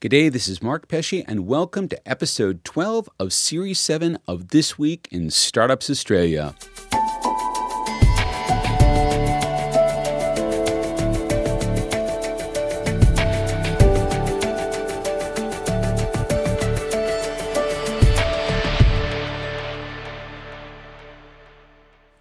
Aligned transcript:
G'day, 0.00 0.32
this 0.32 0.48
is 0.48 0.62
Mark 0.62 0.88
Pesce, 0.88 1.22
and 1.28 1.46
welcome 1.46 1.86
to 1.86 2.08
episode 2.08 2.64
12 2.64 3.10
of 3.18 3.34
Series 3.34 3.78
7 3.78 4.16
of 4.26 4.48
This 4.48 4.78
Week 4.78 5.06
in 5.10 5.28
Startups 5.28 5.90
Australia. 5.90 6.54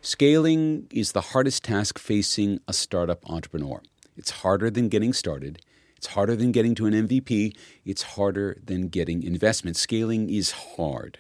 Scaling 0.02 0.88
is 0.92 1.14
the 1.14 1.22
hardest 1.22 1.64
task 1.64 1.98
facing 1.98 2.60
a 2.68 2.74
startup 2.74 3.24
entrepreneur. 3.30 3.82
It's 4.18 4.32
harder 4.32 4.70
than 4.70 4.90
getting 4.90 5.14
started. 5.14 5.62
It's 6.00 6.08
harder 6.08 6.34
than 6.34 6.54
getting 6.54 6.76
to 6.76 6.86
an 6.86 6.94
MVP. 6.94 7.54
It's 7.84 8.04
harder 8.16 8.58
than 8.64 8.88
getting 8.88 9.22
investment. 9.22 9.76
Scaling 9.76 10.30
is 10.30 10.52
hard. 10.52 11.20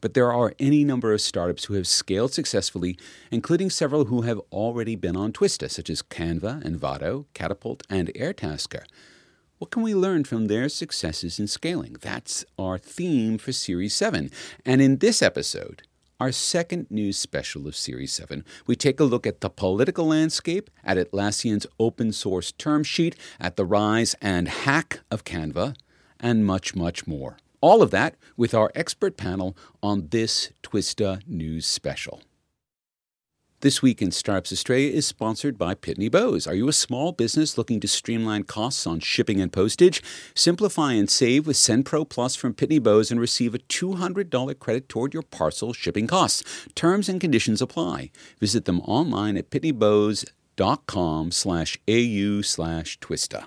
But 0.00 0.14
there 0.14 0.32
are 0.32 0.54
any 0.60 0.84
number 0.84 1.12
of 1.12 1.20
startups 1.20 1.64
who 1.64 1.74
have 1.74 1.88
scaled 1.88 2.32
successfully, 2.32 2.96
including 3.32 3.70
several 3.70 4.04
who 4.04 4.22
have 4.22 4.38
already 4.52 4.94
been 4.94 5.16
on 5.16 5.32
Twista, 5.32 5.68
such 5.68 5.90
as 5.90 6.00
Canva, 6.00 6.62
Envato, 6.62 7.24
Catapult, 7.34 7.82
and 7.90 8.14
Airtasker. 8.14 8.84
What 9.58 9.72
can 9.72 9.82
we 9.82 9.96
learn 9.96 10.22
from 10.22 10.46
their 10.46 10.68
successes 10.68 11.40
in 11.40 11.48
scaling? 11.48 11.96
That's 12.00 12.44
our 12.56 12.78
theme 12.78 13.36
for 13.36 13.50
Series 13.50 13.96
7. 13.96 14.30
And 14.64 14.80
in 14.80 14.98
this 14.98 15.22
episode, 15.22 15.82
our 16.20 16.30
second 16.32 16.86
news 16.90 17.16
special 17.16 17.66
of 17.66 17.74
Series 17.74 18.12
7, 18.12 18.44
we 18.66 18.76
take 18.76 19.00
a 19.00 19.04
look 19.04 19.26
at 19.26 19.40
the 19.40 19.50
political 19.50 20.06
landscape, 20.06 20.70
at 20.84 20.96
Atlassian's 20.96 21.66
open 21.78 22.12
source 22.12 22.52
term 22.52 22.84
sheet, 22.84 23.16
at 23.40 23.56
the 23.56 23.64
rise 23.64 24.14
and 24.20 24.48
hack 24.48 25.00
of 25.10 25.24
Canva, 25.24 25.74
and 26.20 26.46
much, 26.46 26.74
much 26.74 27.06
more. 27.06 27.38
All 27.60 27.82
of 27.82 27.90
that 27.90 28.16
with 28.36 28.54
our 28.54 28.70
expert 28.74 29.16
panel 29.16 29.56
on 29.82 30.08
this 30.10 30.50
Twista 30.62 31.26
news 31.26 31.66
special. 31.66 32.22
This 33.64 33.80
Week 33.80 34.02
in 34.02 34.10
Startups 34.10 34.52
Australia 34.52 34.92
is 34.92 35.06
sponsored 35.06 35.56
by 35.56 35.74
Pitney 35.74 36.10
Bowes. 36.10 36.46
Are 36.46 36.54
you 36.54 36.68
a 36.68 36.72
small 36.74 37.12
business 37.12 37.56
looking 37.56 37.80
to 37.80 37.88
streamline 37.88 38.42
costs 38.42 38.86
on 38.86 39.00
shipping 39.00 39.40
and 39.40 39.50
postage? 39.50 40.02
Simplify 40.34 40.92
and 40.92 41.08
save 41.08 41.46
with 41.46 41.56
SendPro 41.56 42.06
Plus 42.06 42.36
from 42.36 42.52
Pitney 42.52 42.78
Bowes 42.78 43.10
and 43.10 43.18
receive 43.18 43.54
a 43.54 43.58
$200 43.58 44.58
credit 44.58 44.86
toward 44.90 45.14
your 45.14 45.22
parcel 45.22 45.72
shipping 45.72 46.06
costs. 46.06 46.44
Terms 46.74 47.08
and 47.08 47.18
conditions 47.18 47.62
apply. 47.62 48.10
Visit 48.38 48.66
them 48.66 48.80
online 48.82 49.38
at 49.38 49.48
pitneybowes.com 49.48 51.30
slash 51.30 51.78
au 51.88 52.42
slash 52.42 52.98
twista. 52.98 53.46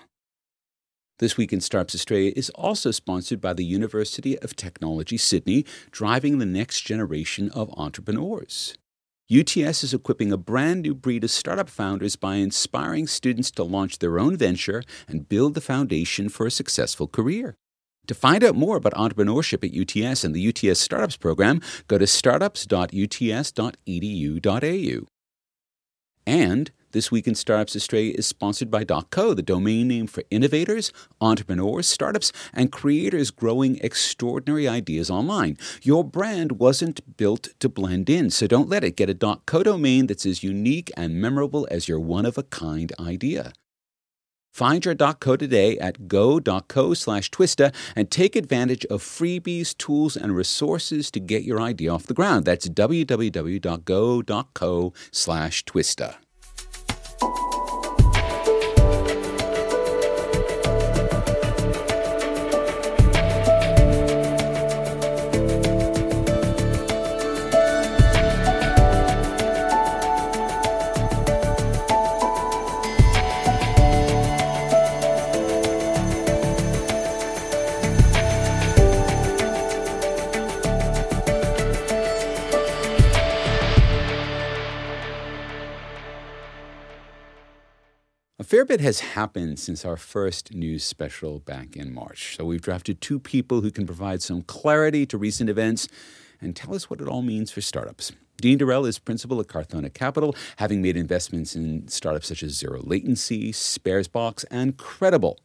This 1.19 1.37
Week 1.37 1.53
in 1.53 1.61
Startups 1.61 1.93
Australia 1.93 2.33
is 2.35 2.49
also 2.55 2.89
sponsored 2.89 3.39
by 3.39 3.53
the 3.53 3.65
University 3.65 4.35
of 4.39 4.55
Technology 4.55 5.17
Sydney, 5.17 5.63
driving 5.91 6.39
the 6.39 6.47
next 6.47 6.81
generation 6.81 7.51
of 7.51 7.71
entrepreneurs. 7.77 8.75
UTS 9.29 9.83
is 9.83 9.93
equipping 9.93 10.31
a 10.31 10.37
brand 10.37 10.83
new 10.83 10.95
breed 10.95 11.25
of 11.25 11.29
startup 11.29 11.69
founders 11.69 12.15
by 12.15 12.35
inspiring 12.35 13.07
students 13.07 13.51
to 13.51 13.61
launch 13.61 13.99
their 13.99 14.19
own 14.19 14.37
venture 14.37 14.81
and 15.05 15.27
build 15.27 15.53
the 15.53 15.59
foundation 15.59 16.29
for 16.29 16.45
a 16.45 16.51
successful 16.51 17.07
career. 17.07 17.57
To 18.07 18.13
find 18.13 18.41
out 18.41 18.55
more 18.55 18.77
about 18.77 18.93
entrepreneurship 18.93 19.65
at 19.65 19.75
UTS 19.75 20.23
and 20.23 20.33
the 20.33 20.47
UTS 20.47 20.79
Startups 20.79 21.17
program, 21.17 21.59
go 21.87 21.97
to 21.97 22.07
startups.uts.edu.au. 22.07 25.07
And 26.25 26.71
this 26.91 27.11
Week 27.11 27.27
in 27.27 27.35
Startups 27.35 27.75
Australia 27.75 28.13
is 28.17 28.27
sponsored 28.27 28.71
by 28.71 28.83
.co, 28.83 29.33
the 29.33 29.41
domain 29.41 29.87
name 29.87 30.07
for 30.07 30.23
innovators, 30.29 30.91
entrepreneurs, 31.21 31.87
startups, 31.87 32.31
and 32.53 32.71
creators 32.71 33.31
growing 33.31 33.79
extraordinary 33.81 34.67
ideas 34.67 35.09
online. 35.09 35.57
Your 35.81 36.03
brand 36.03 36.53
wasn't 36.53 37.17
built 37.17 37.49
to 37.59 37.69
blend 37.69 38.09
in, 38.09 38.29
so 38.29 38.47
don't 38.47 38.69
let 38.69 38.83
it. 38.83 38.95
Get 38.95 39.09
a 39.09 39.39
.co 39.45 39.63
domain 39.63 40.07
that's 40.07 40.25
as 40.25 40.43
unique 40.43 40.91
and 40.97 41.21
memorable 41.21 41.67
as 41.69 41.87
your 41.87 41.99
one-of-a-kind 41.99 42.93
idea. 42.99 43.53
Find 44.57 44.83
your 44.83 44.95
.co 44.95 45.35
today 45.35 45.77
at 45.77 46.07
go.co 46.07 46.95
slash 46.95 47.29
twista 47.29 47.71
and 47.95 48.09
take 48.09 48.35
advantage 48.35 48.85
of 48.85 49.03
freebies, 49.03 49.77
tools, 49.77 50.17
and 50.17 50.35
resources 50.35 51.11
to 51.11 51.19
get 51.19 51.43
your 51.43 51.61
idea 51.61 51.91
off 51.91 52.07
the 52.07 52.15
ground. 52.15 52.45
That's 52.45 52.67
www.go.co 52.67 53.23
slash 55.11 55.63
twista. 55.65 56.15
A 57.19 57.56
fair 88.47 88.63
bit 88.63 88.79
has 88.79 89.01
happened 89.01 89.59
since 89.59 89.83
our 89.83 89.97
first 89.97 90.53
news 90.53 90.81
special 90.81 91.39
back 91.39 91.75
in 91.75 91.93
March. 91.93 92.37
So 92.37 92.45
we've 92.45 92.61
drafted 92.61 93.01
two 93.01 93.19
people 93.19 93.59
who 93.59 93.71
can 93.71 93.85
provide 93.85 94.21
some 94.21 94.41
clarity 94.41 95.05
to 95.07 95.17
recent 95.17 95.49
events 95.49 95.89
and 96.39 96.55
tell 96.55 96.73
us 96.73 96.89
what 96.89 97.01
it 97.01 97.09
all 97.09 97.21
means 97.21 97.51
for 97.51 97.59
startups. 97.59 98.13
Dean 98.37 98.57
Dorrell 98.57 98.87
is 98.87 98.99
principal 98.99 99.41
at 99.41 99.47
Carthona 99.47 99.93
Capital, 99.93 100.33
having 100.55 100.81
made 100.81 100.95
investments 100.95 101.57
in 101.57 101.89
startups 101.89 102.29
such 102.29 102.41
as 102.41 102.53
Zero 102.53 102.79
Latency, 102.81 103.51
Sparesbox, 103.51 104.45
and 104.49 104.77
Credible. 104.77 105.37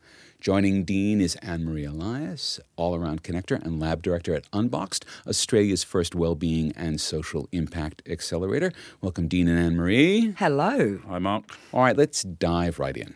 Joining 0.43 0.83
Dean 0.83 1.21
is 1.21 1.37
Anne 1.37 1.65
Marie 1.65 1.85
Elias, 1.85 2.59
all 2.75 2.97
around 2.97 3.23
connector 3.23 3.65
and 3.65 3.79
lab 3.79 4.03
director 4.03 4.35
at 4.35 4.43
Unboxed, 4.53 5.05
Australia's 5.25 5.85
first 5.85 6.17
well-being 6.17 6.73
and 6.75 7.01
social 7.01 7.49
impact 7.53 8.03
accelerator. 8.09 8.73
Welcome, 9.01 9.29
Dean 9.29 9.47
and 9.47 9.57
Anne 9.57 9.77
Marie. 9.77 10.35
Hello. 10.39 10.99
Hi, 11.07 11.21
Mark. 11.21 11.45
All 11.73 11.83
right, 11.83 11.97
let's 11.97 12.25
dive 12.25 12.81
right 12.81 12.97
in. 12.97 13.15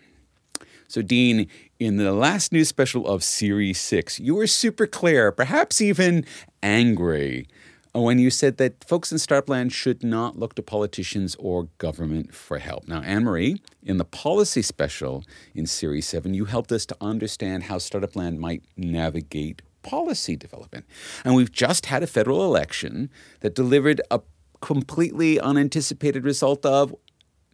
So, 0.87 1.03
Dean, 1.03 1.49
in 1.81 1.97
the 1.97 2.13
last 2.13 2.53
news 2.53 2.69
special 2.69 3.09
of 3.09 3.25
Series 3.25 3.81
6, 3.81 4.21
you 4.21 4.37
were 4.37 4.47
super 4.47 4.87
clear, 4.87 5.33
perhaps 5.33 5.81
even 5.81 6.25
angry, 6.63 7.49
Oh, 7.97 8.03
when 8.03 8.19
you 8.19 8.29
said 8.29 8.59
that 8.59 8.85
folks 8.85 9.11
in 9.11 9.17
Startland 9.17 9.73
should 9.73 10.05
not 10.05 10.39
look 10.39 10.55
to 10.57 10.63
politicians 10.63 11.35
or 11.39 11.69
government 11.79 12.35
for 12.35 12.59
help. 12.59 12.87
Now, 12.87 13.01
Anne 13.01 13.25
Marie, 13.25 13.63
in 13.83 13.97
the 13.97 14.05
policy 14.05 14.61
special 14.61 15.25
in 15.55 15.65
Series 15.65 16.07
7, 16.07 16.35
you 16.35 16.45
helped 16.45 16.73
us 16.73 16.85
to 16.85 16.97
understand 17.01 17.63
how 17.63 17.77
Startupland 17.77 18.37
might 18.37 18.63
navigate 18.77 19.63
policy 19.83 20.37
development. 20.37 20.85
And 21.25 21.35
we've 21.35 21.51
just 21.51 21.87
had 21.87 22.03
a 22.03 22.07
federal 22.07 22.45
election 22.45 23.09
that 23.41 23.55
delivered 23.55 24.03
a 24.11 24.21
completely 24.61 25.41
unanticipated 25.41 26.23
result 26.23 26.67
of 26.67 26.95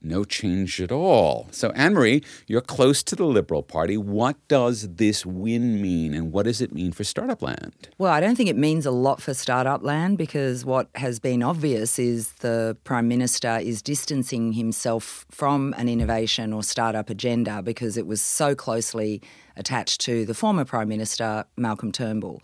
no 0.04 0.24
change 0.24 0.80
at 0.80 0.92
all. 0.92 1.48
So, 1.50 1.70
Anne 1.70 1.94
Marie, 1.94 2.22
you're 2.46 2.60
close 2.60 3.02
to 3.04 3.16
the 3.16 3.24
Liberal 3.24 3.62
Party. 3.62 3.96
What 3.96 4.36
does 4.48 4.88
this 4.96 5.24
win 5.26 5.80
mean, 5.80 6.14
and 6.14 6.32
what 6.32 6.44
does 6.44 6.60
it 6.60 6.72
mean 6.72 6.92
for 6.92 7.04
startup 7.04 7.42
land? 7.42 7.88
Well, 7.98 8.12
I 8.12 8.20
don't 8.20 8.36
think 8.36 8.48
it 8.48 8.56
means 8.56 8.86
a 8.86 8.90
lot 8.90 9.20
for 9.20 9.34
startup 9.34 9.82
land 9.82 10.18
because 10.18 10.64
what 10.64 10.88
has 10.94 11.18
been 11.18 11.42
obvious 11.42 11.98
is 11.98 12.32
the 12.34 12.76
Prime 12.84 13.08
Minister 13.08 13.58
is 13.58 13.82
distancing 13.82 14.52
himself 14.52 15.26
from 15.30 15.74
an 15.78 15.88
innovation 15.88 16.52
or 16.52 16.62
startup 16.62 17.10
agenda 17.10 17.62
because 17.62 17.96
it 17.96 18.06
was 18.06 18.20
so 18.20 18.54
closely 18.54 19.22
attached 19.56 20.00
to 20.02 20.24
the 20.24 20.34
former 20.34 20.64
Prime 20.64 20.88
Minister, 20.88 21.44
Malcolm 21.56 21.92
Turnbull. 21.92 22.42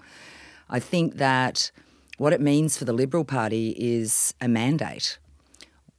I 0.69 0.81
think 0.81 1.17
that 1.17 1.71
what 2.19 2.33
it 2.33 2.41
means 2.41 2.77
for 2.77 2.85
the 2.85 2.93
Liberal 2.93 3.25
Party 3.25 3.75
is 3.79 4.35
a 4.41 4.49
mandate. 4.49 5.19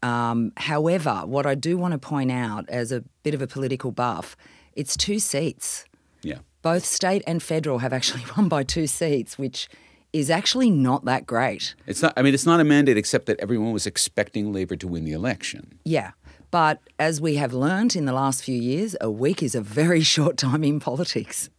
Um, 0.01 0.53
however, 0.57 1.23
what 1.25 1.45
I 1.45 1.55
do 1.55 1.77
want 1.77 1.91
to 1.93 1.97
point 1.97 2.31
out 2.31 2.67
as 2.69 2.91
a 2.91 3.03
bit 3.23 3.33
of 3.33 3.41
a 3.41 3.47
political 3.47 3.91
buff, 3.91 4.37
it's 4.73 4.95
two 4.95 5.19
seats. 5.19 5.85
Yeah. 6.21 6.39
Both 6.61 6.85
state 6.85 7.23
and 7.27 7.41
federal 7.41 7.79
have 7.79 7.93
actually 7.93 8.23
won 8.37 8.47
by 8.47 8.63
two 8.63 8.87
seats, 8.87 9.37
which 9.37 9.69
is 10.11 10.29
actually 10.29 10.69
not 10.69 11.05
that 11.05 11.25
great. 11.25 11.75
It's 11.85 12.01
not 12.01 12.13
I 12.17 12.21
mean 12.21 12.33
it's 12.33 12.45
not 12.45 12.59
a 12.59 12.63
mandate 12.63 12.97
except 12.97 13.27
that 13.27 13.39
everyone 13.39 13.71
was 13.71 13.85
expecting 13.85 14.51
Labor 14.51 14.75
to 14.77 14.87
win 14.87 15.05
the 15.05 15.13
election. 15.13 15.79
Yeah. 15.83 16.11
But 16.51 16.81
as 16.97 17.21
we 17.21 17.35
have 17.35 17.53
learned 17.53 17.95
in 17.95 18.05
the 18.05 18.13
last 18.13 18.43
few 18.43 18.59
years, 18.59 18.95
a 18.99 19.11
week 19.11 19.43
is 19.43 19.53
a 19.53 19.61
very 19.61 20.01
short 20.13 20.37
time 20.37 20.63
in 20.63 20.79
politics 20.79 21.49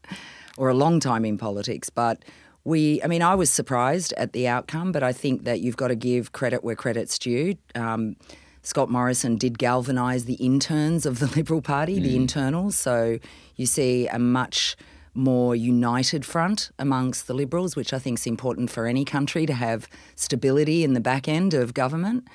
or 0.57 0.69
a 0.69 0.75
long 0.75 0.99
time 1.01 1.25
in 1.25 1.39
politics. 1.39 1.91
But 1.91 2.25
we, 2.65 3.03
I 3.03 3.07
mean, 3.07 3.23
I 3.23 3.35
was 3.35 3.51
surprised 3.51 4.13
at 4.15 4.33
the 4.33 4.47
outcome, 4.47 4.93
but 4.93 5.03
I 5.03 5.13
think 5.13 5.45
that 5.45 5.61
you've 5.61 5.77
got 5.77 5.89
to 5.89 5.95
give 5.95 6.33
credit 6.33 6.63
where 6.63 6.77
credit's 6.77 7.19
due. 7.19 7.57
Um, 7.75 8.17
Scott 8.63 8.91
Morrison 8.91 9.37
did 9.37 9.59
galvanise 9.59 10.27
the 10.27 10.35
interns 10.35 11.07
of 11.07 11.19
the 11.19 11.27
Liberal 11.37 11.63
Party, 11.63 11.99
mm. 11.99 12.03
the 12.03 12.17
internals. 12.17 12.77
So 12.77 13.19
you 13.57 13.67
see 13.67 14.07
a 14.09 14.19
much 14.19 14.77
more 15.15 15.57
united 15.57 16.25
front 16.25 16.71
amongst 16.79 17.27
the 17.27 17.35
Liberals, 17.35 17.75
which 17.75 17.93
I 17.93 17.99
think 17.99 18.19
is 18.19 18.27
important 18.27 18.71
for 18.71 18.87
any 18.87 19.05
country 19.05 19.47
to 19.47 19.55
have 19.55 19.89
stability 20.15 20.85
in 20.85 20.93
the 20.93 21.01
back 21.01 21.27
end 21.29 21.55
of 21.55 21.75
government. 21.75 22.29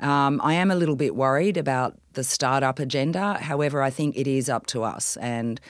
Um, 0.00 0.40
I 0.44 0.54
am 0.54 0.70
a 0.70 0.74
little 0.74 0.96
bit 0.96 1.14
worried 1.14 1.56
about 1.56 1.96
the 2.12 2.24
startup 2.24 2.78
agenda. 2.78 3.34
However, 3.40 3.82
I 3.82 3.90
think 3.90 4.16
it 4.16 4.26
is 4.26 4.48
up 4.48 4.66
to 4.66 4.82
us. 4.82 5.16
And, 5.16 5.60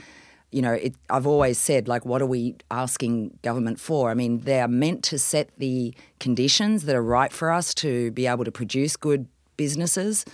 you 0.54 0.62
know, 0.62 0.74
it, 0.74 0.94
I've 1.10 1.26
always 1.26 1.58
said, 1.58 1.88
like, 1.88 2.06
what 2.06 2.22
are 2.22 2.26
we 2.26 2.54
asking 2.70 3.36
government 3.42 3.80
for? 3.80 4.08
I 4.08 4.14
mean, 4.14 4.38
they 4.40 4.60
are 4.60 4.68
meant 4.68 5.02
to 5.04 5.18
set 5.18 5.50
the 5.58 5.92
conditions 6.20 6.84
that 6.84 6.94
are 6.94 7.02
right 7.02 7.32
for 7.32 7.50
us 7.50 7.74
to 7.74 8.12
be 8.12 8.28
able 8.28 8.44
to 8.44 8.52
produce 8.52 8.96
good 8.96 9.26
businesses, 9.56 10.24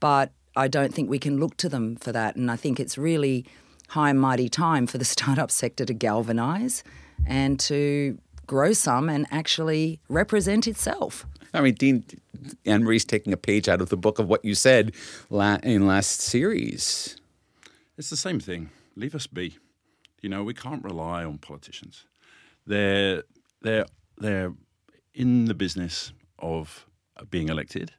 but 0.00 0.32
I 0.56 0.66
don't 0.66 0.92
think 0.92 1.08
we 1.08 1.20
can 1.20 1.38
look 1.38 1.56
to 1.58 1.68
them 1.68 1.94
for 1.94 2.10
that. 2.10 2.34
And 2.34 2.50
I 2.50 2.56
think 2.56 2.80
it's 2.80 2.98
really 2.98 3.46
high 3.90 4.10
and 4.10 4.20
mighty 4.20 4.48
time 4.48 4.88
for 4.88 4.98
the 4.98 5.04
startup 5.14 5.52
sector 5.52 5.84
to 5.84 5.94
galvanise 5.94 6.82
and 7.24 7.60
to 7.60 8.18
grow 8.48 8.72
some 8.72 9.08
and 9.08 9.28
actually 9.30 10.00
represent 10.08 10.66
itself. 10.66 11.24
I 11.54 11.60
mean, 11.60 11.74
Dean 11.74 12.04
Anne 12.66 12.82
Marie's 12.82 13.04
taking 13.04 13.32
a 13.32 13.36
page 13.36 13.68
out 13.68 13.80
of 13.80 13.90
the 13.90 13.96
book 13.96 14.18
of 14.18 14.26
what 14.26 14.44
you 14.44 14.56
said 14.56 14.92
in 15.30 15.86
last 15.86 16.20
series. 16.20 17.16
It's 17.96 18.10
the 18.10 18.16
same 18.16 18.40
thing. 18.40 18.70
Leave 18.96 19.14
us 19.14 19.28
be. 19.28 19.56
You 20.20 20.28
know, 20.28 20.42
we 20.42 20.54
can't 20.54 20.82
rely 20.84 21.24
on 21.24 21.38
politicians. 21.38 22.06
They're 22.66 23.22
they're 23.62 23.86
they're 24.16 24.52
in 25.14 25.46
the 25.46 25.54
business 25.54 26.12
of 26.38 26.86
being 27.30 27.48
elected. 27.48 27.92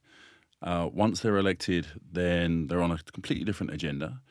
Uh, 0.62 0.90
once 0.92 1.22
they're 1.22 1.38
elected, 1.38 1.88
then 2.12 2.68
they're 2.68 2.82
on 2.82 2.92
a 2.92 3.00
completely 3.12 3.46
different 3.46 3.74
agenda. 3.74 4.22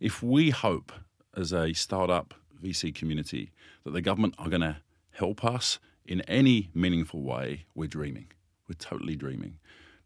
If 0.00 0.22
we 0.22 0.50
hope 0.50 0.92
as 1.36 1.52
a 1.52 1.72
startup 1.74 2.34
VC 2.62 2.94
community 2.94 3.52
that 3.84 3.90
the 3.90 4.00
government 4.00 4.34
are 4.38 4.48
going 4.48 4.62
to 4.62 4.78
help 5.12 5.44
us 5.44 5.78
in 6.06 6.20
any 6.22 6.70
meaningful 6.74 7.22
way, 7.22 7.66
we're 7.74 7.88
dreaming. 7.88 8.28
We're 8.68 8.76
totally 8.78 9.16
dreaming. 9.16 9.58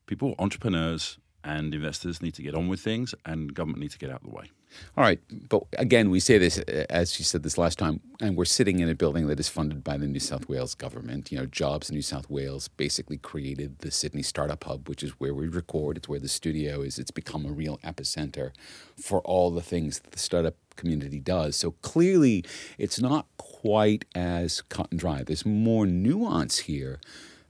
People, 0.07 0.35
entrepreneurs, 0.39 1.19
and 1.45 1.73
investors 1.73 2.21
need 2.21 2.35
to 2.35 2.43
get 2.43 2.55
on 2.55 2.69
with 2.69 2.81
things, 2.81 3.15
and 3.25 3.55
government 3.55 3.81
needs 3.81 3.95
to 3.95 3.99
get 3.99 4.11
out 4.11 4.23
of 4.23 4.29
the 4.29 4.35
way. 4.35 4.51
All 4.97 5.05
right, 5.05 5.21
but 5.49 5.65
again, 5.79 6.11
we 6.11 6.21
say 6.21 6.39
this 6.39 6.59
uh, 6.59 6.85
as 6.91 7.19
you 7.19 7.25
said 7.25 7.43
this 7.43 7.59
last 7.59 7.79
time, 7.79 8.01
and 8.21 8.37
we're 8.37 8.45
sitting 8.45 8.81
in 8.81 8.89
a 8.89 8.95
building 8.95 9.27
that 9.29 9.41
is 9.41 9.49
funded 9.49 9.83
by 9.83 9.97
the 9.97 10.07
New 10.07 10.21
South 10.21 10.49
Wales 10.49 10.75
government. 10.75 11.31
You 11.33 11.39
know, 11.39 11.47
Jobs 11.47 11.91
New 11.91 12.03
South 12.03 12.29
Wales 12.29 12.69
basically 12.69 13.19
created 13.19 13.79
the 13.79 13.91
Sydney 13.91 14.23
Startup 14.23 14.63
Hub, 14.63 14.89
which 14.89 15.03
is 15.03 15.11
where 15.19 15.35
we 15.35 15.49
record. 15.49 15.97
It's 15.97 16.09
where 16.09 16.21
the 16.21 16.29
studio 16.29 16.83
is. 16.83 16.99
It's 16.99 17.11
become 17.11 17.47
a 17.47 17.53
real 17.53 17.79
epicenter 17.79 18.53
for 19.01 19.21
all 19.21 19.51
the 19.51 19.63
things 19.63 20.01
that 20.01 20.13
the 20.13 20.19
startup 20.19 20.57
community 20.77 21.21
does. 21.21 21.57
So 21.57 21.73
clearly, 21.83 22.45
it's 22.79 23.01
not 23.01 23.27
quite 23.37 24.05
as 24.15 24.63
cut 24.63 24.91
and 24.91 24.99
dry. 24.99 25.23
There's 25.23 25.47
more 25.47 25.87
nuance 25.87 26.59
here. 26.61 27.01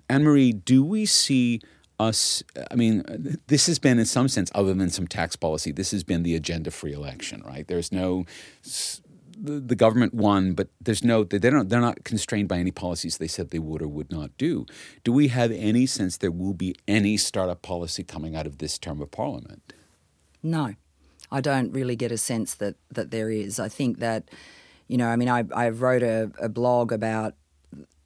Anne 0.09 0.25
Marie, 0.25 0.53
do 0.53 0.83
we 0.83 1.05
see 1.05 1.61
us, 1.99 2.43
I 2.71 2.75
mean, 2.75 3.39
this 3.49 3.67
has 3.67 3.79
been, 3.79 3.99
in 3.99 4.07
some 4.07 4.29
sense, 4.29 4.51
other 4.55 4.73
than 4.75 4.91
some 4.91 5.07
tax 5.07 5.37
policy, 5.37 5.73
this 5.73 5.91
has 5.91 6.05
been 6.05 6.23
the 6.23 6.35
agenda 6.35 6.71
free 6.71 6.93
election, 6.93 7.43
right? 7.45 7.67
There's 7.67 7.91
no, 7.91 8.25
the 9.41 9.75
government 9.75 10.15
won, 10.15 10.53
but 10.53 10.69
there's 10.81 11.03
no, 11.03 11.25
they 11.25 11.39
don't, 11.39 11.69
they're 11.69 11.81
not 11.81 12.05
constrained 12.05 12.49
by 12.49 12.59
any 12.59 12.71
policies 12.71 13.19
they 13.19 13.27
said 13.27 13.51
they 13.51 13.59
would 13.59 13.83
or 13.83 13.89
would 13.89 14.11
not 14.11 14.31
do. 14.39 14.67
Do 15.03 15.13
we 15.13 15.29
have 15.29 15.51
any 15.51 15.87
sense 15.87 16.17
there 16.17 16.31
will 16.31 16.55
be 16.55 16.77
any 16.87 17.17
startup 17.17 17.63
policy 17.63 18.05
coming 18.05 18.37
out 18.37 18.47
of 18.47 18.59
this 18.59 18.79
term 18.79 19.01
of 19.01 19.11
parliament? 19.11 19.73
No, 20.43 20.75
I 21.33 21.41
don't 21.41 21.73
really 21.73 21.97
get 21.97 22.13
a 22.13 22.19
sense 22.19 22.55
that, 22.55 22.77
that 22.91 23.11
there 23.11 23.31
is. 23.31 23.59
I 23.59 23.69
think 23.69 23.99
that, 23.99 24.29
you 24.87 24.97
know, 24.97 25.09
I 25.09 25.17
mean, 25.17 25.29
I, 25.29 25.45
I 25.55 25.69
wrote 25.71 26.03
a, 26.03 26.31
a 26.41 26.49
blog 26.49 26.93
about 26.93 27.35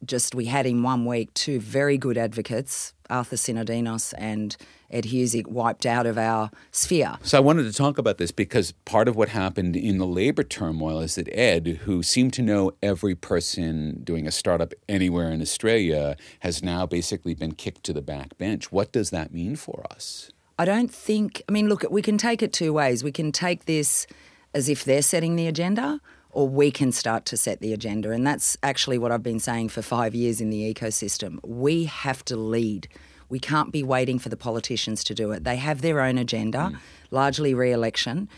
just 0.05 0.35
we 0.35 0.47
had 0.47 0.67
in 0.67 0.83
one 0.83 1.05
week 1.05 1.33
two 1.35 1.61
very 1.61 1.97
good 1.97 2.19
advocates, 2.19 2.93
Arthur 3.09 3.37
Sinodinos 3.37 4.15
and 4.19 4.57
Ed 4.91 5.05
Husic, 5.05 5.47
wiped 5.47 5.87
out 5.87 6.07
of 6.07 6.19
our 6.19 6.51
sphere. 6.71 7.17
So 7.23 7.39
I 7.39 7.41
wanted 7.41 7.65
to 7.65 7.73
talk 7.73 7.99
about 7.99 8.19
this 8.19 8.31
because 8.31 8.73
part 8.85 9.09
of 9.09 9.17
what 9.17 9.29
happened 9.29 9.77
in 9.77 9.99
the 9.99 10.07
labor 10.07 10.43
turmoil 10.43 11.01
is 11.01 11.15
that 11.15 11.29
Ed, 11.33 11.81
who 11.85 12.03
seemed 12.03 12.33
to 12.35 12.43
know 12.43 12.73
every 12.83 13.15
person 13.15 14.01
doing 14.03 14.27
a 14.27 14.33
startup 14.33 14.73
anywhere 14.89 15.31
in 15.31 15.41
Australia, 15.41 16.17
has 16.41 16.63
now 16.63 16.85
basically 16.87 17.35
been 17.35 17.53
kicked 17.53 17.85
to 17.85 17.93
the 17.93 18.03
back 18.03 18.37
bench. 18.39 18.73
What 18.73 18.93
does 18.93 19.11
that 19.11 19.33
mean 19.33 19.57
for 19.57 19.87
us? 19.91 20.31
I 20.59 20.65
don't 20.65 20.93
think, 20.93 21.43
I 21.49 21.53
mean, 21.53 21.69
look, 21.69 21.85
we 21.91 22.03
can 22.03 22.19
take 22.19 22.43
it 22.43 22.53
two 22.53 22.73
ways. 22.73 23.03
We 23.03 23.13
can 23.13 23.33
take 23.33 23.65
this 23.65 24.07
as 24.55 24.69
if 24.69 24.85
they're 24.85 25.03
setting 25.03 25.37
the 25.37 25.47
agenda 25.47 26.01
or 26.33 26.49
we 26.49 26.71
can 26.71 26.91
start 26.91 27.25
to 27.27 27.37
set 27.37 27.61
the 27.61 27.73
agenda. 27.73 28.11
And 28.11 28.27
that's 28.27 28.57
actually 28.63 28.99
what 28.99 29.13
I've 29.13 29.23
been 29.23 29.39
saying 29.39 29.69
for 29.69 29.83
five 29.83 30.15
years 30.15 30.41
in 30.41 30.51
the 30.51 30.75
ecosystem. 30.75 31.39
We 31.45 31.85
have 31.85 32.25
to 32.27 32.37
lead. 32.37 32.89
We 33.29 33.39
can't 33.39 33.71
be 33.71 33.83
waiting 33.83 34.19
for 34.19 34.29
the 34.29 34.37
politicians 34.37 35.05
to 35.05 35.15
do 35.15 35.31
it. 35.33 35.45
They 35.45 35.57
have 35.57 35.83
their 35.83 36.01
own 36.01 36.19
agenda, 36.19 36.73
mm. 36.73 36.79
largely 37.11 37.55
re 37.55 37.71
election, 37.71 38.29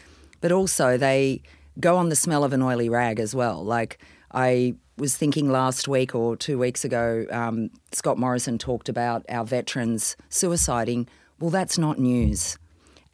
but 0.41 0.52
also 0.52 0.96
they 0.96 1.43
go 1.81 1.96
on 1.96 2.08
the 2.08 2.17
smell 2.17 2.44
of 2.44 2.52
an 2.52 2.62
oily 2.62 2.88
rag 2.88 3.19
as 3.19 3.35
well. 3.35 3.64
Like, 3.64 3.99
I 4.32 4.75
was 4.96 5.17
thinking 5.17 5.50
last 5.50 5.88
week 5.88 6.14
or 6.14 6.37
two 6.37 6.58
weeks 6.58 6.85
ago, 6.85 7.26
um, 7.31 7.70
Scott 7.93 8.19
Morrison 8.19 8.58
talked 8.58 8.88
about 8.88 9.25
our 9.29 9.44
veterans 9.44 10.17
suiciding. 10.31 11.08
Well, 11.41 11.50
that's 11.50 11.79
not 11.79 11.99
news. 11.99 12.58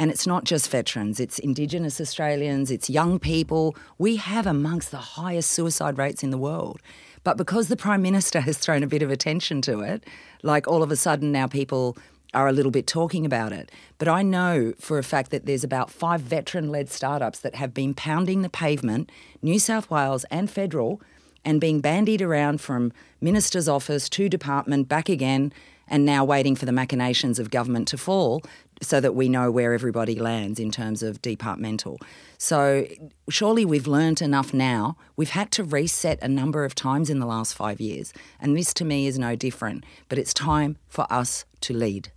And 0.00 0.10
it's 0.10 0.26
not 0.26 0.44
just 0.44 0.70
veterans, 0.70 1.20
it's 1.20 1.38
Indigenous 1.38 2.00
Australians, 2.00 2.70
it's 2.70 2.88
young 2.88 3.18
people. 3.18 3.76
We 3.98 4.16
have 4.16 4.46
amongst 4.46 4.90
the 4.92 4.96
highest 4.96 5.50
suicide 5.50 5.98
rates 5.98 6.22
in 6.22 6.30
the 6.30 6.38
world. 6.38 6.80
But 7.22 7.36
because 7.36 7.68
the 7.68 7.76
Prime 7.76 8.00
Minister 8.00 8.40
has 8.48 8.56
thrown 8.56 8.82
a 8.82 8.86
bit 8.86 9.02
of 9.02 9.10
attention 9.10 9.60
to 9.60 9.80
it, 9.80 10.04
like 10.42 10.66
all 10.66 10.82
of 10.82 10.90
a 10.90 10.96
sudden 10.96 11.32
now 11.32 11.46
people 11.46 11.98
are 12.32 12.48
a 12.48 12.52
little 12.52 12.70
bit 12.70 12.86
talking 12.86 13.26
about 13.26 13.52
it. 13.52 13.70
But 13.98 14.08
I 14.08 14.22
know 14.22 14.72
for 14.78 14.96
a 14.96 15.02
fact 15.04 15.30
that 15.32 15.44
there's 15.44 15.64
about 15.64 15.90
five 15.90 16.22
veteran 16.22 16.70
led 16.70 16.88
startups 16.88 17.40
that 17.40 17.56
have 17.56 17.74
been 17.74 17.92
pounding 17.92 18.40
the 18.40 18.48
pavement, 18.48 19.12
New 19.42 19.58
South 19.58 19.90
Wales 19.90 20.24
and 20.30 20.50
federal, 20.50 21.02
and 21.44 21.60
being 21.60 21.82
bandied 21.82 22.22
around 22.22 22.62
from 22.62 22.94
minister's 23.20 23.68
office 23.68 24.08
to 24.08 24.30
department, 24.30 24.88
back 24.88 25.10
again, 25.10 25.52
and 25.86 26.06
now 26.06 26.24
waiting 26.24 26.56
for 26.56 26.64
the 26.64 26.72
machinations 26.72 27.38
of 27.38 27.50
government 27.50 27.88
to 27.88 27.98
fall 27.98 28.42
so 28.80 29.00
that 29.00 29.14
we 29.14 29.28
know 29.28 29.50
where 29.50 29.72
everybody 29.72 30.18
lands 30.18 30.58
in 30.58 30.70
terms 30.70 31.02
of 31.02 31.20
departmental. 31.20 31.98
So 32.38 32.86
surely 33.28 33.64
we've 33.64 33.86
learned 33.86 34.22
enough 34.22 34.54
now. 34.54 34.96
We've 35.16 35.30
had 35.30 35.50
to 35.52 35.64
reset 35.64 36.18
a 36.22 36.28
number 36.28 36.64
of 36.64 36.74
times 36.74 37.10
in 37.10 37.18
the 37.18 37.26
last 37.26 37.54
five 37.54 37.80
years, 37.80 38.12
and 38.40 38.56
this 38.56 38.72
to 38.74 38.84
me 38.84 39.06
is 39.06 39.18
no 39.18 39.36
different. 39.36 39.84
But 40.08 40.18
it's 40.18 40.32
time 40.32 40.78
for 40.88 41.06
us 41.12 41.44
to 41.62 41.74
lead. 41.74 42.10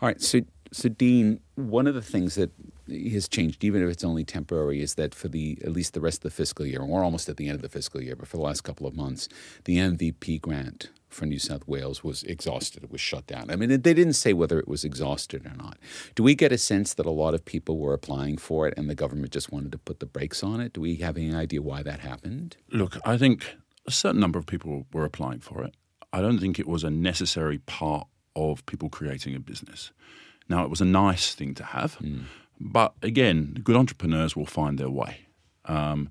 All 0.00 0.08
right. 0.08 0.20
So, 0.20 0.40
so 0.72 0.88
Dean, 0.88 1.40
one 1.56 1.86
of 1.86 1.94
the 1.94 2.02
things 2.02 2.36
that 2.36 2.50
has 2.88 3.28
changed, 3.28 3.62
even 3.62 3.82
if 3.82 3.90
it's 3.90 4.04
only 4.04 4.24
temporary, 4.24 4.82
is 4.82 4.94
that 4.94 5.14
for 5.14 5.28
the 5.28 5.58
at 5.62 5.72
least 5.72 5.94
the 5.94 6.00
rest 6.00 6.18
of 6.18 6.22
the 6.22 6.30
fiscal 6.30 6.66
year, 6.66 6.84
we're 6.84 7.04
almost 7.04 7.28
at 7.28 7.36
the 7.36 7.48
end 7.48 7.56
of 7.56 7.62
the 7.62 7.68
fiscal 7.68 8.02
year, 8.02 8.16
but 8.16 8.26
for 8.26 8.36
the 8.36 8.42
last 8.42 8.62
couple 8.62 8.86
of 8.86 8.96
months, 8.96 9.28
the 9.64 9.76
MVP 9.76 10.40
grant 10.40 10.88
for 11.10 11.26
New 11.26 11.38
South 11.38 11.66
Wales 11.66 12.02
was 12.02 12.22
exhausted. 12.22 12.84
It 12.84 12.90
was 12.90 13.00
shut 13.00 13.26
down. 13.26 13.50
I 13.50 13.56
mean, 13.56 13.68
they 13.68 13.94
didn't 13.94 14.14
say 14.14 14.32
whether 14.32 14.58
it 14.58 14.68
was 14.68 14.84
exhausted 14.84 15.44
or 15.46 15.54
not. 15.56 15.78
Do 16.14 16.22
we 16.22 16.34
get 16.34 16.52
a 16.52 16.58
sense 16.58 16.94
that 16.94 17.06
a 17.06 17.10
lot 17.10 17.34
of 17.34 17.44
people 17.44 17.78
were 17.78 17.92
applying 17.92 18.38
for 18.38 18.66
it 18.68 18.74
and 18.76 18.88
the 18.88 18.94
government 18.94 19.32
just 19.32 19.52
wanted 19.52 19.72
to 19.72 19.78
put 19.78 20.00
the 20.00 20.06
brakes 20.06 20.42
on 20.42 20.60
it? 20.60 20.72
Do 20.72 20.80
we 20.80 20.96
have 20.96 21.16
any 21.16 21.34
idea 21.34 21.62
why 21.62 21.82
that 21.82 22.00
happened? 22.00 22.56
Look, 22.70 22.96
I 23.04 23.16
think 23.16 23.56
a 23.86 23.90
certain 23.90 24.20
number 24.20 24.38
of 24.38 24.46
people 24.46 24.86
were 24.92 25.04
applying 25.04 25.40
for 25.40 25.64
it. 25.64 25.74
I 26.12 26.20
don't 26.20 26.38
think 26.38 26.58
it 26.58 26.66
was 26.66 26.84
a 26.84 26.90
necessary 26.90 27.58
part 27.58 28.06
of 28.34 28.64
people 28.66 28.88
creating 28.88 29.34
a 29.34 29.40
business. 29.40 29.92
Now, 30.48 30.64
it 30.64 30.70
was 30.70 30.80
a 30.80 30.84
nice 30.84 31.34
thing 31.34 31.54
to 31.54 31.64
have, 31.64 31.98
mm. 31.98 32.24
but 32.58 32.94
again, 33.02 33.60
good 33.62 33.76
entrepreneurs 33.76 34.34
will 34.34 34.46
find 34.46 34.78
their 34.78 34.90
way. 34.90 35.26
Um, 35.66 36.10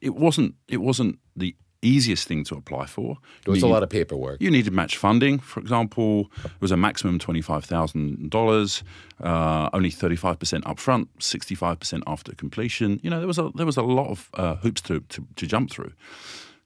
it 0.00 0.14
wasn't. 0.14 0.56
It 0.68 0.78
wasn't 0.78 1.18
the 1.34 1.56
easiest 1.82 2.28
thing 2.28 2.44
to 2.44 2.54
apply 2.54 2.86
for. 2.86 3.16
There 3.44 3.52
was 3.52 3.62
a 3.62 3.66
lot 3.66 3.82
of 3.82 3.88
paperwork. 3.88 4.40
You 4.40 4.50
needed 4.50 4.72
match 4.72 4.96
funding, 4.96 5.38
for 5.38 5.60
example. 5.60 6.30
It 6.44 6.60
was 6.60 6.72
a 6.72 6.76
maximum 6.76 7.18
$25,000, 7.18 8.82
uh, 9.22 9.70
only 9.72 9.90
35% 9.90 10.62
upfront, 10.62 11.08
65% 11.18 12.02
after 12.06 12.34
completion. 12.34 13.00
You 13.02 13.10
know, 13.10 13.18
there 13.18 13.26
was 13.26 13.38
a, 13.38 13.50
there 13.54 13.66
was 13.66 13.76
a 13.76 13.82
lot 13.82 14.08
of 14.10 14.30
uh, 14.34 14.56
hoops 14.56 14.80
to, 14.82 15.00
to, 15.00 15.26
to 15.36 15.46
jump 15.46 15.70
through. 15.70 15.92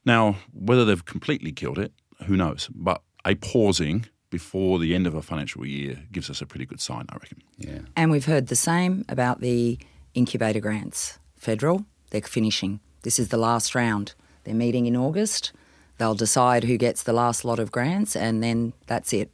Now, 0.05 0.35
whether 0.53 0.85
they've 0.85 1.05
completely 1.05 1.51
killed 1.51 1.79
it, 1.79 1.93
who 2.25 2.35
knows? 2.35 2.69
But 2.73 3.01
a 3.25 3.35
pausing 3.35 4.05
before 4.29 4.79
the 4.79 4.93
end 4.93 5.07
of 5.07 5.15
a 5.15 5.21
financial 5.21 5.65
year 5.65 6.03
gives 6.11 6.29
us 6.29 6.41
a 6.41 6.45
pretty 6.45 6.65
good 6.65 6.81
sign, 6.81 7.05
I 7.09 7.15
reckon. 7.15 7.41
Yeah. 7.57 7.79
And 7.95 8.11
we've 8.11 8.25
heard 8.25 8.47
the 8.47 8.55
same 8.55 9.05
about 9.07 9.39
the 9.39 9.79
incubator 10.13 10.59
grants. 10.59 11.19
Federal, 11.35 11.85
they're 12.09 12.21
finishing. 12.21 12.79
This 13.03 13.19
is 13.19 13.29
the 13.29 13.37
last 13.37 13.75
round. 13.75 14.13
They're 14.45 14.55
meeting 14.55 14.85
in 14.85 14.95
August. 14.95 15.51
They'll 15.97 16.15
decide 16.15 16.63
who 16.63 16.77
gets 16.77 17.03
the 17.03 17.13
last 17.13 17.45
lot 17.45 17.59
of 17.59 17.71
grants, 17.71 18.15
and 18.15 18.41
then 18.41 18.73
that's 18.87 19.13
it. 19.13 19.31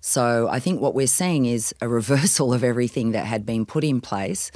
So 0.00 0.48
I 0.48 0.60
think 0.60 0.80
what 0.80 0.94
we're 0.94 1.06
seeing 1.06 1.46
is 1.46 1.74
a 1.80 1.88
reversal 1.88 2.52
of 2.52 2.64
everything 2.64 3.12
that 3.12 3.26
had 3.26 3.44
been 3.44 3.66
put 3.66 3.84
in 3.84 4.00
place. 4.00 4.50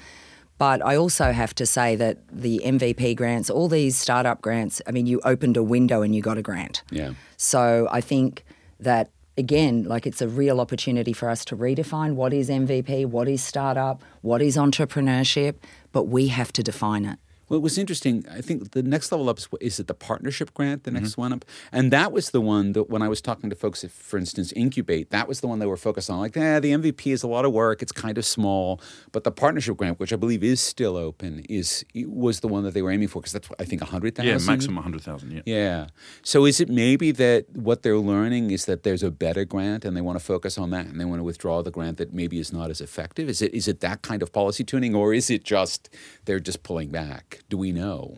But 0.59 0.85
I 0.85 0.97
also 0.97 1.33
have 1.33 1.55
to 1.57 1.67
say 1.67 1.97
that 1.97 2.19
the 2.31 2.61
MVP 2.65 3.17
grants, 3.17 3.51
all 3.51 3.69
these 3.69 3.97
startup 3.97 4.41
grants, 4.43 4.81
I 4.87 4.93
mean, 4.93 5.07
you 5.07 5.21
opened 5.25 5.57
a 5.57 5.63
window 5.63 6.03
and 6.03 6.15
you 6.15 6.23
got 6.23 6.39
a 6.39 6.43
grant. 6.43 6.85
Yeah. 6.91 7.15
So 7.37 7.89
I 7.91 8.01
think 8.01 8.45
that 8.79 9.11
again, 9.37 9.85
like 9.85 10.07
it's 10.07 10.23
a 10.23 10.29
real 10.29 10.61
opportunity 10.61 11.13
for 11.13 11.29
us 11.29 11.45
to 11.47 11.57
redefine 11.57 12.15
what 12.15 12.33
is 12.33 12.49
MVP, 12.49 13.07
what 13.07 13.29
is 13.29 13.43
startup, 13.43 14.03
what 14.21 14.43
is 14.43 14.57
entrepreneurship, 14.57 15.57
but 15.91 16.05
we 16.05 16.29
have 16.29 16.53
to 16.53 16.63
define 16.63 17.05
it. 17.07 17.19
Well, 17.53 17.59
it 17.59 17.63
was 17.63 17.77
interesting. 17.77 18.25
I 18.31 18.41
think 18.41 18.71
the 18.71 18.83
next 18.83 19.13
level 19.13 19.29
up 19.29 19.37
is, 19.37 19.47
is 19.61 19.79
it 19.79 19.87
the 19.87 19.93
partnership 19.93 20.55
grant, 20.55 20.85
the 20.85 20.91
next 20.91 21.11
mm-hmm. 21.11 21.21
one 21.21 21.33
up, 21.35 21.45
and 21.71 21.91
that 21.91 22.11
was 22.11 22.31
the 22.31 22.41
one 22.41 22.73
that 22.73 22.89
when 22.89 23.03
I 23.03 23.09
was 23.09 23.21
talking 23.21 23.51
to 23.51 23.57
folks, 23.57 23.85
at, 23.85 23.91
for 23.91 24.17
instance, 24.17 24.53
Incubate, 24.53 25.11
that 25.11 25.29
was 25.29 25.43
the 25.43 25.49
one 25.49 25.59
they 25.59 25.67
were 25.67 25.77
focused 25.77 26.09
on. 26.09 26.19
Like, 26.19 26.35
yeah, 26.35 26.61
the 26.61 26.73
MVP 26.73 27.13
is 27.13 27.23
a 27.23 27.27
lot 27.29 27.45
of 27.45 27.53
work; 27.53 27.83
it's 27.83 27.93
kind 27.93 28.17
of 28.17 28.25
small, 28.25 28.81
but 29.13 29.25
the 29.25 29.31
partnership 29.31 29.77
grant, 29.77 30.01
which 30.01 30.15
I 30.15 30.17
believe 30.17 30.43
is 30.43 30.63
still 30.63 30.97
open, 30.97 31.45
is 31.51 31.85
was 32.07 32.41
the 32.41 32.49
one 32.49 32.65
that 32.65 32.73
they 32.73 32.81
were 32.81 32.91
aiming 32.91 33.09
for 33.09 33.21
because 33.21 33.35
that's 33.35 33.51
I 33.61 33.67
think 33.67 33.83
a 33.83 33.85
hundred 33.85 34.15
thousand. 34.15 34.31
Yeah, 34.31 34.39
maximum 34.39 34.83
hundred 34.83 35.03
thousand. 35.03 35.33
Yeah. 35.33 35.43
Yeah. 35.45 35.87
So 36.23 36.47
is 36.47 36.59
it 36.59 36.71
maybe 36.71 37.11
that 37.11 37.51
what 37.55 37.83
they're 37.83 37.99
learning 37.99 38.51
is 38.51 38.65
that 38.65 38.83
there's 38.83 39.03
a 39.03 39.11
better 39.11 39.45
grant 39.45 39.85
and 39.85 39.95
they 39.95 40.01
want 40.01 40.19
to 40.19 40.25
focus 40.25 40.57
on 40.57 40.71
that 40.71 40.87
and 40.87 40.99
they 40.99 41.05
want 41.05 41.19
to 41.19 41.25
withdraw 41.25 41.63
the 41.63 41.71
grant 41.71 41.99
that 41.99 42.15
maybe 42.15 42.39
is 42.39 42.51
not 42.51 42.71
as 42.71 42.81
effective? 42.81 43.29
Is 43.29 43.43
it 43.43 43.53
is 43.53 43.69
it 43.69 43.81
that 43.81 44.01
kind 44.01 44.23
of 44.23 44.33
policy 44.33 44.65
tuning 44.65 44.95
or 44.95 45.13
is 45.13 45.29
it 45.29 45.45
just 45.45 45.91
they're 46.25 46.41
just 46.41 46.63
pulling 46.63 46.89
back? 46.89 47.42
Do 47.49 47.57
we 47.59 47.73
know? 47.73 48.17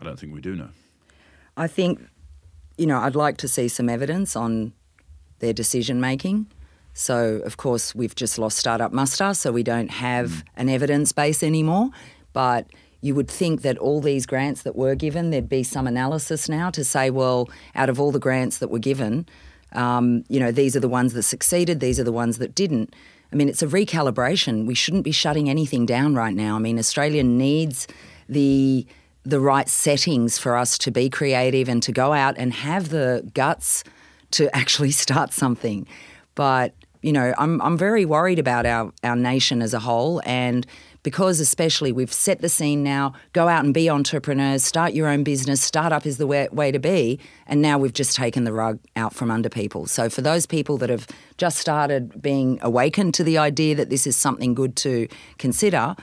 I 0.00 0.04
don't 0.04 0.18
think 0.18 0.32
we 0.32 0.40
do 0.40 0.54
know. 0.56 0.70
I 1.56 1.66
think, 1.66 2.00
you 2.78 2.86
know, 2.86 2.98
I'd 2.98 3.16
like 3.16 3.36
to 3.38 3.48
see 3.48 3.68
some 3.68 3.88
evidence 3.88 4.36
on 4.36 4.72
their 5.40 5.52
decision 5.52 6.00
making. 6.00 6.46
So, 6.92 7.40
of 7.44 7.56
course, 7.56 7.94
we've 7.94 8.14
just 8.14 8.38
lost 8.38 8.58
Startup 8.58 8.92
Muster, 8.92 9.34
so 9.34 9.52
we 9.52 9.62
don't 9.62 9.90
have 9.90 10.44
an 10.56 10.68
evidence 10.68 11.12
base 11.12 11.42
anymore. 11.42 11.90
But 12.32 12.66
you 13.00 13.14
would 13.14 13.28
think 13.28 13.62
that 13.62 13.78
all 13.78 14.00
these 14.00 14.26
grants 14.26 14.62
that 14.62 14.76
were 14.76 14.94
given, 14.94 15.30
there'd 15.30 15.48
be 15.48 15.62
some 15.62 15.86
analysis 15.86 16.48
now 16.48 16.70
to 16.70 16.84
say, 16.84 17.10
well, 17.10 17.48
out 17.74 17.88
of 17.88 17.98
all 17.98 18.12
the 18.12 18.18
grants 18.18 18.58
that 18.58 18.68
were 18.68 18.78
given, 18.78 19.26
um, 19.72 20.24
you 20.28 20.40
know, 20.40 20.50
these 20.50 20.76
are 20.76 20.80
the 20.80 20.88
ones 20.88 21.12
that 21.14 21.22
succeeded, 21.22 21.80
these 21.80 22.00
are 22.00 22.04
the 22.04 22.12
ones 22.12 22.38
that 22.38 22.54
didn't. 22.54 22.94
I 23.32 23.36
mean, 23.36 23.48
it's 23.48 23.62
a 23.62 23.66
recalibration. 23.66 24.66
We 24.66 24.74
shouldn't 24.74 25.04
be 25.04 25.12
shutting 25.12 25.48
anything 25.48 25.86
down 25.86 26.14
right 26.14 26.34
now. 26.34 26.56
I 26.56 26.58
mean, 26.58 26.78
Australia 26.78 27.22
needs 27.22 27.86
the 28.30 28.86
the 29.22 29.40
right 29.40 29.68
settings 29.68 30.38
for 30.38 30.56
us 30.56 30.78
to 30.78 30.90
be 30.90 31.10
creative 31.10 31.68
and 31.68 31.82
to 31.82 31.92
go 31.92 32.14
out 32.14 32.38
and 32.38 32.54
have 32.54 32.88
the 32.88 33.28
guts 33.34 33.84
to 34.30 34.54
actually 34.56 34.90
start 34.90 35.32
something. 35.32 35.86
But 36.34 36.74
you 37.02 37.12
know, 37.12 37.34
I'm 37.38 37.60
I'm 37.62 37.78
very 37.78 38.04
worried 38.04 38.38
about 38.38 38.66
our 38.66 38.92
our 39.02 39.16
nation 39.16 39.62
as 39.62 39.74
a 39.74 39.80
whole. 39.80 40.20
And 40.24 40.66
because 41.02 41.40
especially 41.40 41.92
we've 41.92 42.12
set 42.12 42.42
the 42.42 42.48
scene 42.48 42.82
now 42.82 43.14
go 43.32 43.48
out 43.48 43.64
and 43.64 43.72
be 43.72 43.88
entrepreneurs 43.88 44.62
start 44.62 44.92
your 44.92 45.08
own 45.08 45.24
business 45.24 45.62
startup 45.62 46.04
is 46.04 46.18
the 46.18 46.26
way, 46.26 46.46
way 46.52 46.70
to 46.70 46.78
be. 46.78 47.18
And 47.46 47.62
now 47.62 47.78
we've 47.78 47.92
just 47.92 48.16
taken 48.16 48.44
the 48.44 48.52
rug 48.52 48.78
out 48.96 49.14
from 49.14 49.30
under 49.30 49.48
people. 49.48 49.86
So 49.86 50.10
for 50.10 50.20
those 50.20 50.44
people 50.44 50.76
that 50.78 50.90
have 50.90 51.06
just 51.38 51.58
started 51.58 52.20
being 52.20 52.58
awakened 52.60 53.14
to 53.14 53.24
the 53.24 53.38
idea 53.38 53.74
that 53.76 53.88
this 53.88 54.06
is 54.06 54.14
something 54.14 54.52
good 54.52 54.76
to 54.76 55.08
consider 55.38 55.96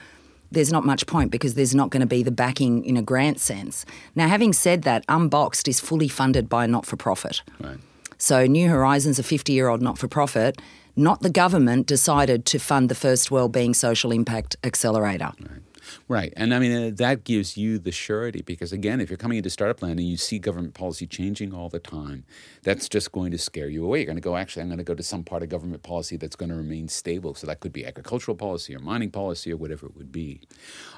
there's 0.50 0.72
not 0.72 0.84
much 0.84 1.06
point 1.06 1.30
because 1.30 1.54
there's 1.54 1.74
not 1.74 1.90
going 1.90 2.00
to 2.00 2.06
be 2.06 2.22
the 2.22 2.30
backing 2.30 2.84
in 2.84 2.96
a 2.96 3.02
grant 3.02 3.40
sense. 3.40 3.84
Now, 4.14 4.28
having 4.28 4.52
said 4.52 4.82
that, 4.82 5.04
Unboxed 5.08 5.68
is 5.68 5.80
fully 5.80 6.08
funded 6.08 6.48
by 6.48 6.64
a 6.64 6.68
not 6.68 6.86
for 6.86 6.96
profit. 6.96 7.42
Right. 7.60 7.78
So, 8.16 8.46
New 8.46 8.68
Horizons, 8.68 9.18
a 9.18 9.22
50 9.22 9.52
year 9.52 9.68
old 9.68 9.82
not 9.82 9.98
for 9.98 10.08
profit, 10.08 10.60
not 10.96 11.20
the 11.20 11.30
government, 11.30 11.86
decided 11.86 12.44
to 12.46 12.58
fund 12.58 12.88
the 12.88 12.94
first 12.94 13.30
Wellbeing 13.30 13.74
Social 13.74 14.10
Impact 14.10 14.56
Accelerator. 14.64 15.32
Right. 15.40 15.60
Right. 16.08 16.32
And 16.36 16.54
I 16.54 16.58
mean, 16.58 16.72
uh, 16.72 16.90
that 16.96 17.24
gives 17.24 17.56
you 17.56 17.78
the 17.78 17.92
surety 17.92 18.42
because, 18.42 18.72
again, 18.72 19.00
if 19.00 19.10
you're 19.10 19.16
coming 19.16 19.38
into 19.38 19.50
startup 19.50 19.82
land 19.82 19.98
and 19.98 20.08
you 20.08 20.16
see 20.16 20.38
government 20.38 20.74
policy 20.74 21.06
changing 21.06 21.52
all 21.54 21.68
the 21.68 21.78
time, 21.78 22.24
that's 22.62 22.88
just 22.88 23.12
going 23.12 23.30
to 23.32 23.38
scare 23.38 23.68
you 23.68 23.84
away. 23.84 23.98
You're 23.98 24.06
going 24.06 24.16
to 24.16 24.22
go, 24.22 24.36
actually, 24.36 24.62
I'm 24.62 24.68
going 24.68 24.78
to 24.78 24.84
go 24.84 24.94
to 24.94 25.02
some 25.02 25.24
part 25.24 25.42
of 25.42 25.48
government 25.48 25.82
policy 25.82 26.16
that's 26.16 26.36
going 26.36 26.50
to 26.50 26.56
remain 26.56 26.88
stable. 26.88 27.34
So 27.34 27.46
that 27.46 27.60
could 27.60 27.72
be 27.72 27.86
agricultural 27.86 28.36
policy 28.36 28.74
or 28.74 28.80
mining 28.80 29.10
policy 29.10 29.52
or 29.52 29.56
whatever 29.56 29.86
it 29.86 29.96
would 29.96 30.12
be. 30.12 30.42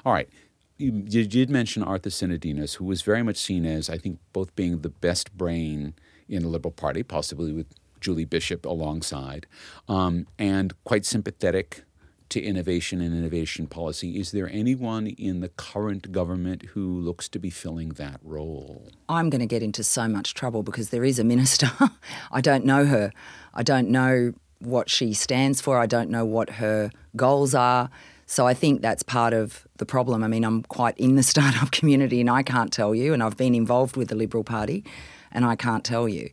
All 0.05 0.13
right. 0.13 0.29
You, 0.77 1.03
you 1.07 1.27
did 1.27 1.49
mention 1.49 1.83
Arthur 1.83 2.09
Sinodinos, 2.09 2.75
who 2.75 2.85
was 2.85 3.03
very 3.03 3.21
much 3.21 3.37
seen 3.37 3.65
as, 3.65 3.89
I 3.89 3.97
think, 3.97 4.19
both 4.33 4.55
being 4.55 4.81
the 4.81 4.89
best 4.89 5.37
brain 5.37 5.93
in 6.27 6.41
the 6.41 6.49
Liberal 6.49 6.71
Party, 6.71 7.03
possibly 7.03 7.51
with 7.51 7.67
Julie 7.99 8.25
Bishop 8.25 8.65
alongside, 8.65 9.45
um, 9.87 10.25
and 10.39 10.73
quite 10.83 11.05
sympathetic 11.05 11.83
to 12.31 12.41
innovation 12.41 13.01
and 13.01 13.15
innovation 13.15 13.67
policy. 13.67 14.19
Is 14.19 14.31
there 14.31 14.49
anyone 14.51 15.07
in 15.07 15.41
the 15.41 15.49
current 15.49 16.11
government 16.11 16.63
who 16.73 16.99
looks 16.99 17.29
to 17.29 17.39
be 17.39 17.49
filling 17.49 17.89
that 17.89 18.19
role? 18.23 18.89
I'm 19.07 19.29
going 19.29 19.41
to 19.41 19.45
get 19.45 19.61
into 19.61 19.83
so 19.83 20.07
much 20.07 20.33
trouble 20.33 20.63
because 20.63 20.89
there 20.89 21.03
is 21.03 21.19
a 21.19 21.23
minister. 21.23 21.69
I 22.31 22.41
don't 22.41 22.65
know 22.65 22.85
her. 22.85 23.11
I 23.53 23.63
don't 23.63 23.89
know 23.89 24.33
what 24.59 24.89
she 24.89 25.13
stands 25.13 25.61
for. 25.61 25.77
I 25.77 25.85
don't 25.85 26.09
know 26.09 26.25
what 26.25 26.51
her 26.51 26.91
goals 27.15 27.53
are. 27.53 27.89
So 28.25 28.47
I 28.47 28.53
think 28.53 28.81
that's 28.81 29.03
part 29.03 29.33
of 29.33 29.67
the 29.77 29.85
problem. 29.85 30.23
I 30.23 30.27
mean, 30.27 30.45
I'm 30.45 30.63
quite 30.63 30.97
in 30.97 31.15
the 31.15 31.23
startup 31.31 31.71
community 31.71 32.21
and 32.21 32.29
I 32.29 32.43
can't 32.43 32.71
tell 32.71 32.95
you, 32.95 33.13
and 33.13 33.21
I've 33.21 33.37
been 33.37 33.55
involved 33.55 33.97
with 33.97 34.07
the 34.07 34.15
Liberal 34.15 34.43
Party 34.43 34.85
and 35.31 35.43
I 35.45 35.55
can't 35.55 35.83
tell 35.83 36.07
you. 36.07 36.29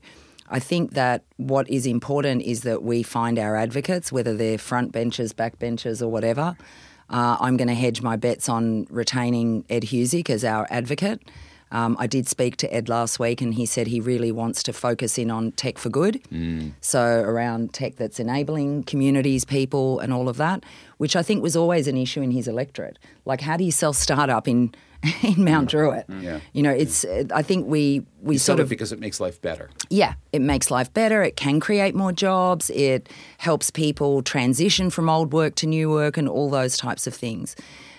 I 0.50 0.59
think 0.59 0.93
that 0.93 1.25
what 1.37 1.69
is 1.69 1.87
important 1.87 2.43
is 2.43 2.62
that 2.62 2.83
we 2.83 3.02
find 3.02 3.38
our 3.38 3.57
advocates, 3.57 4.11
whether 4.11 4.37
they're 4.37 4.59
front 4.59 4.93
benchers, 4.93 5.33
back 5.33 5.59
benchers, 5.59 6.02
or 6.02 6.11
whatever. 6.11 6.57
Uh, 7.11 7.37
I'm 7.40 7.57
going 7.57 7.69
to 7.69 7.75
hedge 7.75 8.02
my 8.02 8.17
bets 8.17 8.49
on 8.49 8.87
retaining 8.90 9.64
Ed 9.71 9.85
Husic 9.85 10.28
as 10.28 10.45
our 10.45 10.67
advocate. 10.71 11.23
Um, 11.71 11.97
I 11.99 12.07
did 12.07 12.26
speak 12.26 12.57
to 12.59 12.75
Ed 12.75 12.88
last 12.88 13.19
week, 13.19 13.43
and 13.43 13.55
he 13.55 13.67
said 13.67 13.87
he 13.87 14.00
really 14.00 14.33
wants 14.33 14.62
to 14.64 14.73
focus 14.73 15.19
in 15.19 15.31
on 15.31 15.52
tech 15.52 15.76
for 15.76 15.90
good. 15.90 16.23
Mm. 16.33 16.73
So, 16.81 17.21
around 17.21 17.75
tech 17.75 17.97
that's 17.97 18.19
enabling 18.19 18.85
communities, 18.85 19.45
people, 19.45 20.00
and 20.00 20.12
all 20.12 20.28
of 20.28 20.38
that, 20.38 20.64
which 20.97 21.14
I 21.14 21.23
think 21.23 21.43
was 21.43 21.57
always 21.57 21.87
an 21.87 21.97
issue 21.97 22.23
in 22.23 22.31
his 22.31 22.49
electorate. 22.49 22.99
Like, 23.26 23.43
how 23.43 23.57
do 23.59 23.64
you 23.64 23.73
sell 23.73 23.93
startup 23.93 24.49
in 24.49 24.75
in 25.23 25.45
Mount 25.45 25.71
Druitt. 25.71 26.07
Yeah. 26.21 26.40
You 26.52 26.62
know, 26.62 26.71
it's. 26.71 27.05
I 27.33 27.43
think 27.43 27.67
we 27.67 28.05
we 28.21 28.35
you 28.35 28.38
sort 28.38 28.61
of 28.61 28.69
because 28.69 28.93
it 28.93 28.99
makes 28.99 29.21
life 29.21 29.40
better. 29.40 29.71
Yeah, 29.90 30.14
it 30.33 30.40
makes 30.40 30.71
life 30.71 30.93
better. 30.93 31.23
It 31.23 31.37
can 31.37 31.61
create 31.61 31.95
more 31.95 32.12
jobs. 32.12 32.71
It 32.71 33.09
helps 33.38 33.71
people 33.71 34.23
transition 34.23 34.90
from 34.90 35.09
old 35.09 35.33
work 35.33 35.55
to 35.57 35.67
new 35.67 35.90
work 35.90 36.17
and 36.17 36.28
all 36.28 36.50
those 36.50 36.76
types 36.76 37.07
of 37.07 37.14
things. 37.14 37.55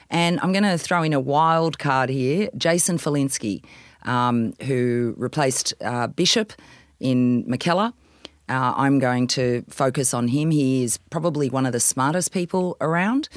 And 0.10 0.40
I'm 0.42 0.52
going 0.52 0.64
to 0.64 0.78
throw 0.78 1.04
in 1.04 1.14
a 1.14 1.20
wild 1.20 1.78
card 1.78 2.10
here, 2.10 2.50
Jason 2.58 2.98
Falinski, 2.98 3.64
um, 4.04 4.54
who 4.64 5.14
replaced 5.18 5.74
uh, 5.82 6.08
Bishop 6.08 6.54
in 7.00 7.46
Mackellar. 7.46 7.94
Uh, 8.50 8.74
I'm 8.76 8.98
going 8.98 9.28
to 9.28 9.64
focus 9.70 10.12
on 10.12 10.28
him. 10.30 10.50
He 10.50 10.84
is 10.84 10.98
probably 11.12 11.52
one 11.52 11.68
of 11.68 11.72
the 11.72 11.80
smartest 11.80 12.32
people 12.32 12.76
around. 12.82 13.30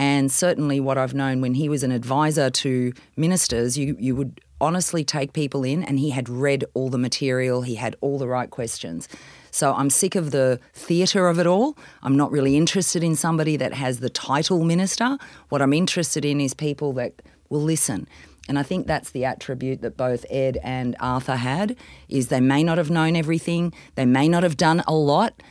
And 0.00 0.32
certainly, 0.32 0.80
what 0.80 0.96
I've 0.96 1.12
known 1.12 1.42
when 1.42 1.52
he 1.52 1.68
was 1.68 1.82
an 1.82 1.92
advisor 1.92 2.48
to 2.48 2.94
ministers, 3.18 3.76
you, 3.76 3.96
you 4.00 4.16
would 4.16 4.40
honestly 4.58 5.04
take 5.04 5.34
people 5.34 5.62
in, 5.62 5.84
and 5.84 5.98
he 5.98 6.08
had 6.08 6.26
read 6.26 6.64
all 6.72 6.88
the 6.88 6.96
material, 6.96 7.60
he 7.60 7.74
had 7.74 7.96
all 8.00 8.18
the 8.18 8.26
right 8.26 8.48
questions. 8.48 9.10
So 9.50 9.74
I'm 9.74 9.90
sick 9.90 10.14
of 10.14 10.30
the 10.30 10.58
theatre 10.72 11.28
of 11.28 11.38
it 11.38 11.46
all. 11.46 11.76
I'm 12.02 12.16
not 12.16 12.32
really 12.32 12.56
interested 12.56 13.04
in 13.04 13.14
somebody 13.14 13.58
that 13.58 13.74
has 13.74 14.00
the 14.00 14.08
title 14.08 14.64
minister. 14.64 15.18
What 15.50 15.60
I'm 15.60 15.74
interested 15.74 16.24
in 16.24 16.40
is 16.40 16.54
people 16.54 16.94
that 16.94 17.20
will 17.50 17.60
listen. 17.60 18.08
And 18.48 18.58
I 18.58 18.62
think 18.62 18.86
that's 18.86 19.10
the 19.10 19.26
attribute 19.26 19.82
that 19.82 19.98
both 19.98 20.24
Ed 20.30 20.56
and 20.62 20.96
Arthur 20.98 21.36
had 21.36 21.76
is 22.08 22.28
they 22.28 22.40
may 22.40 22.64
not 22.64 22.78
have 22.78 22.88
known 22.88 23.16
everything, 23.16 23.74
they 23.96 24.06
may 24.06 24.28
not 24.30 24.44
have 24.44 24.56
done 24.56 24.82
a 24.86 24.94
lot, 24.94 25.42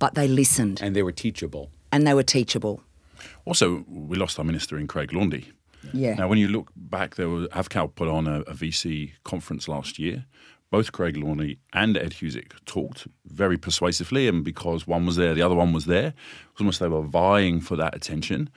but 0.00 0.16
they 0.16 0.26
listened. 0.26 0.80
And 0.82 0.96
they 0.96 1.04
were 1.04 1.12
teachable. 1.12 1.70
And 1.92 2.04
they 2.04 2.14
were 2.14 2.24
teachable. 2.24 2.82
Also, 3.44 3.84
we 3.88 4.16
lost 4.16 4.38
our 4.38 4.44
minister 4.44 4.78
in 4.78 4.86
Craig 4.86 5.12
Laundy. 5.12 5.52
Yeah. 5.92 6.14
Now, 6.14 6.28
when 6.28 6.38
you 6.38 6.48
look 6.48 6.70
back, 6.76 7.16
there 7.16 7.28
was 7.28 7.48
Avcal 7.48 7.94
put 7.94 8.08
on 8.08 8.26
a, 8.26 8.40
a 8.42 8.54
VC 8.54 9.12
conference 9.24 9.68
last 9.68 9.98
year. 9.98 10.26
Both 10.70 10.92
Craig 10.92 11.16
Laundy 11.16 11.58
and 11.74 11.98
Ed 11.98 12.12
Husic 12.12 12.52
talked 12.64 13.06
very 13.26 13.58
persuasively, 13.58 14.26
and 14.26 14.42
because 14.42 14.86
one 14.86 15.04
was 15.04 15.16
there, 15.16 15.34
the 15.34 15.42
other 15.42 15.54
one 15.54 15.72
was 15.72 15.84
there. 15.84 16.08
It 16.08 16.14
was 16.54 16.60
almost 16.60 16.80
they 16.80 16.88
were 16.88 17.02
vying 17.02 17.60
for 17.60 17.76
that 17.76 17.94
attention. 17.94 18.48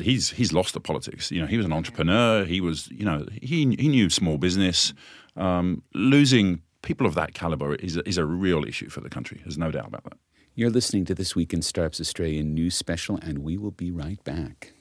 He's 0.00 0.30
he's 0.30 0.52
lost 0.52 0.74
the 0.74 0.80
politics. 0.80 1.30
You 1.30 1.40
know, 1.40 1.46
he 1.46 1.56
was 1.56 1.64
an 1.64 1.72
entrepreneur. 1.72 2.44
He 2.44 2.60
was, 2.60 2.90
you 2.90 3.04
know, 3.04 3.24
he 3.40 3.76
he 3.78 3.88
knew 3.88 4.10
small 4.10 4.36
business. 4.36 4.92
Um, 5.36 5.82
losing 5.94 6.62
people 6.82 7.06
of 7.06 7.14
that 7.14 7.34
caliber 7.34 7.76
is 7.76 7.96
is 7.98 8.18
a 8.18 8.24
real 8.24 8.64
issue 8.64 8.88
for 8.88 9.00
the 9.00 9.08
country. 9.08 9.40
There's 9.44 9.58
no 9.58 9.70
doubt 9.70 9.86
about 9.86 10.04
that. 10.04 10.18
You're 10.56 10.68
listening 10.68 11.04
to 11.04 11.14
This 11.14 11.36
Week 11.36 11.54
in 11.54 11.62
Startups 11.62 12.00
Australia 12.00 12.42
news 12.42 12.74
special, 12.74 13.20
and 13.22 13.38
we 13.38 13.56
will 13.56 13.70
be 13.70 13.92
right 13.92 14.22
back. 14.24 14.72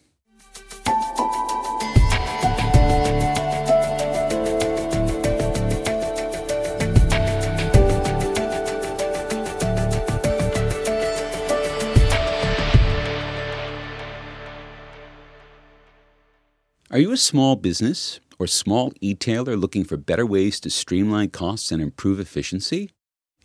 Are 16.92 16.98
you 16.98 17.12
a 17.12 17.18
small 17.18 17.56
business 17.56 18.20
or 18.40 18.48
small 18.48 18.92
e-tailer 19.02 19.56
looking 19.56 19.84
for 19.84 19.98
better 19.98 20.26
ways 20.26 20.60
to 20.62 20.72
streamline 20.72 21.30
costs 21.30 21.72
and 21.72 21.80
improve 21.80 22.20
efficiency? 22.20 22.90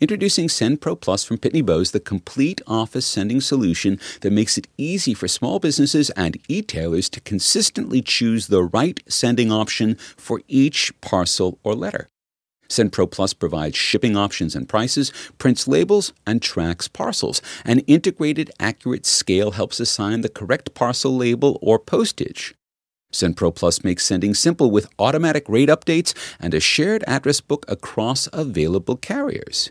Introducing 0.05 0.49
SendPro 0.49 1.01
Plus 1.01 1.25
from 1.25 1.39
Pitney 1.39 1.65
Bowes, 1.65 1.93
the 1.93 1.99
complete 1.99 2.61
office 2.67 3.07
sending 3.07 3.41
solution 3.41 3.99
that 4.21 4.35
makes 4.35 4.59
it 4.59 4.69
easy 4.77 5.15
for 5.15 5.27
small 5.27 5.59
businesses 5.59 6.11
and 6.11 6.37
e-tailers 6.47 7.09
to 7.09 7.23
consistently 7.23 8.03
choose 8.03 8.49
the 8.49 8.65
right 8.65 9.01
sending 9.09 9.51
option 9.51 9.95
for 9.95 10.43
each 10.47 10.93
parcel 11.01 11.59
or 11.63 11.75
letter. 11.75 12.11
SendPro 12.69 13.11
Plus 13.11 13.33
provides 13.33 13.79
shipping 13.79 14.15
options 14.15 14.55
and 14.55 14.69
prices, 14.69 15.11
prints 15.39 15.67
labels, 15.67 16.13
and 16.27 16.43
tracks 16.43 16.87
parcels. 16.87 17.41
An 17.65 17.79
integrated, 17.87 18.51
accurate 18.61 19.07
scale 19.07 19.53
helps 19.53 19.81
assign 19.81 20.21
the 20.21 20.29
correct 20.29 20.75
parcel 20.75 21.17
label 21.17 21.59
or 21.63 21.79
postage. 21.79 22.55
SendPro 23.11 23.55
Plus 23.55 23.83
makes 23.83 24.05
sending 24.05 24.35
simple 24.35 24.71
with 24.71 24.93
automatic 24.99 25.49
rate 25.49 25.71
updates 25.71 26.13
and 26.39 26.53
a 26.53 26.61
shared 26.61 27.03
address 27.07 27.41
book 27.41 27.65
across 27.69 28.29
available 28.35 28.97
carriers. 28.97 29.71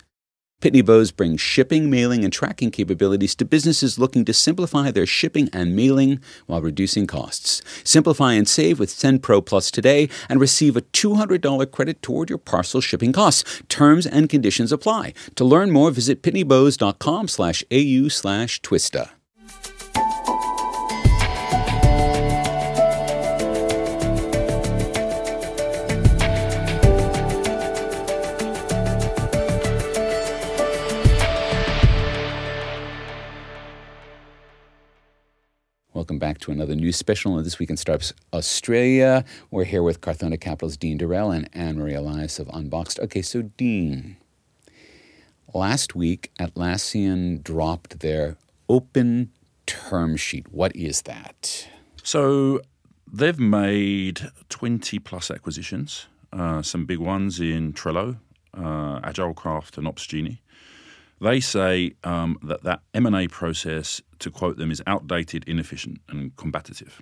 Pitney 0.63 0.85
Bowes 0.85 1.11
brings 1.11 1.41
shipping, 1.41 1.89
mailing, 1.89 2.23
and 2.23 2.31
tracking 2.31 2.71
capabilities 2.71 3.35
to 3.35 3.43
businesses 3.43 3.99
looking 3.99 4.23
to 4.23 4.33
simplify 4.33 4.91
their 4.91 5.05
shipping 5.05 5.49
and 5.51 5.75
mailing 5.75 6.21
while 6.45 6.61
reducing 6.61 7.05
costs. 7.05 7.61
Simplify 7.83 8.31
and 8.31 8.47
save 8.47 8.79
with 8.79 8.89
Send 8.89 9.21
Pro 9.21 9.41
Plus 9.41 9.69
today 9.69 10.07
and 10.29 10.39
receive 10.39 10.77
a 10.77 10.81
$200 10.81 11.69
credit 11.69 12.01
toward 12.01 12.29
your 12.29 12.37
parcel 12.37 12.79
shipping 12.79 13.11
costs. 13.11 13.61
Terms 13.67 14.07
and 14.07 14.29
conditions 14.29 14.71
apply. 14.71 15.13
To 15.35 15.43
learn 15.43 15.69
more, 15.69 15.91
visit 15.91 16.23
pitneybowes.com 16.23 17.27
slash 17.27 17.65
au 17.69 18.07
slash 18.07 18.61
twista. 18.61 19.09
Welcome 36.03 36.19
back 36.19 36.39
to 36.39 36.51
another 36.51 36.75
news 36.75 36.97
special 36.97 37.35
on 37.35 37.45
This 37.45 37.59
Week 37.59 37.69
in 37.69 37.77
Startups 37.77 38.11
Australia. 38.33 39.23
We're 39.51 39.63
here 39.63 39.81
with 39.81 40.01
Carthona 40.01 40.37
Capital's 40.37 40.75
Dean 40.75 40.99
Dorrell 40.99 41.33
and 41.33 41.49
Anne 41.53 41.77
Marie 41.77 41.93
Elias 41.93 42.39
of 42.39 42.49
Unboxed. 42.49 42.99
Okay, 42.99 43.21
so 43.21 43.43
Dean, 43.43 44.17
last 45.53 45.95
week 45.95 46.29
Atlassian 46.37 47.41
dropped 47.41 48.01
their 48.01 48.35
open 48.67 49.31
term 49.65 50.17
sheet. 50.17 50.51
What 50.51 50.75
is 50.75 51.03
that? 51.03 51.69
So 52.03 52.59
they've 53.09 53.39
made 53.39 54.29
20 54.49 54.99
plus 54.99 55.31
acquisitions, 55.31 56.07
uh, 56.33 56.61
some 56.61 56.85
big 56.85 56.99
ones 56.99 57.39
in 57.39 57.71
Trello, 57.71 58.17
uh, 58.53 58.99
AgileCraft, 58.99 59.77
and 59.77 59.87
Opsgenie. 59.87 60.39
They 61.23 61.39
say 61.39 61.93
um, 62.03 62.37
that 62.43 62.63
that 62.63 62.81
M&A 62.93 63.29
process, 63.29 64.01
to 64.19 64.29
quote 64.29 64.57
them, 64.57 64.71
is 64.71 64.81
outdated, 64.85 65.45
inefficient, 65.47 66.01
and 66.09 66.35
combative. 66.35 67.01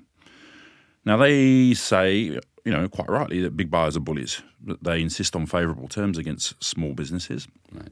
Now 1.03 1.17
they 1.17 1.73
say, 1.73 2.15
you 2.19 2.71
know, 2.71 2.87
quite 2.87 3.09
rightly, 3.09 3.41
that 3.41 3.57
big 3.57 3.71
buyers 3.71 3.97
are 3.97 4.01
bullies. 4.01 4.43
That 4.63 4.83
they 4.83 5.01
insist 5.01 5.35
on 5.35 5.47
favourable 5.47 5.87
terms 5.87 6.19
against 6.19 6.63
small 6.63 6.93
businesses. 6.93 7.47
Right. 7.71 7.89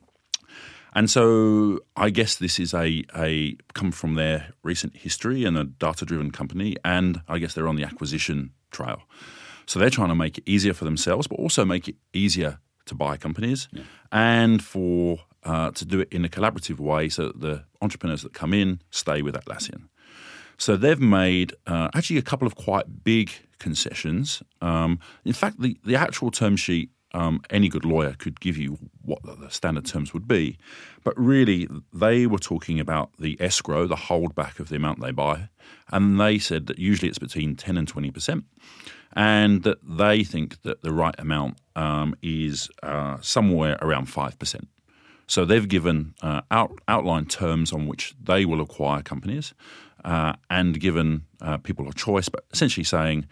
And 0.93 1.09
so 1.09 1.79
I 1.95 2.11
guess 2.11 2.35
this 2.35 2.59
is 2.59 2.75
a, 2.75 3.03
a 3.15 3.57
come 3.73 3.91
from 3.91 4.13
their 4.13 4.53
recent 4.63 4.97
history 4.97 5.45
and 5.45 5.57
a 5.57 5.63
data 5.63 6.05
driven 6.05 6.29
company, 6.29 6.75
and 6.85 7.21
I 7.27 7.39
guess 7.39 7.55
they're 7.55 7.67
on 7.67 7.75
the 7.75 7.83
acquisition 7.83 8.51
trail. 8.69 9.01
So 9.65 9.79
they're 9.79 9.89
trying 9.89 10.09
to 10.09 10.15
make 10.15 10.37
it 10.37 10.43
easier 10.47 10.73
for 10.73 10.85
themselves, 10.85 11.27
but 11.27 11.39
also 11.39 11.65
make 11.65 11.87
it 11.87 11.95
easier 12.13 12.59
to 12.85 12.95
buy 12.95 13.17
companies 13.17 13.67
yeah. 13.71 13.83
and 14.11 14.63
for 14.63 15.19
uh, 15.43 15.71
to 15.71 15.85
do 15.85 15.99
it 15.99 16.07
in 16.11 16.25
a 16.25 16.29
collaborative 16.29 16.79
way 16.79 17.09
so 17.09 17.27
that 17.27 17.39
the 17.39 17.63
entrepreneurs 17.81 18.23
that 18.23 18.33
come 18.33 18.53
in 18.53 18.81
stay 18.91 19.21
with 19.21 19.35
Atlassian. 19.35 19.87
So 20.57 20.75
they've 20.75 20.99
made 20.99 21.53
uh, 21.67 21.89
actually 21.93 22.17
a 22.17 22.21
couple 22.21 22.45
of 22.45 22.55
quite 22.55 23.03
big 23.03 23.31
concessions. 23.59 24.43
Um, 24.61 24.99
in 25.23 25.33
fact, 25.33 25.61
the, 25.61 25.77
the 25.85 25.95
actual 25.95 26.31
term 26.31 26.57
sheet, 26.57 26.89
um, 27.13 27.41
any 27.49 27.69
good 27.69 27.85
lawyer 27.85 28.13
could 28.17 28.39
give 28.41 28.57
you 28.57 28.77
what 29.01 29.19
the 29.23 29.49
standard 29.49 29.85
terms 29.85 30.13
would 30.13 30.27
be. 30.27 30.57
But 31.03 31.17
really, 31.17 31.67
they 31.93 32.27
were 32.27 32.39
talking 32.39 32.79
about 32.79 33.11
the 33.17 33.37
escrow, 33.39 33.87
the 33.87 33.95
holdback 33.95 34.59
of 34.59 34.67
the 34.69 34.75
amount 34.75 34.99
they 34.99 35.11
buy. 35.11 35.49
And 35.91 36.19
they 36.19 36.37
said 36.37 36.67
that 36.67 36.77
usually 36.77 37.07
it's 37.07 37.19
between 37.19 37.55
10 37.55 37.77
and 37.77 37.91
20% 37.91 38.43
and 39.13 39.63
that 39.63 39.79
they 39.83 40.23
think 40.23 40.61
that 40.61 40.81
the 40.81 40.93
right 40.93 41.15
amount 41.17 41.57
um, 41.75 42.15
is 42.21 42.69
uh, 42.83 43.17
somewhere 43.21 43.77
around 43.81 44.07
5%. 44.07 44.67
So 45.29 45.45
they've 45.45 45.67
given 45.67 46.15
uh, 46.23 46.41
out, 46.49 46.71
outlined 46.87 47.29
terms 47.29 47.71
on 47.71 47.85
which 47.85 48.15
they 48.21 48.45
will 48.45 48.61
acquire 48.61 49.03
companies 49.03 49.53
uh, 50.03 50.33
and 50.49 50.79
given 50.79 51.25
uh, 51.39 51.59
people 51.59 51.87
a 51.87 51.93
choice, 51.93 52.29
but 52.29 52.45
essentially 52.51 52.83
saying 52.83 53.27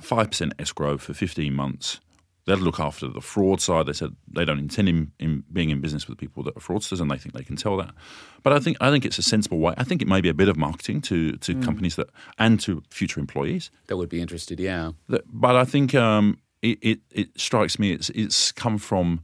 5% 0.00 0.52
escrow 0.60 0.98
for 0.98 1.12
15 1.12 1.52
months. 1.52 1.98
They'll 2.44 2.58
look 2.58 2.78
after 2.78 3.08
the 3.08 3.20
fraud 3.20 3.60
side. 3.60 3.86
They 3.86 3.92
said 3.92 4.14
they 4.32 4.44
don't 4.44 4.60
intend 4.60 4.88
in, 4.88 5.12
in 5.18 5.42
being 5.52 5.70
in 5.70 5.80
business 5.80 6.08
with 6.08 6.16
people 6.16 6.44
that 6.44 6.56
are 6.56 6.60
fraudsters, 6.60 7.00
and 7.00 7.10
they 7.10 7.16
think 7.16 7.34
they 7.34 7.44
can 7.44 7.56
tell 7.56 7.76
that. 7.76 7.94
But 8.42 8.52
I 8.52 8.58
think 8.58 8.76
I 8.80 8.90
think 8.90 9.04
it's 9.04 9.18
a 9.18 9.22
sensible 9.22 9.60
way. 9.60 9.74
I 9.78 9.84
think 9.84 10.02
it 10.02 10.08
may 10.08 10.20
be 10.20 10.28
a 10.28 10.34
bit 10.34 10.48
of 10.48 10.56
marketing 10.56 11.02
to 11.02 11.36
to 11.36 11.54
mm. 11.54 11.64
companies 11.64 11.94
that 11.94 12.10
and 12.38 12.58
to 12.60 12.82
future 12.90 13.20
employees 13.20 13.70
that 13.86 13.96
would 13.96 14.08
be 14.08 14.20
interested. 14.20 14.58
Yeah, 14.58 14.90
but 15.08 15.54
I 15.54 15.64
think 15.64 15.94
um, 15.94 16.36
it, 16.62 16.78
it, 16.82 17.00
it 17.12 17.40
strikes 17.40 17.78
me 17.78 17.92
it's 17.92 18.10
it's 18.10 18.50
come 18.50 18.76
from 18.76 19.20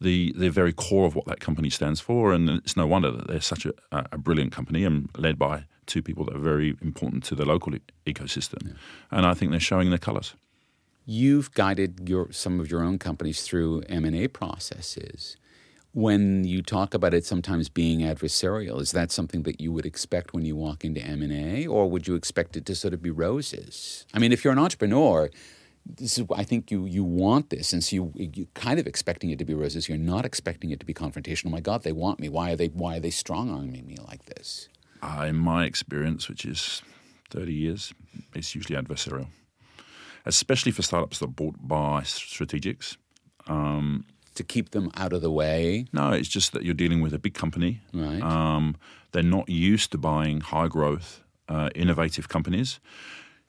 the 0.00 0.32
the 0.36 0.50
very 0.50 0.72
core 0.72 1.06
of 1.06 1.14
what 1.14 1.26
that 1.26 1.40
company 1.40 1.70
stands 1.70 2.00
for, 2.00 2.32
and 2.32 2.48
it's 2.48 2.76
no 2.76 2.86
wonder 2.86 3.10
that 3.10 3.28
they're 3.28 3.40
such 3.40 3.66
a, 3.66 3.72
a 3.90 4.18
brilliant 4.18 4.52
company 4.52 4.84
and 4.84 5.08
led 5.16 5.38
by 5.38 5.64
two 5.86 6.02
people 6.02 6.24
that 6.24 6.36
are 6.36 6.40
very 6.40 6.76
important 6.80 7.24
to 7.24 7.34
the 7.34 7.44
local 7.44 7.74
e- 7.74 7.80
ecosystem. 8.06 8.66
Yeah. 8.66 8.72
And 9.10 9.26
I 9.26 9.34
think 9.34 9.50
they're 9.50 9.60
showing 9.60 9.90
their 9.90 9.98
colours. 9.98 10.34
You've 11.04 11.52
guided 11.52 12.08
your 12.08 12.32
some 12.32 12.60
of 12.60 12.70
your 12.70 12.82
own 12.82 12.98
companies 12.98 13.42
through 13.42 13.82
M 13.88 14.04
and 14.04 14.16
A 14.16 14.28
processes. 14.28 15.36
When 15.92 16.44
you 16.44 16.62
talk 16.62 16.94
about 16.94 17.14
it 17.14 17.24
sometimes 17.24 17.68
being 17.68 18.00
adversarial, 18.00 18.80
is 18.80 18.92
that 18.92 19.10
something 19.10 19.42
that 19.42 19.60
you 19.60 19.72
would 19.72 19.84
expect 19.84 20.32
when 20.32 20.44
you 20.44 20.54
walk 20.54 20.84
into 20.84 21.00
M 21.02 21.20
and 21.20 21.32
A, 21.32 21.66
or 21.66 21.90
would 21.90 22.06
you 22.06 22.14
expect 22.14 22.56
it 22.56 22.64
to 22.66 22.76
sort 22.76 22.94
of 22.94 23.02
be 23.02 23.10
roses? 23.10 24.06
I 24.14 24.20
mean, 24.20 24.32
if 24.32 24.44
you're 24.44 24.52
an 24.52 24.58
entrepreneur 24.60 25.30
this 25.96 26.18
is 26.18 26.24
I 26.34 26.44
think 26.44 26.70
you 26.70 26.86
you 26.86 27.04
want 27.04 27.50
this, 27.50 27.72
and 27.72 27.82
so 27.82 27.96
you 27.96 28.12
you 28.16 28.46
kind 28.54 28.78
of 28.78 28.86
expecting 28.86 29.30
it 29.30 29.38
to 29.38 29.44
be 29.44 29.54
roses. 29.54 29.88
You're 29.88 29.98
not 29.98 30.24
expecting 30.24 30.70
it 30.70 30.80
to 30.80 30.86
be 30.86 30.94
confrontational. 30.94 31.50
My 31.50 31.60
God, 31.60 31.82
they 31.82 31.92
want 31.92 32.20
me. 32.20 32.28
Why 32.28 32.52
are 32.52 32.56
they 32.56 32.68
why 32.68 32.96
are 32.96 33.00
they 33.00 33.10
strong 33.10 33.50
arming 33.50 33.86
me 33.86 33.96
like 34.06 34.24
this? 34.26 34.68
Uh, 35.02 35.26
in 35.28 35.36
my 35.36 35.64
experience, 35.64 36.28
which 36.28 36.44
is 36.44 36.82
thirty 37.30 37.54
years, 37.54 37.92
it's 38.34 38.54
usually 38.54 38.80
adversarial, 38.80 39.28
especially 40.26 40.72
for 40.72 40.82
startups 40.82 41.18
that 41.18 41.26
are 41.26 41.28
bought 41.28 41.56
by 41.60 42.02
strategics. 42.02 42.96
Um, 43.46 44.04
to 44.34 44.44
keep 44.44 44.70
them 44.70 44.90
out 44.96 45.12
of 45.12 45.22
the 45.22 45.30
way. 45.30 45.86
No, 45.92 46.10
it's 46.12 46.28
just 46.28 46.52
that 46.52 46.62
you're 46.62 46.74
dealing 46.74 47.00
with 47.00 47.12
a 47.12 47.18
big 47.18 47.34
company. 47.34 47.80
Right. 47.92 48.22
Um, 48.22 48.76
they're 49.12 49.22
not 49.22 49.48
used 49.48 49.90
to 49.92 49.98
buying 49.98 50.40
high 50.40 50.68
growth, 50.68 51.22
uh, 51.48 51.68
innovative 51.74 52.28
companies. 52.28 52.80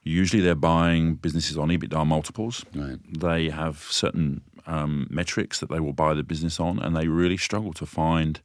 Usually 0.04 0.42
they're 0.42 0.54
buying 0.54 1.14
businesses 1.14 1.56
on 1.56 1.68
EBITDA 1.68 2.06
multiples. 2.06 2.64
Right. 2.74 2.98
They 3.08 3.50
have 3.50 3.78
certain 3.78 4.42
um, 4.66 5.06
metrics 5.10 5.60
that 5.60 5.70
they 5.70 5.80
will 5.80 5.92
buy 5.92 6.14
the 6.14 6.22
business 6.22 6.58
on, 6.58 6.78
and 6.78 6.96
they 6.96 7.08
really 7.08 7.36
struggle 7.36 7.72
to 7.74 7.86
find 7.86 8.40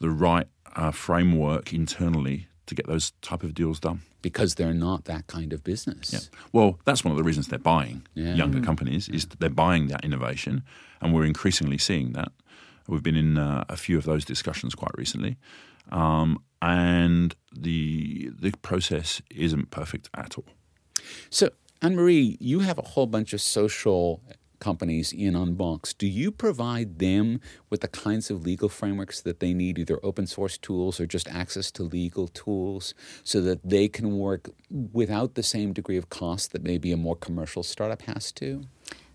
the 0.00 0.10
right 0.10 0.46
uh, 0.76 0.90
framework 0.90 1.72
internally 1.72 2.48
to 2.66 2.74
get 2.74 2.86
those 2.86 3.12
type 3.22 3.42
of 3.42 3.54
deals 3.54 3.80
done. 3.80 4.02
Because 4.20 4.56
they're 4.56 4.74
not 4.74 5.04
that 5.04 5.26
kind 5.26 5.52
of 5.52 5.62
business. 5.62 6.12
Yeah. 6.12 6.38
Well, 6.52 6.78
that's 6.84 7.04
one 7.04 7.12
of 7.12 7.18
the 7.18 7.24
reasons 7.24 7.48
they're 7.48 7.58
buying 7.58 8.06
yeah. 8.14 8.34
younger 8.34 8.60
companies 8.60 9.08
is 9.08 9.26
they're 9.26 9.50
buying 9.50 9.88
that 9.88 10.04
innovation, 10.04 10.62
and 11.00 11.14
we're 11.14 11.24
increasingly 11.24 11.78
seeing 11.78 12.12
that. 12.12 12.32
We've 12.86 13.02
been 13.02 13.16
in 13.16 13.36
uh, 13.38 13.64
a 13.68 13.76
few 13.76 13.98
of 13.98 14.04
those 14.04 14.24
discussions 14.24 14.74
quite 14.74 14.92
recently, 14.96 15.36
um, 15.92 16.42
and 16.62 17.34
the 17.52 18.30
the 18.30 18.52
process 18.62 19.20
isn't 19.30 19.70
perfect 19.70 20.08
at 20.14 20.38
all. 20.38 20.46
So, 21.30 21.50
Anne 21.80 21.96
Marie, 21.96 22.36
you 22.40 22.60
have 22.60 22.78
a 22.78 22.82
whole 22.82 23.06
bunch 23.06 23.32
of 23.32 23.40
social 23.40 24.20
companies 24.58 25.12
in 25.12 25.34
Unbox. 25.34 25.96
Do 25.96 26.06
you 26.06 26.30
provide 26.32 26.98
them 26.98 27.40
with 27.70 27.80
the 27.80 27.88
kinds 27.88 28.30
of 28.30 28.44
legal 28.44 28.68
frameworks 28.68 29.20
that 29.20 29.40
they 29.40 29.54
need, 29.54 29.78
either 29.78 30.00
open 30.02 30.26
source 30.26 30.58
tools 30.58 30.98
or 30.98 31.06
just 31.06 31.28
access 31.28 31.70
to 31.72 31.82
legal 31.82 32.28
tools, 32.28 32.94
so 33.22 33.40
that 33.40 33.60
they 33.68 33.88
can 33.88 34.18
work 34.18 34.50
without 34.92 35.34
the 35.34 35.42
same 35.42 35.72
degree 35.72 35.96
of 35.96 36.10
cost 36.10 36.52
that 36.52 36.62
maybe 36.62 36.92
a 36.92 36.96
more 36.96 37.16
commercial 37.16 37.62
startup 37.62 38.02
has 38.02 38.32
to? 38.32 38.64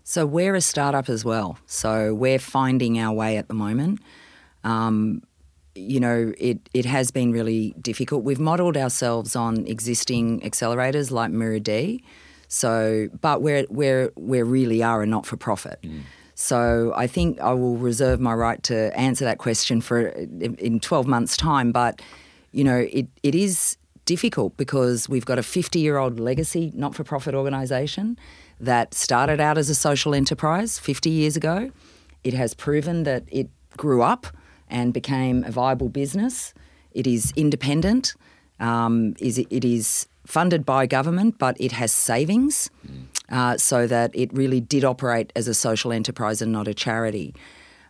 So, 0.02 0.26
we're 0.26 0.54
a 0.54 0.60
startup 0.60 1.08
as 1.08 1.24
well. 1.24 1.58
So, 1.66 2.14
we're 2.14 2.38
finding 2.38 2.98
our 2.98 3.14
way 3.14 3.36
at 3.36 3.48
the 3.48 3.54
moment. 3.54 4.00
Um, 4.62 5.22
you 5.74 5.98
know, 6.00 6.32
it, 6.38 6.68
it 6.72 6.84
has 6.84 7.10
been 7.10 7.32
really 7.32 7.74
difficult. 7.80 8.24
We've 8.24 8.40
modelled 8.40 8.76
ourselves 8.76 9.34
on 9.34 9.66
existing 9.66 10.40
accelerators 10.40 11.10
like 11.10 11.30
Muru-D. 11.30 12.02
So, 12.48 13.08
but 13.20 13.42
we're 13.42 13.66
we're 13.68 14.12
we 14.16 14.42
really 14.42 14.82
are 14.82 15.02
a 15.02 15.06
not 15.06 15.26
for 15.26 15.36
profit. 15.36 15.80
Mm. 15.82 16.02
So 16.36 16.92
I 16.96 17.06
think 17.06 17.40
I 17.40 17.52
will 17.52 17.76
reserve 17.76 18.20
my 18.20 18.34
right 18.34 18.62
to 18.64 18.96
answer 18.98 19.24
that 19.24 19.38
question 19.38 19.80
for 19.80 20.08
in, 20.08 20.56
in 20.56 20.80
12 20.80 21.06
months' 21.06 21.36
time. 21.36 21.72
But 21.72 22.02
you 22.52 22.64
know, 22.64 22.86
it, 22.90 23.06
it 23.22 23.34
is 23.34 23.76
difficult 24.04 24.56
because 24.56 25.08
we've 25.08 25.24
got 25.24 25.38
a 25.38 25.42
50 25.42 25.78
year 25.78 25.96
old 25.96 26.20
legacy 26.20 26.70
not 26.74 26.94
for 26.94 27.04
profit 27.04 27.34
organisation 27.34 28.18
that 28.60 28.94
started 28.94 29.40
out 29.40 29.58
as 29.58 29.68
a 29.68 29.74
social 29.74 30.14
enterprise 30.14 30.78
50 30.78 31.10
years 31.10 31.36
ago. 31.36 31.70
It 32.22 32.34
has 32.34 32.54
proven 32.54 33.02
that 33.04 33.24
it 33.28 33.48
grew 33.76 34.02
up 34.02 34.26
and 34.68 34.92
became 34.92 35.44
a 35.44 35.50
viable 35.50 35.88
business. 35.88 36.54
It 36.92 37.06
is 37.06 37.32
independent. 37.36 38.14
Um, 38.60 39.14
is 39.18 39.38
it 39.38 39.64
is 39.64 40.06
funded 40.26 40.64
by 40.64 40.86
government, 40.86 41.38
but 41.38 41.56
it 41.60 41.72
has 41.72 41.92
savings, 41.92 42.70
uh, 43.30 43.56
so 43.58 43.86
that 43.86 44.10
it 44.14 44.32
really 44.32 44.60
did 44.60 44.84
operate 44.84 45.32
as 45.36 45.48
a 45.48 45.54
social 45.54 45.92
enterprise 45.92 46.40
and 46.40 46.52
not 46.52 46.68
a 46.68 46.74
charity. 46.74 47.34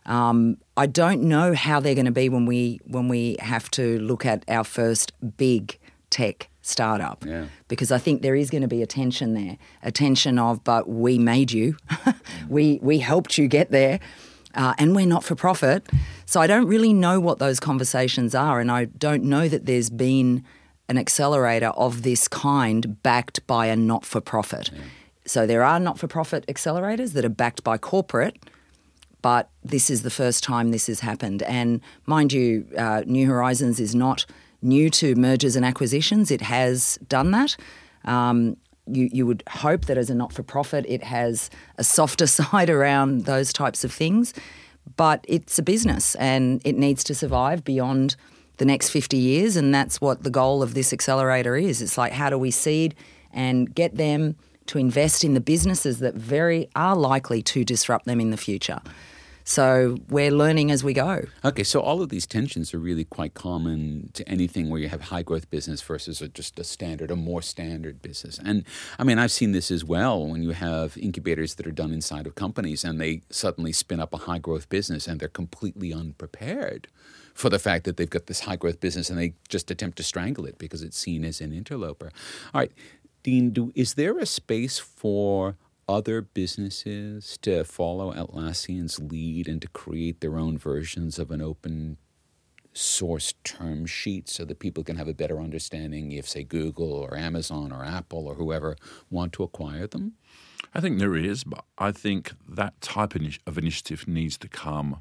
Um, 0.05 0.57
I 0.77 0.85
don't 0.87 1.23
know 1.23 1.53
how 1.53 1.79
they're 1.79 1.95
going 1.95 2.05
to 2.05 2.11
be 2.11 2.29
when 2.29 2.45
we 2.45 2.79
when 2.85 3.07
we 3.07 3.37
have 3.39 3.69
to 3.71 3.99
look 3.99 4.25
at 4.25 4.43
our 4.47 4.63
first 4.63 5.11
big 5.37 5.77
tech 6.09 6.49
startup, 6.61 7.23
Yeah. 7.25 7.45
because 7.67 7.91
I 7.91 7.99
think 7.99 8.21
there 8.23 8.35
is 8.35 8.49
going 8.49 8.61
to 8.63 8.67
be 8.67 8.81
a 8.81 8.87
tension 8.87 9.33
there, 9.35 9.57
a 9.83 9.91
tension 9.91 10.39
of, 10.39 10.63
but 10.63 10.89
we 10.89 11.19
made 11.19 11.51
you, 11.51 11.77
we 12.49 12.79
we 12.81 12.99
helped 12.99 13.37
you 13.37 13.47
get 13.47 13.69
there, 13.71 13.99
uh, 14.55 14.73
and 14.77 14.95
we're 14.95 15.05
not 15.05 15.23
for 15.23 15.35
profit. 15.35 15.87
So 16.25 16.41
I 16.41 16.47
don't 16.47 16.67
really 16.67 16.93
know 16.93 17.19
what 17.19 17.39
those 17.39 17.59
conversations 17.59 18.33
are, 18.33 18.59
and 18.59 18.71
I 18.71 18.85
don't 18.85 19.23
know 19.23 19.47
that 19.47 19.65
there's 19.65 19.89
been 19.89 20.43
an 20.87 20.97
accelerator 20.97 21.69
of 21.69 22.03
this 22.03 22.27
kind 22.27 23.01
backed 23.01 23.45
by 23.47 23.67
a 23.67 23.75
not 23.75 24.05
for 24.05 24.21
profit. 24.21 24.69
So 25.25 25.47
there 25.47 25.63
are 25.63 25.79
not 25.79 25.97
for 25.97 26.07
profit 26.07 26.45
accelerators 26.47 27.13
that 27.13 27.25
are 27.25 27.29
backed 27.29 27.63
by 27.63 27.77
corporate, 27.77 28.37
but 29.21 29.49
this 29.63 29.89
is 29.89 30.03
the 30.03 30.11
first 30.11 30.43
time 30.43 30.69
this 30.69 30.85
has 30.85 30.99
happened. 30.99 31.41
And 31.43 31.81
mind 32.05 32.31
you, 32.31 32.67
uh, 32.77 33.01
New 33.07 33.27
Horizons 33.27 33.79
is 33.79 33.95
not 33.95 34.25
new 34.61 34.89
to 34.89 35.15
mergers 35.15 35.55
and 35.55 35.65
acquisitions, 35.65 36.31
it 36.31 36.41
has 36.41 36.99
done 37.07 37.31
that. 37.31 37.55
Um, 38.03 38.57
you, 38.87 39.09
you 39.11 39.25
would 39.25 39.43
hope 39.49 39.85
that 39.85 39.97
as 39.97 40.09
a 40.09 40.15
not 40.15 40.33
for 40.33 40.43
profit, 40.43 40.85
it 40.87 41.03
has 41.03 41.49
a 41.77 41.83
softer 41.83 42.27
side 42.39 42.69
around 42.69 43.25
those 43.25 43.53
types 43.53 43.83
of 43.83 43.91
things. 43.91 44.33
But 44.97 45.25
it's 45.27 45.57
a 45.57 45.63
business 45.63 46.15
and 46.15 46.61
it 46.63 46.77
needs 46.77 47.03
to 47.05 47.15
survive 47.15 47.63
beyond 47.63 48.15
the 48.57 48.65
next 48.65 48.89
50 48.89 49.17
years. 49.17 49.55
And 49.55 49.73
that's 49.73 49.99
what 49.99 50.23
the 50.23 50.29
goal 50.29 50.61
of 50.61 50.73
this 50.73 50.93
accelerator 50.93 51.55
is. 51.55 51.81
It's 51.81 51.97
like, 51.97 52.13
how 52.13 52.29
do 52.29 52.37
we 52.37 52.51
seed 52.51 52.95
and 53.33 53.73
get 53.73 53.95
them 53.95 54.35
to 54.67 54.77
invest 54.77 55.23
in 55.23 55.33
the 55.33 55.41
businesses 55.41 55.99
that 55.99 56.13
very 56.15 56.69
are 56.75 56.95
likely 56.95 57.41
to 57.41 57.65
disrupt 57.65 58.05
them 58.05 58.21
in 58.21 58.29
the 58.29 58.37
future? 58.37 58.79
So 59.47 59.99
we're 60.09 60.31
learning 60.31 60.71
as 60.71 60.83
we 60.83 60.93
go. 60.93 61.25
Okay, 61.45 61.61
so 61.61 61.79
all 61.79 62.01
of 62.01 62.09
these 62.09 62.25
tensions 62.25 62.73
are 62.73 62.79
really 62.79 63.03
quite 63.03 63.35
common 63.35 64.09
to 64.13 64.27
anything 64.27 64.71
where 64.71 64.81
you 64.81 64.89
have 64.89 65.01
high 65.01 65.21
growth 65.21 65.51
business 65.51 65.83
versus 65.83 66.19
a, 66.19 66.27
just 66.27 66.57
a 66.57 66.63
standard, 66.63 67.11
a 67.11 67.15
more 67.15 67.43
standard 67.43 68.01
business. 68.01 68.39
And 68.43 68.65
I 68.97 69.03
mean, 69.03 69.19
I've 69.19 69.31
seen 69.31 69.51
this 69.51 69.69
as 69.69 69.85
well 69.85 70.25
when 70.25 70.41
you 70.41 70.49
have 70.49 70.97
incubators 70.97 71.55
that 71.55 71.67
are 71.67 71.71
done 71.71 71.91
inside 71.93 72.25
of 72.25 72.33
companies 72.33 72.83
and 72.83 72.99
they 72.99 73.21
suddenly 73.29 73.71
spin 73.71 73.99
up 73.99 74.15
a 74.15 74.17
high 74.17 74.39
growth 74.39 74.67
business 74.67 75.07
and 75.07 75.19
they're 75.19 75.29
completely 75.29 75.93
unprepared 75.93 76.87
for 77.35 77.51
the 77.51 77.59
fact 77.59 77.83
that 77.83 77.97
they've 77.97 78.09
got 78.09 78.25
this 78.25 78.41
high 78.41 78.55
growth 78.55 78.79
business 78.79 79.11
and 79.11 79.19
they 79.19 79.35
just 79.47 79.69
attempt 79.69 79.97
to 79.97 80.03
strangle 80.03 80.47
it 80.47 80.57
because 80.57 80.81
it's 80.81 80.97
seen 80.97 81.23
as 81.23 81.39
an 81.39 81.53
interloper. 81.53 82.11
All 82.51 82.61
right, 82.61 82.71
Dean, 83.21 83.51
do, 83.51 83.71
is 83.75 83.93
there 83.93 84.17
a 84.17 84.25
space 84.25 84.79
for 84.79 85.55
other 85.87 86.21
businesses 86.21 87.37
to 87.41 87.63
follow 87.63 88.11
Atlassian's 88.13 88.99
lead 88.99 89.47
and 89.47 89.61
to 89.61 89.67
create 89.67 90.21
their 90.21 90.37
own 90.37 90.57
versions 90.57 91.19
of 91.19 91.31
an 91.31 91.41
open 91.41 91.97
source 92.73 93.33
term 93.43 93.85
sheet 93.85 94.27
so 94.27 94.43
that 94.45 94.59
people 94.59 94.83
can 94.83 94.97
have 94.97 95.07
a 95.07 95.13
better 95.13 95.39
understanding 95.39 96.11
if, 96.11 96.27
say, 96.27 96.43
Google 96.43 96.91
or 96.91 97.15
Amazon 97.15 97.71
or 97.71 97.85
Apple 97.85 98.27
or 98.27 98.35
whoever 98.35 98.75
want 99.09 99.33
to 99.33 99.43
acquire 99.43 99.87
them? 99.87 100.13
I 100.73 100.81
think 100.81 100.99
there 100.99 101.15
is, 101.15 101.43
but 101.43 101.63
I 101.77 101.91
think 101.91 102.33
that 102.49 102.79
type 102.81 103.15
of 103.15 103.57
initiative 103.57 104.07
needs 104.07 104.37
to 104.39 104.49
come 104.49 104.99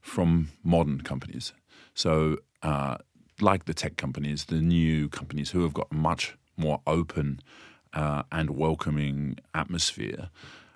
from 0.00 0.50
modern 0.62 1.00
companies. 1.00 1.52
So, 1.94 2.38
uh, 2.62 2.98
like 3.40 3.64
the 3.64 3.74
tech 3.74 3.96
companies, 3.96 4.44
the 4.44 4.60
new 4.60 5.08
companies 5.08 5.50
who 5.50 5.62
have 5.62 5.74
got 5.74 5.92
much 5.92 6.36
more 6.56 6.80
open 6.86 7.40
uh, 7.96 8.22
and 8.30 8.50
welcoming 8.50 9.38
atmosphere, 9.54 10.28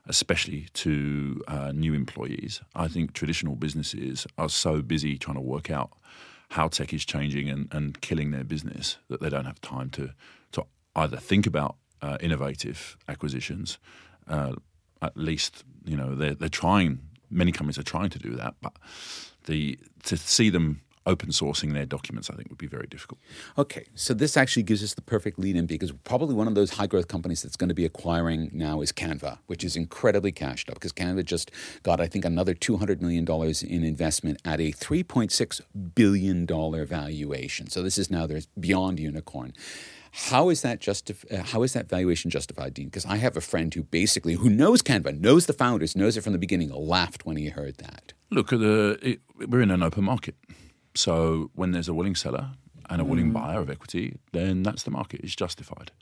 especially 0.06 0.66
to 0.72 1.42
uh, 1.46 1.70
new 1.72 1.94
employees. 1.94 2.62
I 2.74 2.88
think 2.88 3.12
traditional 3.12 3.54
businesses 3.54 4.26
are 4.38 4.48
so 4.48 4.83
busy 4.83 5.18
trying 5.18 5.37
to 5.37 5.42
work 5.42 5.70
out 5.70 5.90
how 6.48 6.66
tech 6.68 6.92
is 6.92 7.04
changing 7.04 7.48
and, 7.48 7.68
and 7.70 8.00
killing 8.00 8.33
their 8.33 8.42
business 8.42 8.96
that 9.09 9.20
they 9.20 9.28
don't 9.28 9.44
have 9.44 9.61
time 9.61 9.90
to, 9.90 10.11
to 10.52 10.64
either 10.96 11.18
think 11.18 11.46
about 11.46 11.76
uh, 12.02 12.16
innovative 12.20 12.96
acquisitions. 13.06 13.78
Uh, 14.26 14.54
at 15.02 15.16
least, 15.16 15.62
you 15.85 15.96
know, 15.96 16.14
they're, 16.14 16.35
they're 16.35 16.48
trying, 16.48 16.98
many 17.30 17.52
companies 17.52 17.78
are 17.78 17.85
trying 17.85 18.11
to 18.11 18.18
do 18.18 18.35
that, 18.35 18.54
but 18.61 18.72
the 19.44 19.78
to 20.04 20.16
see 20.16 20.50
them 20.50 20.80
open 21.06 21.30
sourcing 21.30 21.72
their 21.72 21.86
documents, 21.86 22.30
I 22.30 22.34
think, 22.36 22.50
would 22.50 22.58
be 22.58 22.66
very 22.66 22.86
difficult. 22.86 23.20
Okay, 23.56 23.86
so 23.94 24.12
this 24.12 24.36
actually 24.36 24.62
gives 24.64 24.82
us 24.82 24.94
the 24.94 25.02
perfect 25.02 25.38
lead 25.38 25.56
in 25.56 25.66
because 25.66 25.92
probably 26.04 26.34
one 26.34 26.46
of 26.46 26.54
those 26.54 26.72
high 26.72 26.86
growth 26.86 27.08
companies 27.08 27.42
that's 27.42 27.56
going 27.56 27.68
to 27.68 27.74
be 27.74 27.84
acquiring 27.84 28.50
now 28.52 28.80
is 28.80 28.92
Canva, 28.92 29.38
which 29.46 29.64
is 29.64 29.76
incredibly 29.76 30.32
cashed 30.32 30.68
up 30.68 30.74
because 30.74 30.92
Canva 30.92 31.24
just 31.24 31.50
got, 31.82 32.00
I 32.00 32.06
think, 32.06 32.24
another 32.24 32.54
$200 32.54 33.00
million 33.00 33.26
in 33.26 33.84
investment 33.84 34.40
at 34.44 34.60
a 34.60 34.72
$3.6 34.72 35.60
billion 35.94 36.46
valuation. 36.46 37.70
So 37.70 37.82
this 37.82 37.96
is 37.96 38.10
now 38.10 38.26
there's 38.26 38.46
beyond 38.58 39.00
unicorn. 39.00 39.54
How 40.12 40.48
is 40.48 40.62
that 40.62 40.80
justif- 40.80 41.30
uh, 41.32 41.44
How 41.44 41.62
is 41.62 41.72
that 41.72 41.88
valuation 41.88 42.30
justified, 42.30 42.74
Dean? 42.74 42.86
Because 42.86 43.06
I 43.06 43.16
have 43.16 43.36
a 43.36 43.40
friend 43.40 43.72
who 43.72 43.84
basically 43.84 44.34
who 44.34 44.50
knows 44.50 44.82
Canva, 44.82 45.20
knows 45.20 45.46
the 45.46 45.52
founders, 45.52 45.94
knows 45.94 46.16
it 46.16 46.22
from 46.22 46.32
the 46.32 46.38
beginning, 46.38 46.70
laughed 46.70 47.24
when 47.24 47.36
he 47.36 47.48
heard 47.48 47.76
that. 47.78 48.12
Look, 48.30 48.50
the, 48.50 48.98
it, 49.02 49.20
we're 49.48 49.62
in 49.62 49.70
an 49.70 49.82
open 49.82 50.04
market. 50.04 50.34
So 50.94 51.50
when 51.55 51.72
there's 51.72 51.88
a 51.88 51.94
willing 51.94 52.14
seller 52.14 52.50
and 52.88 53.00
a 53.00 53.05
willing 53.05 53.33
buyer 53.33 53.61
of 53.61 53.70
equity, 53.70 54.18
then 54.33 54.62
that's 54.62 54.83
the 54.83 54.90
market. 54.90 55.20
It's 55.22 55.37
justified. 55.37 55.92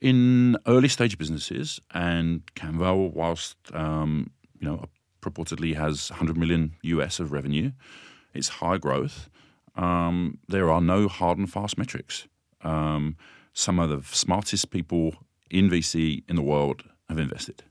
In 0.00 0.56
early 0.66 0.88
stage 0.88 1.18
businesses, 1.18 1.80
and 1.92 2.42
Canva, 2.54 3.12
whilst 3.12 3.56
um, 3.74 4.30
you 4.58 4.66
know 4.66 4.84
purportedly 5.20 5.74
has 5.76 6.10
100 6.10 6.36
million 6.36 6.72
US 6.82 7.20
of 7.20 7.32
revenue, 7.32 7.72
it's 8.32 8.48
high 8.48 8.78
growth. 8.78 9.28
Um, 9.76 10.38
there 10.48 10.70
are 10.70 10.80
no 10.80 11.08
hard 11.08 11.38
and 11.38 11.50
fast 11.50 11.76
metrics. 11.76 12.26
Um, 12.62 13.16
some 13.52 13.78
of 13.78 13.90
the 13.90 14.02
smartest 14.16 14.70
people 14.70 15.14
in 15.50 15.68
VC 15.68 16.22
in 16.28 16.36
the 16.36 16.42
world 16.42 16.84
have 17.08 17.18
invested. 17.18 17.62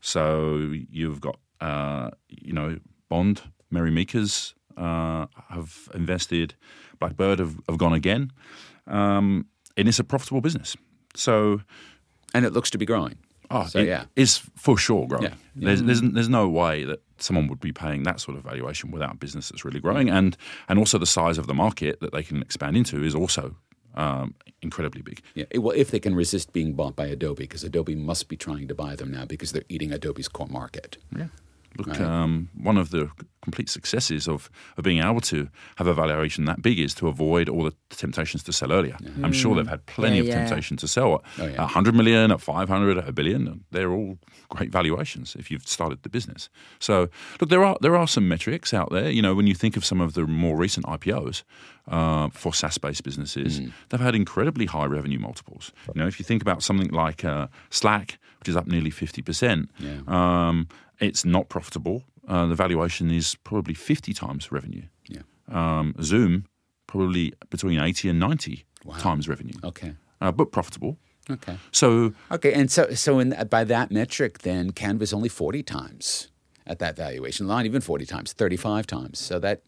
So 0.00 0.72
you've 0.90 1.20
got, 1.20 1.38
uh, 1.60 2.10
you 2.28 2.52
know, 2.52 2.78
Bond, 3.08 3.42
Mary 3.70 3.90
Meeker's 3.90 4.54
uh, 4.76 5.26
have 5.48 5.88
invested, 5.94 6.54
Blackbird 6.98 7.38
have, 7.38 7.56
have 7.68 7.78
gone 7.78 7.92
again, 7.92 8.32
um, 8.86 9.46
and 9.76 9.88
it's 9.88 9.98
a 9.98 10.04
profitable 10.04 10.40
business. 10.40 10.76
So, 11.14 11.60
And 12.34 12.44
it 12.46 12.52
looks 12.52 12.70
to 12.70 12.78
be 12.78 12.86
growing. 12.86 13.16
oh, 13.50 13.66
So, 13.66 13.78
it 13.80 13.86
yeah. 13.88 14.04
is 14.16 14.38
for 14.56 14.76
sure 14.78 15.06
growing. 15.08 15.24
Yeah. 15.24 15.34
There's, 15.56 15.82
there's 15.82 16.00
there's 16.00 16.28
no 16.28 16.48
way 16.48 16.84
that 16.84 17.00
someone 17.18 17.48
would 17.48 17.60
be 17.60 17.72
paying 17.72 18.04
that 18.04 18.20
sort 18.20 18.36
of 18.38 18.44
valuation 18.44 18.90
without 18.92 19.12
a 19.14 19.16
business 19.16 19.48
that's 19.48 19.64
really 19.64 19.80
growing, 19.80 20.08
and 20.08 20.36
and 20.68 20.78
also 20.78 20.98
the 20.98 21.06
size 21.06 21.38
of 21.38 21.46
the 21.46 21.54
market 21.54 22.00
that 22.00 22.12
they 22.12 22.22
can 22.22 22.40
expand 22.42 22.76
into 22.76 23.02
is 23.04 23.14
also 23.14 23.56
um, 23.94 24.34
incredibly 24.62 25.02
big. 25.02 25.20
Yeah, 25.34 25.46
well, 25.56 25.76
if 25.76 25.90
they 25.90 25.98
can 26.00 26.14
resist 26.14 26.52
being 26.52 26.74
bought 26.74 26.94
by 26.96 27.06
Adobe, 27.06 27.42
because 27.44 27.64
Adobe 27.64 27.94
must 27.96 28.28
be 28.28 28.36
trying 28.36 28.68
to 28.68 28.74
buy 28.74 28.94
them 28.96 29.10
now 29.10 29.24
because 29.26 29.52
they're 29.52 29.64
eating 29.68 29.92
Adobe's 29.92 30.28
core 30.28 30.46
market. 30.48 30.96
Yeah. 31.16 31.26
Look, 31.78 31.86
Right. 31.88 32.00
um, 32.00 32.48
one 32.56 32.76
of 32.76 32.90
the 32.90 33.08
complete 33.42 33.70
successes 33.70 34.28
of, 34.28 34.50
of 34.76 34.84
being 34.84 34.98
able 35.02 35.20
to 35.20 35.48
have 35.76 35.86
a 35.86 35.94
valuation 35.94 36.44
that 36.44 36.60
big 36.60 36.78
is 36.78 36.94
to 36.94 37.08
avoid 37.08 37.48
all 37.48 37.62
the 37.64 37.72
temptations 37.88 38.42
to 38.42 38.52
sell 38.52 38.70
earlier. 38.70 38.96
I'm 39.22 39.32
sure 39.32 39.54
they've 39.54 39.66
had 39.66 39.86
plenty 39.86 40.16
Yeah, 40.16 40.20
of 40.22 40.26
yeah. 40.28 40.46
temptation 40.46 40.76
to 40.78 40.86
sell 40.88 41.14
at 41.14 41.20
Oh, 41.38 41.46
yeah. 41.46 41.56
100 41.62 41.94
million, 41.94 42.30
at 42.32 42.40
500, 42.40 42.98
at 42.98 43.08
a 43.08 43.12
billion. 43.12 43.64
They're 43.70 43.92
all 43.92 44.18
great 44.50 44.70
valuations 44.70 45.34
if 45.38 45.50
you've 45.50 45.66
started 45.66 46.02
the 46.02 46.10
business. 46.10 46.50
So, 46.80 47.08
look, 47.40 47.48
there 47.48 47.64
are 47.64 47.76
there 47.80 47.96
are 47.96 48.06
some 48.08 48.28
metrics 48.28 48.74
out 48.74 48.90
there. 48.90 49.08
You 49.08 49.22
know, 49.22 49.34
when 49.34 49.46
you 49.46 49.54
think 49.54 49.76
of 49.76 49.84
some 49.86 50.02
of 50.02 50.12
the 50.12 50.26
more 50.26 50.56
recent 50.58 50.84
IPOs 50.86 51.42
uh, 51.88 52.28
for 52.30 52.52
SaaS-based 52.52 53.02
businesses, 53.04 53.60
Mm. 53.60 53.72
they've 53.88 54.00
had 54.00 54.14
incredibly 54.14 54.66
high 54.66 54.86
revenue 54.86 55.18
multiples. 55.18 55.72
You 55.94 56.00
know, 56.02 56.06
if 56.08 56.18
you 56.18 56.24
think 56.24 56.42
about 56.42 56.62
something 56.62 56.88
like 56.90 57.24
uh, 57.24 57.46
Slack, 57.70 58.18
which 58.40 58.48
is 58.48 58.56
up 58.56 58.66
nearly 58.66 58.90
50%, 58.90 59.68
Yeah. 59.78 60.00
um, 60.08 60.68
it's 61.00 61.24
not 61.24 61.48
profitable. 61.48 62.02
Uh, 62.28 62.46
the 62.46 62.54
valuation 62.54 63.10
is 63.10 63.34
probably 63.44 63.74
50 63.74 64.12
times 64.14 64.52
revenue. 64.52 64.82
Yeah. 65.08 65.22
Um, 65.48 65.94
Zoom, 66.02 66.46
probably 66.86 67.32
between 67.50 67.80
80 67.80 68.08
and 68.10 68.20
90 68.20 68.64
times 68.98 69.28
revenue, 69.28 69.54
Okay. 69.64 69.94
uh, 70.20 70.30
but 70.32 70.52
profitable. 70.52 70.96
Okay. 71.30 71.56
So 71.72 72.12
Okay, 72.30 72.52
and 72.52 72.70
so 72.70 72.90
so 72.94 73.18
in, 73.20 73.34
by 73.50 73.64
that 73.64 73.90
metric, 73.90 74.38
then 74.38 74.72
Canva's 74.72 75.12
only 75.12 75.28
forty 75.28 75.62
times 75.62 76.28
at 76.66 76.78
that 76.78 76.96
valuation, 76.96 77.46
not 77.46 77.66
even 77.66 77.80
forty 77.80 78.04
times, 78.06 78.32
thirty-five 78.32 78.86
times. 78.86 79.18
So 79.20 79.38
that 79.38 79.62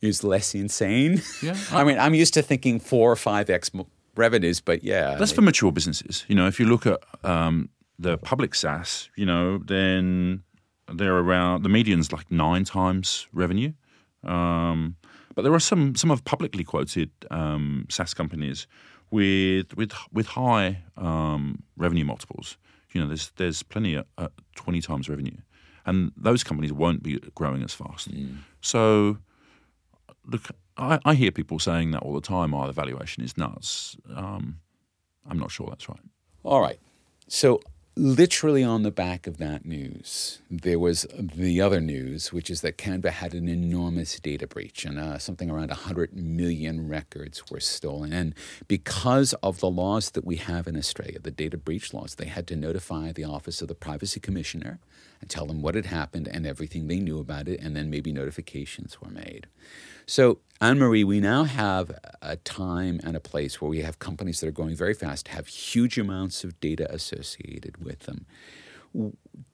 is 0.00 0.22
less 0.24 0.54
insane. 0.54 1.20
Yeah. 1.42 1.56
I 1.72 1.84
mean, 1.84 1.98
I'm 1.98 2.14
used 2.14 2.32
to 2.34 2.42
thinking 2.42 2.80
four 2.80 3.10
or 3.12 3.16
five 3.16 3.50
x 3.50 3.70
revenues, 4.16 4.60
but 4.60 4.82
yeah, 4.82 5.16
That's 5.18 5.32
for 5.32 5.42
mature 5.42 5.72
businesses. 5.72 6.24
You 6.28 6.34
know, 6.36 6.46
if 6.46 6.58
you 6.60 6.66
look 6.66 6.86
at 6.86 6.98
um, 7.24 7.68
the 8.00 8.16
public 8.18 8.54
SaaS, 8.54 9.10
you 9.16 9.26
know, 9.26 9.58
then 9.58 10.42
they're 10.92 11.18
around 11.18 11.62
the 11.62 11.68
median's 11.68 12.12
like 12.12 12.30
nine 12.30 12.64
times 12.64 13.28
revenue. 13.32 13.72
Um, 14.24 14.96
but 15.34 15.42
there 15.42 15.52
are 15.52 15.60
some 15.60 15.94
some 15.94 16.10
of 16.10 16.24
publicly 16.24 16.64
quoted 16.64 17.10
um, 17.30 17.86
SaaS 17.88 18.14
companies 18.14 18.66
with 19.10 19.76
with 19.76 19.92
with 20.12 20.26
high 20.26 20.82
um, 20.96 21.62
revenue 21.76 22.04
multiples. 22.04 22.56
You 22.92 23.00
know, 23.00 23.06
there's 23.06 23.30
there's 23.36 23.62
plenty 23.62 23.96
at, 23.96 24.06
at 24.18 24.32
twenty 24.56 24.80
times 24.80 25.08
revenue, 25.08 25.36
and 25.86 26.12
those 26.16 26.42
companies 26.42 26.72
won't 26.72 27.02
be 27.02 27.20
growing 27.34 27.62
as 27.62 27.74
fast. 27.74 28.08
So 28.60 29.18
look, 30.26 30.48
I, 30.76 30.98
I 31.04 31.14
hear 31.14 31.30
people 31.30 31.58
saying 31.58 31.90
that 31.92 32.02
all 32.02 32.14
the 32.14 32.20
time. 32.20 32.54
Oh, 32.54 32.66
the 32.66 32.72
valuation 32.72 33.22
is 33.22 33.36
nuts. 33.36 33.96
Um, 34.14 34.60
I'm 35.28 35.38
not 35.38 35.50
sure 35.50 35.66
that's 35.68 35.88
right. 35.88 36.00
All 36.42 36.60
right. 36.60 36.78
So, 37.28 37.60
literally 37.96 38.62
on 38.62 38.82
the 38.82 38.90
back 38.90 39.26
of 39.26 39.38
that 39.38 39.64
news, 39.64 40.40
there 40.50 40.78
was 40.78 41.06
the 41.18 41.60
other 41.60 41.80
news, 41.80 42.32
which 42.32 42.50
is 42.50 42.60
that 42.60 42.78
Canva 42.78 43.10
had 43.10 43.34
an 43.34 43.48
enormous 43.48 44.18
data 44.20 44.46
breach 44.46 44.84
and 44.84 44.98
uh, 44.98 45.18
something 45.18 45.50
around 45.50 45.68
100 45.68 46.14
million 46.14 46.88
records 46.88 47.50
were 47.50 47.60
stolen. 47.60 48.12
And 48.12 48.34
because 48.68 49.32
of 49.42 49.60
the 49.60 49.70
laws 49.70 50.10
that 50.12 50.24
we 50.24 50.36
have 50.36 50.66
in 50.66 50.76
Australia, 50.76 51.18
the 51.18 51.30
data 51.30 51.56
breach 51.56 51.92
laws, 51.92 52.14
they 52.14 52.26
had 52.26 52.46
to 52.48 52.56
notify 52.56 53.12
the 53.12 53.24
Office 53.24 53.60
of 53.60 53.68
the 53.68 53.74
Privacy 53.74 54.20
Commissioner 54.20 54.78
and 55.20 55.28
tell 55.28 55.46
them 55.46 55.60
what 55.60 55.74
had 55.74 55.86
happened 55.86 56.28
and 56.28 56.46
everything 56.46 56.86
they 56.86 56.98
knew 56.98 57.18
about 57.18 57.48
it, 57.48 57.60
and 57.60 57.76
then 57.76 57.90
maybe 57.90 58.12
notifications 58.12 59.00
were 59.00 59.10
made. 59.10 59.46
So, 60.10 60.40
Anne 60.60 60.80
Marie, 60.80 61.04
we 61.04 61.20
now 61.20 61.44
have 61.44 61.92
a 62.20 62.34
time 62.34 62.98
and 63.04 63.16
a 63.16 63.20
place 63.20 63.60
where 63.60 63.70
we 63.70 63.82
have 63.82 64.00
companies 64.00 64.40
that 64.40 64.48
are 64.48 64.50
growing 64.50 64.74
very 64.74 64.92
fast, 64.92 65.28
have 65.28 65.46
huge 65.46 65.98
amounts 65.98 66.42
of 66.42 66.58
data 66.58 66.92
associated 66.92 67.76
with 67.84 68.00
them. 68.00 68.26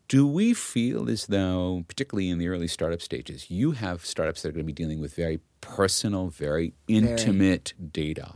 Do 0.09 0.27
we 0.27 0.55
feel 0.55 1.11
as 1.11 1.27
though, 1.27 1.85
particularly 1.89 2.31
in 2.31 2.39
the 2.39 2.49
early 2.49 2.69
startup 2.69 3.03
stages, 3.03 3.51
you 3.51 3.73
have 3.73 4.07
startups 4.07 4.41
that 4.41 4.49
are 4.49 4.53
going 4.53 4.65
to 4.65 4.67
be 4.67 4.73
dealing 4.73 4.99
with 4.99 5.15
very 5.15 5.41
personal, 5.61 6.29
very 6.29 6.73
intimate 6.89 7.75
data? 7.93 8.33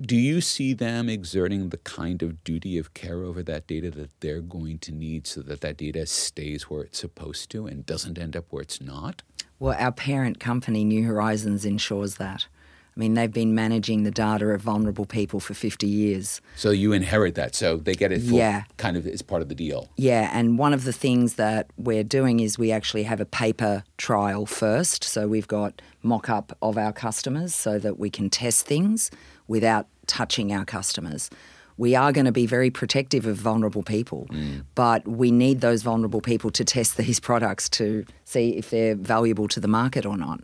Do 0.00 0.16
you 0.16 0.40
see 0.40 0.72
them 0.72 1.10
exerting 1.10 1.68
the 1.68 1.76
kind 1.76 2.22
of 2.22 2.42
duty 2.42 2.78
of 2.78 2.94
care 2.94 3.22
over 3.22 3.42
that 3.42 3.66
data 3.66 3.90
that 3.90 4.18
they're 4.20 4.40
going 4.40 4.78
to 4.78 4.92
need 4.92 5.26
so 5.26 5.42
that 5.42 5.60
that 5.60 5.76
data 5.76 6.06
stays 6.06 6.70
where 6.70 6.84
it's 6.84 7.00
supposed 7.00 7.50
to 7.50 7.66
and 7.66 7.84
doesn't 7.84 8.16
end 8.16 8.34
up 8.34 8.46
where 8.48 8.62
it's 8.62 8.80
not? 8.80 9.20
Well, 9.58 9.76
our 9.78 9.92
parent 9.92 10.38
company, 10.38 10.84
New 10.84 11.04
Horizons, 11.04 11.64
ensures 11.64 12.16
that. 12.16 12.46
I 12.94 13.00
mean, 13.00 13.12
they've 13.12 13.32
been 13.32 13.54
managing 13.54 14.04
the 14.04 14.10
data 14.10 14.46
of 14.48 14.62
vulnerable 14.62 15.04
people 15.04 15.38
for 15.38 15.52
50 15.52 15.86
years. 15.86 16.40
So 16.56 16.70
you 16.70 16.92
inherit 16.92 17.34
that. 17.34 17.54
So 17.54 17.76
they 17.76 17.94
get 17.94 18.10
it 18.10 18.22
for 18.22 18.34
Yeah. 18.36 18.64
kind 18.78 18.96
of 18.96 19.06
as 19.06 19.20
part 19.20 19.42
of 19.42 19.50
the 19.50 19.54
deal. 19.54 19.88
Yeah, 19.96 20.30
and 20.32 20.58
one 20.58 20.72
of 20.72 20.84
the 20.84 20.92
things 20.94 21.34
that 21.34 21.70
we're 21.76 22.04
doing 22.04 22.40
is 22.40 22.58
we 22.58 22.72
actually 22.72 23.02
have 23.02 23.20
a 23.20 23.26
paper 23.26 23.84
trial 23.98 24.46
first. 24.46 25.04
So 25.04 25.28
we've 25.28 25.48
got 25.48 25.82
mock 26.02 26.30
up 26.30 26.56
of 26.62 26.78
our 26.78 26.92
customers 26.92 27.54
so 27.54 27.78
that 27.78 27.98
we 27.98 28.08
can 28.08 28.30
test 28.30 28.64
things 28.66 29.10
without 29.46 29.86
touching 30.06 30.50
our 30.52 30.64
customers. 30.64 31.28
We 31.76 31.94
are 31.94 32.12
going 32.12 32.24
to 32.24 32.32
be 32.32 32.46
very 32.46 32.70
protective 32.70 33.26
of 33.26 33.36
vulnerable 33.36 33.82
people, 33.82 34.26
mm. 34.30 34.64
but 34.74 35.06
we 35.06 35.30
need 35.30 35.60
those 35.60 35.82
vulnerable 35.82 36.20
people 36.20 36.50
to 36.52 36.64
test 36.64 36.96
these 36.98 37.20
products 37.20 37.68
to 37.70 38.04
see 38.24 38.56
if 38.56 38.70
they're 38.70 38.94
valuable 38.94 39.48
to 39.48 39.60
the 39.60 39.68
market 39.68 40.06
or 40.06 40.16
not. 40.16 40.40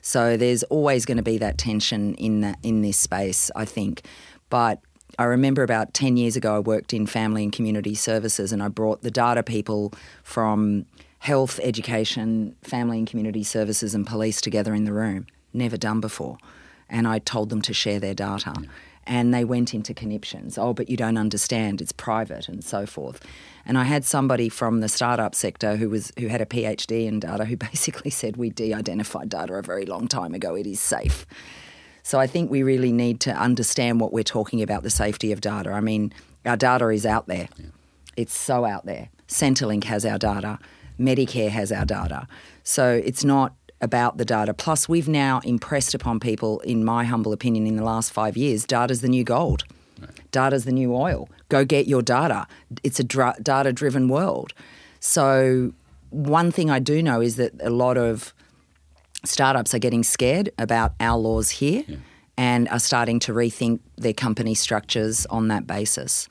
So 0.00 0.36
there's 0.36 0.64
always 0.64 1.04
going 1.04 1.18
to 1.18 1.22
be 1.22 1.38
that 1.38 1.58
tension 1.58 2.14
in 2.14 2.40
that 2.40 2.58
in 2.62 2.82
this 2.82 2.96
space, 2.96 3.50
I 3.54 3.64
think. 3.64 4.02
But 4.50 4.80
I 5.18 5.24
remember 5.24 5.62
about 5.62 5.94
10 5.94 6.16
years 6.16 6.36
ago, 6.36 6.56
I 6.56 6.58
worked 6.58 6.92
in 6.92 7.06
family 7.06 7.44
and 7.44 7.52
community 7.52 7.94
services 7.94 8.52
and 8.52 8.62
I 8.62 8.68
brought 8.68 9.02
the 9.02 9.10
data 9.10 9.42
people 9.42 9.92
from 10.24 10.86
health, 11.18 11.60
education, 11.62 12.56
family 12.62 12.98
and 12.98 13.06
community 13.06 13.44
services, 13.44 13.94
and 13.94 14.04
police 14.04 14.40
together 14.40 14.74
in 14.74 14.84
the 14.84 14.92
room. 14.92 15.26
Never 15.52 15.76
done 15.76 16.00
before. 16.00 16.38
And 16.88 17.06
I 17.06 17.20
told 17.20 17.48
them 17.50 17.62
to 17.62 17.72
share 17.72 18.00
their 18.00 18.14
data. 18.14 18.54
And 19.06 19.34
they 19.34 19.44
went 19.44 19.74
into 19.74 19.94
conniptions. 19.94 20.56
Oh, 20.56 20.72
but 20.72 20.88
you 20.88 20.96
don't 20.96 21.16
understand. 21.16 21.80
It's 21.80 21.92
private 21.92 22.48
and 22.48 22.62
so 22.62 22.86
forth. 22.86 23.20
And 23.66 23.76
I 23.76 23.84
had 23.84 24.04
somebody 24.04 24.48
from 24.48 24.80
the 24.80 24.88
startup 24.88 25.34
sector 25.34 25.76
who 25.76 25.88
was 25.88 26.12
who 26.18 26.28
had 26.28 26.40
a 26.40 26.46
PhD 26.46 27.06
in 27.06 27.20
data 27.20 27.44
who 27.44 27.56
basically 27.72 28.10
said 28.10 28.36
we 28.36 28.50
de-identified 28.50 29.28
data 29.28 29.54
a 29.54 29.62
very 29.62 29.86
long 29.86 30.08
time 30.08 30.34
ago. 30.34 30.54
It 30.54 30.66
is 30.66 30.80
safe. 30.80 31.26
So 32.02 32.18
I 32.18 32.26
think 32.26 32.50
we 32.50 32.62
really 32.62 32.92
need 32.92 33.20
to 33.20 33.32
understand 33.32 34.00
what 34.00 34.12
we're 34.12 34.24
talking 34.24 34.60
about 34.62 34.82
the 34.82 34.90
safety 34.90 35.32
of 35.32 35.40
data. 35.40 35.70
I 35.70 35.80
mean, 35.80 36.12
our 36.44 36.56
data 36.56 36.88
is 36.88 37.06
out 37.06 37.28
there. 37.28 37.48
It's 38.16 38.36
so 38.36 38.64
out 38.64 38.84
there. 38.86 39.08
Centrelink 39.28 39.84
has 39.84 40.04
our 40.04 40.18
data. 40.18 40.58
Medicare 40.98 41.48
has 41.48 41.72
our 41.72 41.84
data. 41.84 42.26
So 42.64 43.00
it's 43.04 43.24
not 43.24 43.54
about 43.82 44.16
the 44.16 44.24
data. 44.24 44.54
Plus, 44.54 44.88
we've 44.88 45.08
now 45.08 45.40
impressed 45.44 45.94
upon 45.94 46.20
people, 46.20 46.60
in 46.60 46.84
my 46.84 47.04
humble 47.04 47.32
opinion, 47.32 47.66
in 47.66 47.76
the 47.76 47.84
last 47.84 48.12
five 48.12 48.36
years, 48.36 48.64
data's 48.64 49.00
the 49.00 49.08
new 49.08 49.24
gold. 49.24 49.64
Data's 50.30 50.64
the 50.64 50.72
new 50.72 50.94
oil. 50.94 51.28
Go 51.48 51.64
get 51.64 51.86
your 51.86 52.02
data. 52.02 52.46
It's 52.82 52.98
a 52.98 53.04
dra- 53.04 53.36
data 53.42 53.72
driven 53.72 54.08
world. 54.08 54.54
So, 55.00 55.72
one 56.10 56.50
thing 56.50 56.70
I 56.70 56.78
do 56.78 57.02
know 57.02 57.20
is 57.20 57.36
that 57.36 57.52
a 57.60 57.70
lot 57.70 57.96
of 57.96 58.32
startups 59.24 59.74
are 59.74 59.78
getting 59.78 60.02
scared 60.02 60.50
about 60.58 60.94
our 61.00 61.18
laws 61.18 61.50
here 61.50 61.84
and 62.36 62.68
are 62.68 62.78
starting 62.78 63.18
to 63.20 63.32
rethink 63.32 63.80
their 63.96 64.12
company 64.12 64.54
structures 64.54 65.26
on 65.26 65.48
that 65.48 65.66
basis. 65.66 66.28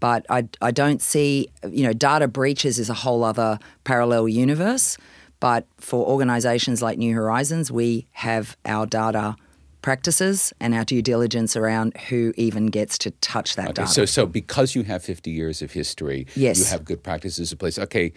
But 0.00 0.26
I, 0.28 0.48
I 0.60 0.72
don't 0.72 1.00
see, 1.00 1.48
you 1.70 1.84
know, 1.84 1.92
data 1.92 2.26
breaches 2.26 2.78
is 2.78 2.90
a 2.90 2.94
whole 2.94 3.22
other 3.22 3.58
parallel 3.84 4.28
universe. 4.28 4.98
But 5.42 5.66
for 5.76 6.06
organisations 6.06 6.82
like 6.82 6.98
New 6.98 7.16
Horizons, 7.16 7.72
we 7.72 8.06
have 8.12 8.56
our 8.64 8.86
data 8.86 9.34
practices 9.82 10.52
and 10.60 10.72
our 10.72 10.84
due 10.84 11.02
diligence 11.02 11.56
around 11.56 11.96
who 12.08 12.32
even 12.36 12.66
gets 12.66 12.96
to 12.98 13.10
touch 13.20 13.56
that 13.56 13.64
Okay, 13.70 13.82
data. 13.82 13.88
so 13.88 14.04
so 14.04 14.24
because 14.24 14.76
you 14.76 14.84
have 14.84 15.02
50 15.02 15.32
years 15.32 15.60
of 15.60 15.72
history, 15.72 16.28
Yes. 16.36 16.60
you 16.60 16.66
have 16.66 16.84
good 16.84 17.02
practices 17.02 17.50
in 17.50 17.58
place. 17.58 17.76
Okay, 17.76 18.12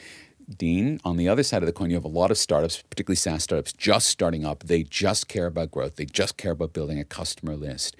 Dean, 0.59 0.99
on 1.03 1.17
the 1.17 1.27
other 1.27 1.41
side 1.41 1.63
of 1.63 1.65
the 1.65 1.73
coin, 1.73 1.89
you 1.89 1.95
have 1.95 2.05
a 2.05 2.07
lot 2.21 2.29
of 2.29 2.37
startups, 2.37 2.83
particularly 2.91 3.15
SaaS 3.15 3.41
startups, 3.41 3.73
just 3.73 4.05
starting 4.07 4.45
up. 4.45 4.61
They 4.65 4.83
just 4.83 5.27
care 5.27 5.47
about 5.47 5.71
growth. 5.71 5.95
They 5.95 6.05
just 6.05 6.37
care 6.37 6.51
about 6.51 6.73
building 6.73 6.99
a 6.99 7.03
customer 7.03 7.55
list. 7.55 7.95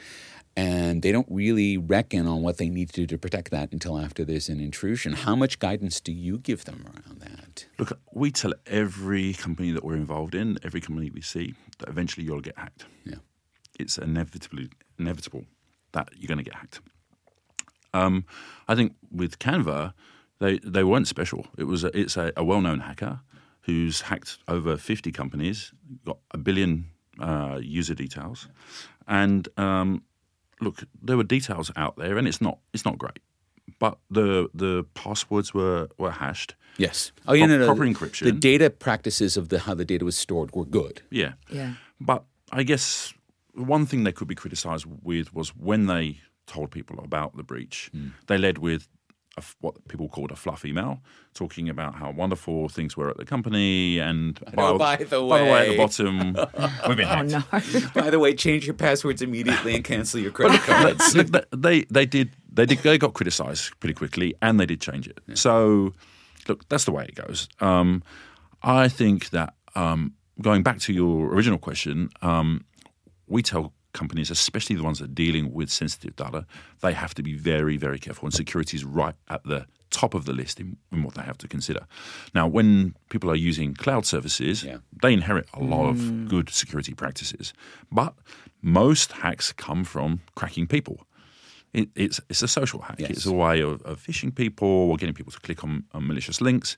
And 0.58 1.02
they 1.02 1.12
don't 1.12 1.28
really 1.30 1.78
reckon 1.78 2.28
on 2.28 2.42
what 2.42 2.58
they 2.58 2.70
need 2.70 2.90
to 2.90 3.02
do 3.02 3.08
to 3.08 3.18
protect 3.18 3.52
that 3.52 3.74
until 3.74 4.00
after 4.00 4.24
there's 4.24 4.48
an 4.48 4.62
intrusion. 4.62 5.12
How 5.12 5.36
much 5.36 5.60
guidance 5.60 6.00
do 6.00 6.14
you 6.14 6.38
give 6.38 6.64
them 6.64 6.86
around 6.86 7.20
that? 7.20 7.66
Look, 7.78 8.00
we 8.14 8.32
tell 8.32 8.54
every 8.66 9.34
company 9.34 9.72
that 9.72 9.84
we're 9.84 9.98
involved 9.98 10.34
in, 10.34 10.58
every 10.64 10.80
company 10.80 11.10
we 11.10 11.22
see, 11.22 11.56
that 11.80 11.90
eventually 11.90 12.26
you'll 12.26 12.40
get 12.40 12.58
hacked. 12.58 12.86
Yeah. 13.04 13.16
It's 13.78 13.98
inevitably 13.98 14.70
inevitable 14.98 15.44
that 15.92 16.10
you're 16.16 16.28
going 16.28 16.38
to 16.38 16.44
get 16.44 16.56
hacked. 16.56 16.80
Um, 17.94 18.26
I 18.68 18.76
think 18.76 18.96
with 19.12 19.40
Canva, 19.40 19.94
they 20.40 20.60
they 20.60 20.84
weren't 20.84 21.08
special. 21.08 21.48
It 21.58 21.64
was 21.64 21.84
a, 21.84 21.98
it's 21.98 22.18
a, 22.18 22.32
a 22.36 22.44
well 22.44 22.62
known 22.62 22.82
hacker 22.82 23.22
who's 23.62 24.02
hacked 24.02 24.38
over 24.48 24.78
50 24.78 25.12
companies, 25.12 25.72
got 26.06 26.20
a 26.32 26.38
billion 26.38 26.92
uh, 27.20 27.60
user 27.62 27.96
details, 27.96 28.48
and 29.08 29.48
um, 29.58 30.04
look, 30.62 30.84
there 31.02 31.18
were 31.18 31.24
details 31.24 31.72
out 31.76 31.96
there, 31.98 32.18
and 32.18 32.28
it's 32.28 32.42
not 32.42 32.60
it's 32.74 32.86
not 32.86 32.98
great. 32.98 33.20
But 33.80 33.98
the 34.12 34.50
the 34.54 34.86
passwords 34.94 35.54
were, 35.54 35.88
were 35.98 36.12
hashed. 36.12 36.56
Yes. 36.78 37.12
Oh, 37.28 37.34
yeah, 37.34 37.46
Pro- 37.48 37.56
no, 37.56 37.60
no. 37.60 37.66
proper 37.68 37.86
The 37.86 37.94
encryption. 37.94 38.40
data 38.40 38.70
practices 38.70 39.38
of 39.38 39.48
the 39.50 39.60
how 39.60 39.74
the 39.76 39.86
data 39.86 40.04
was 40.06 40.16
stored 40.18 40.52
were 40.54 40.66
good. 40.66 41.02
Yeah. 41.10 41.34
yeah. 41.50 41.74
But 42.00 42.24
I 42.52 42.64
guess 42.64 43.14
one 43.54 43.86
thing 43.86 44.04
they 44.04 44.12
could 44.12 44.28
be 44.28 44.36
criticised 44.36 44.86
with 45.04 45.34
was 45.34 45.50
when 45.56 45.88
they 45.88 46.20
told 46.48 46.72
people 46.72 47.00
about 47.00 47.36
the 47.38 47.44
breach, 47.44 47.90
Hmm. 47.92 48.08
they 48.28 48.38
led 48.38 48.58
with 48.58 48.88
a 49.38 49.40
f 49.42 49.56
what 49.62 49.86
people 49.88 50.08
called 50.08 50.32
a 50.32 50.36
fluff 50.36 50.64
email, 50.66 51.00
talking 51.34 51.70
about 51.70 51.96
how 51.96 52.12
wonderful 52.12 52.70
things 52.70 52.96
were 52.96 53.10
at 53.10 53.18
the 53.18 53.26
company. 53.26 54.00
And 54.00 54.40
know, 54.56 54.78
by 54.78 54.96
the 54.96 55.06
by 55.06 55.40
the 55.40 55.52
way, 55.52 55.62
at 55.62 55.72
the 55.72 55.78
bottom, 55.78 56.18
we've 56.88 56.98
been 56.98 57.08
Oh, 57.08 57.22
no. 57.22 57.44
By 58.02 58.10
the 58.10 58.20
way, 58.20 58.34
change 58.34 58.66
your 58.66 58.76
passwords 58.76 59.22
immediately 59.22 59.76
and 59.76 59.84
cancel 59.84 60.20
your 60.20 60.32
credit 60.32 60.62
cards. 60.62 61.14
They- 61.14 61.42
they 61.52 61.84
they 61.90 62.06
did 62.06 62.30
they 62.52 62.66
did 62.66 62.80
they 62.80 62.98
got 62.98 63.14
criticised 63.14 63.78
pretty 63.80 63.94
quickly, 63.94 64.34
and 64.42 64.60
they 64.60 64.66
did 64.66 64.80
change 64.82 65.08
it. 65.08 65.20
So, 65.34 65.94
look, 66.48 66.68
that's 66.70 66.86
the 66.86 66.92
way 66.92 67.06
it 67.06 67.16
goes. 67.16 67.50
Um, 67.60 68.04
I 68.64 68.88
think 68.88 69.30
that 69.32 69.54
um, 69.76 70.14
going 70.42 70.64
back 70.64 70.80
to 70.80 70.94
your 70.94 71.34
original 71.34 71.60
question, 71.60 72.10
um, 72.22 72.64
we 73.28 73.42
tell 73.42 73.74
companies, 74.02 74.30
especially 74.30 74.76
the 74.76 74.84
ones 74.84 75.00
that 75.00 75.06
are 75.06 75.20
dealing 75.26 75.46
with 75.58 75.70
sensitive 75.72 76.16
data, 76.16 76.46
they 76.82 76.94
have 76.94 77.14
to 77.16 77.24
be 77.24 77.34
very, 77.52 77.78
very 77.78 78.00
careful. 78.06 78.26
And 78.28 78.34
security 78.34 78.78
is 78.78 78.86
right 78.86 79.16
at 79.36 79.42
the 79.44 79.66
top 79.90 80.14
of 80.14 80.24
the 80.26 80.34
list 80.34 80.60
in, 80.60 80.78
in 80.92 81.04
what 81.04 81.14
they 81.16 81.24
have 81.24 81.38
to 81.38 81.48
consider. 81.48 81.88
Now, 82.34 82.46
when 82.58 82.96
people 83.10 83.30
are 83.32 83.42
using 83.50 83.74
cloud 83.74 84.06
services, 84.06 84.64
Yeah. 84.64 84.78
they 85.02 85.14
inherit 85.14 85.48
a 85.54 85.64
lot 85.74 85.90
of 85.90 85.98
mm. 85.98 86.28
good 86.28 86.50
security 86.50 86.94
practices. 86.94 87.54
But 87.92 88.14
most 88.62 89.12
hacks 89.24 89.54
come 89.54 89.84
from 89.84 90.20
cracking 90.36 90.68
people. 90.68 90.98
It, 91.74 91.90
it's 91.96 92.20
it's 92.30 92.44
a 92.44 92.48
social 92.48 92.82
hack. 92.82 93.00
Yes. 93.00 93.10
It's 93.12 93.26
a 93.26 93.38
way 93.46 93.62
of, 93.62 93.82
of 93.84 94.00
phishing 94.06 94.34
people 94.34 94.68
or 94.68 94.98
getting 94.98 95.16
people 95.16 95.34
to 95.34 95.40
click 95.40 95.64
on, 95.64 95.84
on 95.92 96.08
malicious 96.08 96.40
links, 96.42 96.78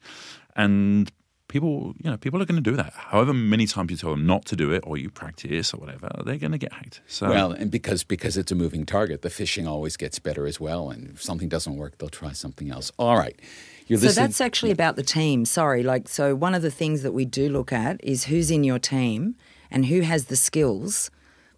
and 0.56 1.12
people 1.48 1.94
you 2.04 2.10
know 2.10 2.18
people 2.18 2.42
are 2.42 2.46
going 2.46 2.62
to 2.64 2.70
do 2.72 2.76
that. 2.76 2.94
However 2.94 3.34
many 3.34 3.66
times 3.68 3.92
you 3.92 3.98
tell 3.98 4.12
them 4.12 4.26
not 4.26 4.46
to 4.46 4.56
do 4.56 4.72
it 4.72 4.84
or 4.86 4.98
you 4.98 5.10
practice 5.10 5.74
or 5.74 5.78
whatever, 5.78 6.10
they're 6.26 6.38
going 6.38 6.52
to 6.52 6.58
get 6.58 6.74
hacked. 6.74 7.02
So 7.08 7.30
Well, 7.30 7.52
and 7.52 7.72
because 7.72 8.04
because 8.04 8.38
it's 8.38 8.52
a 8.52 8.56
moving 8.56 8.86
target, 8.86 9.22
the 9.22 9.30
phishing 9.30 9.68
always 9.68 9.98
gets 9.98 10.20
better 10.20 10.46
as 10.46 10.60
well. 10.60 10.90
And 10.90 11.10
if 11.12 11.22
something 11.24 11.50
doesn't 11.50 11.76
work, 11.78 11.98
they'll 11.98 12.10
try 12.10 12.34
something 12.34 12.70
else. 12.70 12.92
All 13.00 13.18
right, 13.18 13.40
you're 13.88 14.00
So 14.00 14.08
listening. 14.08 14.26
that's 14.26 14.42
actually 14.42 14.72
about 14.72 14.96
the 14.96 15.04
team. 15.04 15.46
Sorry, 15.46 15.84
like 15.84 16.08
so 16.10 16.36
one 16.36 16.54
of 16.56 16.62
the 16.62 16.72
things 16.72 17.02
that 17.04 17.14
we 17.14 17.26
do 17.26 17.50
look 17.50 17.72
at 17.72 18.04
is 18.04 18.26
who's 18.26 18.52
in 18.52 18.64
your 18.64 18.80
team 18.80 19.36
and 19.72 19.86
who 19.88 20.02
has 20.02 20.26
the 20.26 20.36
skills 20.36 21.12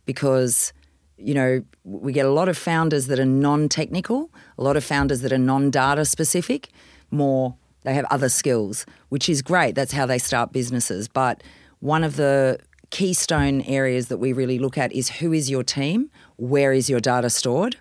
because 0.05 0.73
you 1.21 1.33
know, 1.33 1.61
we 1.83 2.13
get 2.13 2.25
a 2.25 2.29
lot 2.31 2.47
of 2.47 2.57
founders 2.57 3.07
that 3.07 3.19
are 3.19 3.25
non-technical, 3.25 4.29
a 4.57 4.63
lot 4.63 4.77
of 4.77 4.85
founders 4.85 5.19
that 5.19 5.33
are 5.33 5.37
non-data 5.37 6.05
specific, 6.05 6.69
more 7.11 7.55
they 7.83 7.93
have 7.93 8.05
other 8.11 8.29
skills, 8.29 8.85
which 9.09 9.29
is 9.29 9.41
great. 9.41 9.75
That's 9.75 9.91
how 9.91 10.05
they 10.05 10.17
start 10.17 10.51
businesses. 10.51 11.07
But 11.07 11.43
one 11.79 12.03
of 12.03 12.15
the 12.15 12.59
keystone 12.89 13.61
areas 13.61 14.07
that 14.07 14.17
we 14.17 14.33
really 14.33 14.59
look 14.59 14.77
at 14.77 14.91
is 14.91 15.09
who 15.09 15.31
is 15.33 15.49
your 15.49 15.63
team? 15.63 16.09
Where 16.37 16.73
is 16.73 16.89
your 16.89 16.99
data 16.99 17.29
stored? 17.29 17.77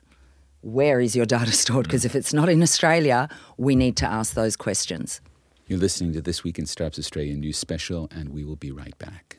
Where 0.60 1.00
is 1.00 1.16
your 1.16 1.26
data 1.26 1.52
stored? 1.64 1.86
Mm. 1.86 1.88
Because 1.88 2.04
if 2.04 2.14
it's 2.14 2.32
not 2.32 2.48
in 2.48 2.62
Australia, 2.62 3.28
we 3.56 3.74
need 3.74 3.96
to 3.98 4.06
ask 4.06 4.34
those 4.34 4.56
questions. 4.56 5.20
You're 5.66 5.78
listening 5.78 6.12
to 6.14 6.22
This 6.22 6.44
Week 6.44 6.58
in 6.58 6.66
Startups 6.66 6.98
Australia 6.98 7.36
News 7.36 7.58
Special, 7.58 8.08
and 8.10 8.30
we 8.30 8.42
will 8.42 8.56
be 8.56 8.70
right 8.70 8.96
back. 8.98 9.38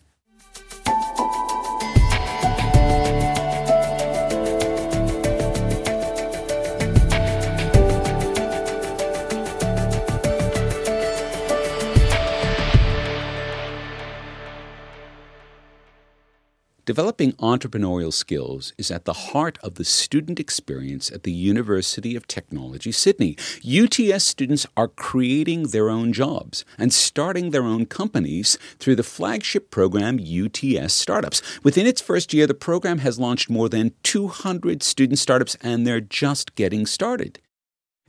Developing 16.89 17.33
entrepreneurial 17.33 18.11
skills 18.11 18.73
is 18.79 18.89
at 18.89 19.05
the 19.05 19.13
heart 19.13 19.59
of 19.61 19.75
the 19.75 19.85
student 19.85 20.39
experience 20.39 21.11
at 21.11 21.21
the 21.21 21.31
University 21.31 22.15
of 22.15 22.25
Technology, 22.25 22.91
Sydney. 22.91 23.37
UTS 23.63 24.23
students 24.23 24.65
are 24.75 24.87
creating 24.87 25.67
their 25.67 25.91
own 25.91 26.13
jobs 26.13 26.65
and 26.79 26.91
starting 26.91 27.51
their 27.51 27.61
own 27.61 27.85
companies 27.85 28.57
through 28.79 28.95
the 28.95 29.03
flagship 29.03 29.69
program 29.69 30.17
UTS 30.19 30.95
Startups. 30.95 31.43
Within 31.61 31.85
its 31.85 32.01
first 32.01 32.33
year, 32.33 32.47
the 32.47 32.55
program 32.55 32.97
has 33.05 33.19
launched 33.19 33.51
more 33.51 33.69
than 33.69 33.93
200 34.01 34.81
student 34.81 35.19
startups, 35.19 35.55
and 35.61 35.85
they're 35.85 36.01
just 36.01 36.55
getting 36.55 36.87
started 36.87 37.39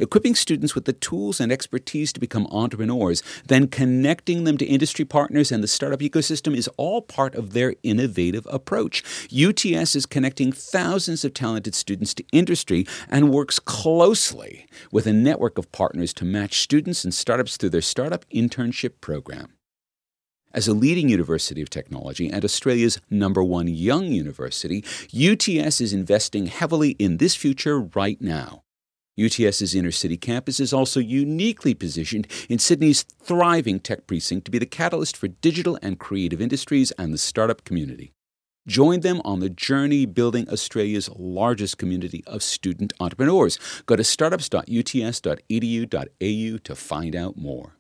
equipping 0.01 0.35
students 0.35 0.75
with 0.75 0.85
the 0.85 0.93
tools 0.93 1.41
and 1.41 1.53
expertise 1.53 2.13
to 2.13 2.21
become 2.21 2.47
entrepreneurs, 2.51 3.23
then 3.47 3.69
connecting 3.69 4.45
them 4.45 4.59
to 4.59 4.65
industry 4.65 5.05
partners 5.05 5.53
and 5.53 5.63
the 5.63 5.69
startup 5.69 6.01
ecosystem 6.01 6.57
is 6.57 6.69
all 6.77 7.03
part 7.03 7.35
of 7.35 7.53
their 7.53 7.75
innovative 7.83 8.47
approach. 8.51 9.03
UTS 9.33 9.95
is 9.95 10.07
connecting 10.07 10.53
thousands 10.53 11.25
of 11.25 11.35
talented 11.35 11.75
students 11.75 12.15
to 12.15 12.25
industry 12.33 12.87
and 13.09 13.31
works 13.31 13.59
closely 13.59 14.67
with 14.91 15.07
a 15.07 15.13
network 15.13 15.59
of 15.59 15.71
partners 15.73 16.13
to 16.15 16.25
match 16.25 16.61
students 16.61 17.05
and 17.05 17.15
startups 17.15 17.57
through 17.57 17.71
their 17.71 17.81
startup 17.81 18.25
internship 18.31 19.01
program. 19.01 19.55
As 20.53 20.67
a 20.67 20.75
leading 20.75 21.09
university 21.09 21.63
of 21.63 21.71
technology 21.71 22.29
and 22.29 22.45
Australia's 22.45 23.01
number 23.09 23.43
one 23.43 23.69
young 23.69 24.07
university, 24.07 24.85
UTS 25.13 25.81
is 25.81 25.93
investing 25.93 26.47
heavily 26.47 26.91
in 26.99 27.19
this 27.19 27.37
future 27.37 27.81
right 27.81 28.21
now. 28.21 28.65
UTS's 29.21 29.75
inner 29.75 29.91
city 29.91 30.17
campus 30.17 30.61
is 30.61 30.73
also 30.73 31.01
uniquely 31.01 31.75
positioned 31.75 32.27
in 32.49 32.59
Sydney's 32.59 33.03
thriving 33.03 33.81
tech 33.81 34.07
precinct 34.07 34.47
to 34.47 34.51
be 34.51 34.59
the 34.59 34.67
catalyst 34.67 35.17
for 35.17 35.29
digital 35.29 35.79
and 35.83 35.99
creative 35.99 36.41
industries 36.41 36.91
and 36.93 37.13
the 37.13 37.19
startup 37.19 37.65
community. 37.65 38.13
Join 38.67 39.01
them 39.01 39.21
on 39.25 39.41
the 39.41 39.51
journey 39.51 40.07
building 40.07 40.49
Australia's 40.49 41.11
largest 41.17 41.79
community 41.79 42.23
of 42.27 42.43
student 42.43 42.93
entrepreneurs. 43.01 43.59
Go 43.87 43.97
to 43.97 44.05
startups.uts.edu.au 44.05 46.59
to 46.59 46.77
find 46.77 47.17
out 47.17 47.37
more. 47.37 47.77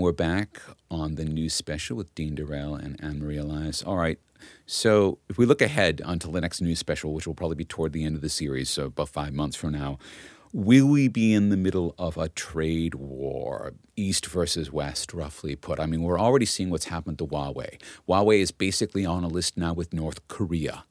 We're 0.00 0.12
back 0.12 0.62
on 0.90 1.16
the 1.16 1.26
news 1.26 1.52
special 1.52 1.94
with 1.94 2.14
Dean 2.14 2.34
Dorrell 2.34 2.74
and 2.74 2.98
Anne 3.04 3.18
Marie 3.18 3.36
Elias. 3.36 3.82
All 3.82 3.98
right. 3.98 4.18
So 4.64 5.18
if 5.28 5.36
we 5.36 5.44
look 5.44 5.60
ahead 5.60 6.00
until 6.02 6.32
the 6.32 6.40
next 6.40 6.62
news 6.62 6.78
special, 6.78 7.12
which 7.12 7.26
will 7.26 7.34
probably 7.34 7.56
be 7.56 7.66
toward 7.66 7.92
the 7.92 8.04
end 8.04 8.16
of 8.16 8.22
the 8.22 8.30
series, 8.30 8.70
so 8.70 8.86
about 8.86 9.10
five 9.10 9.34
months 9.34 9.58
from 9.58 9.72
now, 9.72 9.98
will 10.54 10.86
we 10.86 11.08
be 11.08 11.34
in 11.34 11.50
the 11.50 11.56
middle 11.58 11.94
of 11.98 12.16
a 12.16 12.30
trade 12.30 12.94
war, 12.94 13.74
East 13.94 14.24
versus 14.24 14.72
West, 14.72 15.12
roughly 15.12 15.54
put? 15.54 15.78
I 15.78 15.84
mean, 15.84 16.02
we're 16.02 16.18
already 16.18 16.46
seeing 16.46 16.70
what's 16.70 16.86
happened 16.86 17.18
to 17.18 17.26
Huawei. 17.26 17.78
Huawei 18.08 18.40
is 18.40 18.52
basically 18.52 19.04
on 19.04 19.22
a 19.22 19.28
list 19.28 19.58
now 19.58 19.74
with 19.74 19.92
North 19.92 20.26
Korea 20.28 20.84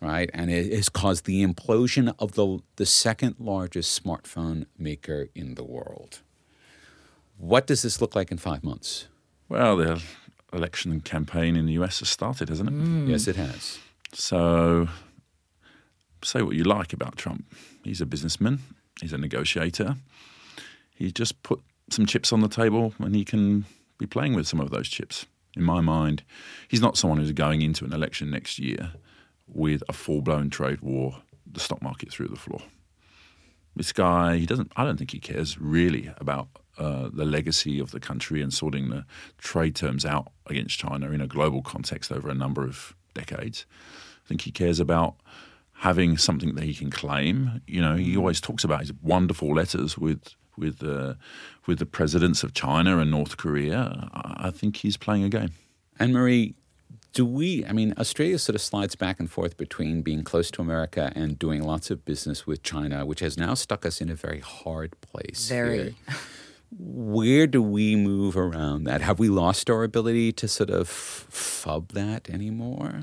right? 0.00 0.30
And 0.32 0.48
it 0.48 0.72
has 0.72 0.88
caused 0.88 1.24
the 1.24 1.44
implosion 1.44 2.14
of 2.20 2.32
the, 2.32 2.60
the 2.76 2.86
second 2.86 3.34
largest 3.40 4.00
smartphone 4.00 4.66
maker 4.78 5.28
in 5.34 5.56
the 5.56 5.64
world. 5.64 6.22
What 7.38 7.66
does 7.66 7.82
this 7.82 8.00
look 8.00 8.14
like 8.14 8.30
in 8.30 8.38
five 8.38 8.62
months? 8.62 9.06
well, 9.48 9.76
the 9.76 10.02
election 10.52 11.00
campaign 11.00 11.56
in 11.56 11.66
the 11.66 11.72
US 11.74 12.00
has 12.00 12.08
started, 12.08 12.48
hasn't 12.48 12.68
it? 12.68 12.74
Mm. 12.74 13.08
Yes, 13.08 13.26
it 13.26 13.36
has. 13.36 13.78
So, 14.12 14.88
say 16.22 16.42
what 16.42 16.54
you 16.54 16.64
like 16.64 16.92
about 16.92 17.16
Trump. 17.16 17.44
He's 17.84 18.00
a 18.00 18.06
businessman, 18.06 18.60
he's 19.00 19.12
a 19.12 19.18
negotiator. 19.18 19.96
He 20.94 21.12
just 21.12 21.42
put 21.42 21.60
some 21.90 22.06
chips 22.06 22.32
on 22.32 22.40
the 22.40 22.48
table 22.48 22.92
and 22.98 23.14
he 23.14 23.24
can 23.24 23.64
be 23.98 24.06
playing 24.06 24.34
with 24.34 24.48
some 24.48 24.60
of 24.60 24.70
those 24.70 24.88
chips. 24.88 25.26
In 25.56 25.62
my 25.62 25.80
mind, 25.80 26.24
he's 26.66 26.80
not 26.80 26.96
someone 26.96 27.18
who's 27.18 27.32
going 27.32 27.62
into 27.62 27.84
an 27.84 27.92
election 27.92 28.30
next 28.30 28.58
year 28.58 28.92
with 29.46 29.82
a 29.88 29.92
full 29.92 30.20
blown 30.20 30.50
trade 30.50 30.80
war, 30.80 31.22
the 31.50 31.60
stock 31.60 31.80
market 31.80 32.10
through 32.12 32.28
the 32.28 32.36
floor. 32.36 32.60
This 33.76 33.92
guy, 33.92 34.38
he 34.38 34.46
doesn't, 34.46 34.72
I 34.76 34.84
don't 34.84 34.96
think 34.96 35.12
he 35.12 35.20
cares 35.20 35.58
really 35.60 36.10
about 36.18 36.48
uh, 36.78 37.08
the 37.12 37.24
legacy 37.24 37.78
of 37.78 37.90
the 37.90 38.00
country 38.00 38.40
and 38.40 38.52
sorting 38.52 38.90
the 38.90 39.04
trade 39.38 39.74
terms 39.74 40.04
out 40.04 40.28
against 40.46 40.78
China 40.78 41.10
in 41.10 41.20
a 41.20 41.26
global 41.26 41.62
context 41.62 42.12
over 42.12 42.28
a 42.28 42.34
number 42.34 42.64
of 42.64 42.94
decades. 43.14 43.66
I 44.24 44.28
think 44.28 44.42
he 44.42 44.50
cares 44.50 44.78
about 44.80 45.16
having 45.78 46.16
something 46.16 46.54
that 46.54 46.64
he 46.64 46.74
can 46.74 46.90
claim. 46.90 47.62
You 47.66 47.80
know, 47.80 47.96
he 47.96 48.16
always 48.16 48.40
talks 48.40 48.64
about 48.64 48.80
his 48.80 48.92
wonderful 49.02 49.54
letters 49.54 49.98
with 49.98 50.34
with 50.56 50.82
uh, 50.82 51.14
with 51.66 51.78
the 51.78 51.86
presidents 51.86 52.42
of 52.42 52.52
China 52.52 52.98
and 52.98 53.10
North 53.10 53.36
Korea. 53.36 54.08
I 54.12 54.48
I 54.48 54.50
think 54.50 54.76
he's 54.76 54.96
playing 54.96 55.24
a 55.24 55.28
game. 55.28 55.50
Anne 56.00 56.12
Marie, 56.12 56.54
do 57.12 57.26
we, 57.26 57.64
I 57.66 57.72
mean, 57.72 57.92
Australia 57.98 58.38
sort 58.38 58.54
of 58.54 58.60
slides 58.60 58.94
back 58.94 59.18
and 59.18 59.28
forth 59.28 59.56
between 59.56 60.02
being 60.02 60.22
close 60.22 60.50
to 60.52 60.62
America 60.62 61.12
and 61.16 61.36
doing 61.36 61.62
lots 61.62 61.90
of 61.90 62.04
business 62.04 62.46
with 62.46 62.62
China, 62.62 63.04
which 63.04 63.20
has 63.20 63.36
now 63.36 63.54
stuck 63.54 63.84
us 63.84 64.00
in 64.00 64.08
a 64.08 64.14
very 64.14 64.40
hard 64.40 65.00
place. 65.00 65.48
Very. 65.48 65.96
here. 66.70 66.78
Where 66.78 67.46
do 67.46 67.62
we 67.62 67.96
move 67.96 68.36
around 68.36 68.84
that? 68.84 69.00
Have 69.00 69.18
we 69.18 69.28
lost 69.28 69.70
our 69.70 69.84
ability 69.84 70.32
to 70.32 70.48
sort 70.48 70.70
of 70.70 70.88
fub 70.88 71.92
that 71.92 72.28
anymore? 72.30 73.02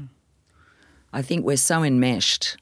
I 1.14 1.22
think 1.22 1.46
we're 1.46 1.58
so 1.58 1.84
enmeshed 1.84 2.58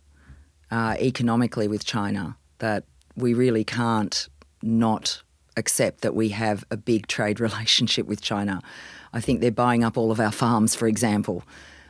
uh, 0.72 0.95
economically 0.99 1.68
with 1.68 1.86
China 1.86 2.38
that 2.60 2.84
we 3.16 3.34
really 3.34 3.64
can't 3.64 4.28
not 4.62 5.22
accept 5.58 6.01
that 6.01 6.16
we 6.16 6.30
have 6.30 6.64
a 6.72 6.78
big 6.78 7.08
trade 7.08 7.39
relationship 7.47 8.06
with 8.06 8.22
China. 8.22 8.62
I 9.14 9.22
think 9.22 9.41
they're 9.41 9.51
buying 9.51 9.84
up 9.84 9.97
all 9.97 10.12
of 10.12 10.20
our 10.20 10.32
farms, 10.32 10.76
for 10.76 10.88
example. 10.88 11.43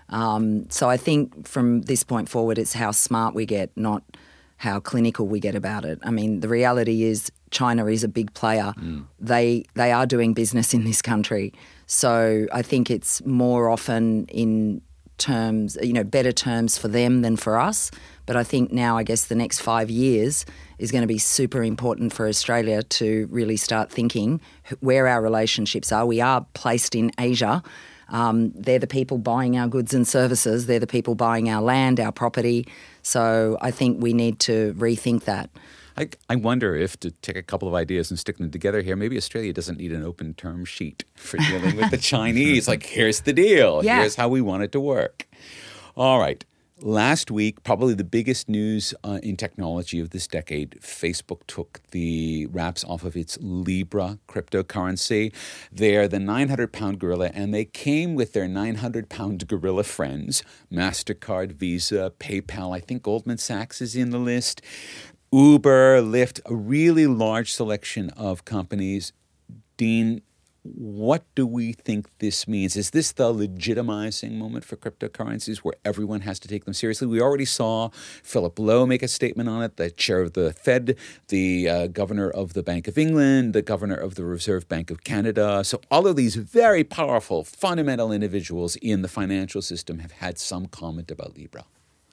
Um, 0.10 0.70
so 0.70 0.90
I 0.90 0.98
think 0.98 1.48
from 1.48 1.84
this 1.84 2.04
point 2.04 2.30
forward, 2.30 2.58
it's 2.58 2.74
how 2.74 2.92
smart 2.92 3.34
we 3.34 3.46
get, 3.46 3.72
not 3.76 4.04
how 4.58 4.80
clinical 4.80 5.28
we 5.28 5.40
get 5.40 5.56
about 5.56 5.86
it. 5.86 6.00
I 6.04 6.12
mean, 6.12 6.42
the 6.42 6.48
reality 6.48 7.04
is 7.04 7.32
China 7.54 7.86
is 7.86 8.04
a 8.04 8.08
big 8.10 8.34
player. 8.34 8.74
They 9.20 9.64
they 9.76 9.92
are 9.92 10.06
doing 10.06 10.34
business 10.34 10.74
in 10.74 10.84
this 10.84 11.02
country. 11.02 11.54
So 11.86 12.48
I 12.52 12.62
think 12.62 12.90
it's 12.90 13.24
more 13.26 13.70
often 13.70 14.26
in 14.28 14.82
terms, 15.18 15.78
you 15.82 15.94
know, 15.94 16.04
better 16.04 16.32
terms 16.32 16.78
for 16.78 16.90
them 16.90 17.22
than 17.22 17.36
for 17.38 17.60
us. 17.60 17.92
But 18.26 18.36
I 18.36 18.44
think 18.44 18.72
now, 18.72 18.98
I 18.98 19.04
guess 19.04 19.26
the 19.26 19.36
next 19.36 19.60
five 19.62 19.90
years 19.90 20.46
is 20.80 20.92
going 20.92 21.02
to 21.02 21.08
be 21.08 21.20
super 21.20 21.64
important 21.64 22.14
for 22.14 22.28
Australia 22.28 22.84
to 22.84 23.28
really 23.30 23.58
start 23.58 23.92
thinking 23.92 24.42
where 24.80 25.08
our 25.08 25.22
relationships 25.22 25.92
are. 25.92 26.06
We 26.06 26.22
are 26.22 26.46
placed 26.54 26.96
in 26.96 27.12
Asia. 27.20 27.62
Um, 28.10 28.52
they're 28.56 28.80
the 28.80 28.88
people 28.88 29.18
buying 29.18 29.58
our 29.58 29.68
goods 29.68 29.94
and 29.94 30.08
services. 30.08 30.66
They're 30.66 30.80
the 30.80 30.88
people 30.88 31.16
buying 31.16 31.50
our 31.50 31.62
land, 31.62 32.00
our 32.00 32.12
property. 32.12 32.68
So 33.02 33.58
I 33.62 33.72
think 33.72 34.02
we 34.02 34.14
need 34.14 34.40
to 34.42 34.74
rethink 34.78 35.24
that. 35.24 35.50
I, 35.98 36.10
I 36.30 36.36
wonder 36.36 36.76
if 36.76 37.00
to 37.02 37.12
take 37.12 37.36
a 37.36 37.44
couple 37.44 37.68
of 37.68 37.74
ideas 37.74 38.10
and 38.10 38.20
stick 38.20 38.38
them 38.38 38.52
together 38.52 38.82
here, 38.82 38.96
maybe 38.96 39.18
Australia 39.18 39.54
doesn't 39.54 39.78
need 39.78 39.92
an 39.92 40.04
open 40.04 40.34
term 40.34 40.66
sheet 40.66 41.04
for 41.16 41.38
dealing 41.38 41.76
with 41.76 41.92
the 41.92 41.98
Chinese. 42.14 42.68
Like, 42.68 42.84
here's 42.84 43.22
the 43.22 43.34
deal. 43.34 43.84
Yeah. 43.84 44.00
Here's 44.00 44.16
how 44.16 44.30
we 44.30 44.42
want 44.42 44.64
it 44.64 44.72
to 44.74 44.80
work. 44.80 45.28
All 45.96 46.20
right. 46.20 46.44
Last 46.82 47.32
week, 47.32 47.64
probably 47.64 47.94
the 47.94 48.04
biggest 48.04 48.50
news 48.50 48.94
uh, 49.06 49.20
in 49.24 49.38
technology 49.38 50.02
of 50.02 50.10
this 50.10 50.28
decade, 50.28 50.72
Facebook 50.82 51.42
took 51.48 51.80
the 51.92 52.48
wraps 52.48 52.84
off 52.84 53.06
of 53.06 53.16
its 53.16 53.38
Libra 53.40 54.20
cryptocurrency. 54.28 55.34
They're 55.72 56.10
the 56.10 56.20
900 56.20 56.74
pound 56.74 57.00
gorilla, 57.00 57.32
and 57.34 57.54
they 57.54 57.64
came 57.64 58.16
with 58.16 58.34
their 58.34 58.50
900 58.50 59.08
pound 59.08 59.48
gorilla 59.48 59.84
friends 59.84 60.44
MasterCard, 60.74 61.54
Visa, 61.54 62.12
PayPal. 62.20 62.76
I 62.76 62.82
think 62.82 63.04
Goldman 63.04 63.38
Sachs 63.38 63.80
is 63.80 63.96
in 63.96 64.10
the 64.10 64.18
list. 64.18 64.62
Uber, 65.34 66.00
Lyft, 66.04 66.42
a 66.46 66.54
really 66.54 67.08
large 67.08 67.52
selection 67.52 68.12
of 68.12 68.46
companies. 68.46 69.14
Dean, 69.78 70.22
what 70.62 71.24
do 71.34 71.48
we 71.48 71.74
think 71.74 72.06
this 72.20 72.48
means? 72.48 72.76
Is 72.76 72.92
this 72.92 73.12
the 73.14 73.34
legitimizing 73.34 74.34
moment 74.34 74.64
for 74.64 74.76
cryptocurrencies 74.76 75.58
where 75.58 75.74
everyone 75.84 76.22
has 76.22 76.40
to 76.42 76.48
take 76.48 76.66
them 76.66 76.76
seriously? 76.76 77.08
We 77.08 77.20
already 77.20 77.46
saw 77.46 77.90
Philip 78.22 78.60
Lowe 78.60 78.86
make 78.86 79.02
a 79.02 79.08
statement 79.08 79.50
on 79.50 79.64
it, 79.64 79.78
the 79.78 79.90
chair 79.90 80.22
of 80.22 80.34
the 80.34 80.54
Fed, 80.54 80.96
the 81.30 81.68
uh, 81.68 81.88
governor 81.88 82.30
of 82.30 82.54
the 82.54 82.62
Bank 82.62 82.88
of 82.88 83.00
England, 83.00 83.54
the 83.54 83.64
governor 83.64 83.96
of 83.96 84.14
the 84.14 84.26
Reserve 84.26 84.70
Bank 84.70 84.92
of 84.92 85.04
Canada. 85.04 85.64
So, 85.64 85.82
all 85.90 86.06
of 86.06 86.16
these 86.16 86.36
very 86.36 86.84
powerful, 86.84 87.44
fundamental 87.44 88.12
individuals 88.12 88.76
in 88.84 89.02
the 89.02 89.08
financial 89.08 89.64
system 89.64 89.98
have 89.98 90.12
had 90.12 90.38
some 90.38 90.68
comment 90.68 91.10
about 91.10 91.36
Libra. 91.36 91.66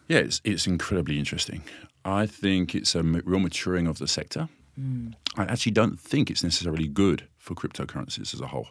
Yeah, 0.09 0.21
it's, 0.21 0.41
it's 0.43 0.66
incredibly 0.66 1.18
interesting. 1.18 1.62
I 2.05 2.26
think 2.26 2.74
it's 2.74 2.94
a 2.94 3.03
real 3.03 3.40
maturing 3.40 3.86
of 3.86 3.98
the 3.98 4.09
sector. 4.09 4.48
Mm. 4.78 5.14
I 5.36 5.44
actually 5.44 5.72
don't 5.72 5.98
think 5.98 6.30
it's 6.30 6.42
necessarily 6.42 6.88
good 6.88 7.26
for 7.38 7.55
cryptocurrencies 7.55 8.34
as 8.34 8.40
a 8.40 8.46
whole. 8.46 8.68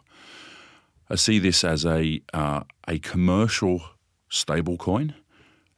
I 1.08 1.16
see 1.16 1.38
this 1.38 1.64
as 1.64 1.84
a 1.84 2.22
uh, 2.32 2.62
a 2.86 2.98
commercial 2.98 3.82
stable 4.28 4.76
coin. 4.76 5.14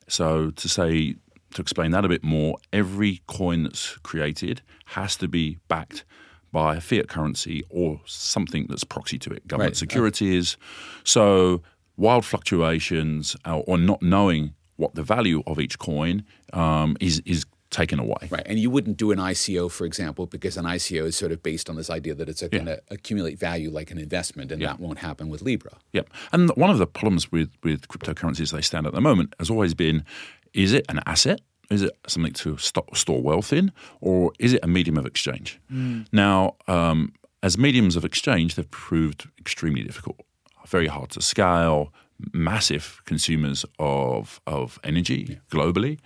So 0.09 0.51
to 0.51 0.69
say 0.69 1.17
to 1.55 1.63
explain 1.63 1.91
that 1.93 2.05
a 2.05 2.09
bit 2.09 2.25
more, 2.25 2.59
every 2.73 3.23
coin 3.27 3.65
that's 3.65 3.97
created 3.99 4.63
has 4.87 5.17
to 5.17 5.29
be 5.29 5.59
backed 5.69 6.05
by 6.51 6.77
a 6.77 6.81
fiat 6.81 7.09
currency 7.09 7.63
or 7.71 8.01
something 8.05 8.67
that's 8.69 8.85
proxy 8.85 9.19
to 9.19 9.31
it, 9.31 9.47
government 9.49 9.71
right. 9.71 9.77
securities. 9.77 10.57
So 11.05 11.63
wild 11.97 12.25
fluctuations 12.25 13.37
uh, 13.47 13.59
or 13.61 13.79
not 13.79 14.03
knowing 14.03 14.55
what 14.83 14.95
the 14.95 15.03
value 15.03 15.43
of 15.47 15.61
each 15.61 15.79
coin 15.79 16.25
um, 16.53 16.97
is 17.01 17.23
is 17.25 17.47
taken 17.71 17.99
away. 17.99 18.29
Right. 18.31 18.47
And 18.47 18.59
you 18.59 18.71
wouldn't 18.71 18.99
do 18.99 19.13
an 19.13 19.19
ICO, 19.19 19.71
for 19.71 19.87
example, 19.87 20.27
because 20.27 20.59
an 20.59 20.67
ICO 20.67 21.07
is 21.07 21.17
sort 21.17 21.33
of 21.33 21.43
based 21.43 21.71
on 21.71 21.77
this 21.77 21.89
idea 21.89 22.15
that 22.15 22.29
it's 22.29 22.43
going 22.43 22.67
to 22.67 22.83
accumulate 22.91 23.39
value 23.39 23.71
like 23.71 23.91
an 23.91 23.99
investment, 23.99 24.53
and 24.53 24.61
yeah. 24.61 24.69
that 24.69 24.81
won't 24.81 24.99
happen 24.99 25.31
with 25.31 25.41
Libra. 25.41 25.79
Yep. 25.93 26.11
And 26.33 26.51
one 26.51 26.71
of 26.71 26.79
the 26.79 26.87
problems 26.87 27.33
with, 27.33 27.51
with 27.63 27.89
cryptocurrencies 27.89 28.53
they 28.53 28.61
stand 28.61 28.87
at 28.87 28.93
the 28.93 29.01
moment 29.01 29.35
has 29.39 29.49
always 29.49 29.75
been 29.75 30.05
is 30.53 30.75
it 30.75 30.85
an 30.91 31.01
asset? 31.07 31.41
Is 31.71 31.81
it 31.81 31.93
something 32.07 32.35
to 32.35 32.59
st- 32.59 32.95
store 32.95 33.23
wealth 33.23 33.53
in? 33.55 33.73
Or 34.03 34.33
is 34.39 34.53
it 34.53 34.61
a 34.63 34.69
medium 34.69 34.99
of 34.99 35.07
exchange? 35.07 35.59
Mm. 35.73 36.07
Now, 36.13 36.57
um, 36.69 37.15
as 37.43 37.57
mediums 37.57 37.97
of 37.97 38.05
exchange, 38.05 38.55
they've 38.55 38.71
proved 38.71 39.31
extremely 39.39 39.83
difficult, 39.83 40.21
very 40.67 40.89
hard 40.89 41.09
to 41.11 41.23
scale, 41.23 41.91
massive 42.33 43.01
consumers 43.05 43.65
of, 43.79 44.41
of 44.47 44.79
energy 44.85 45.27
yeah. 45.29 45.37
globally. 45.51 45.99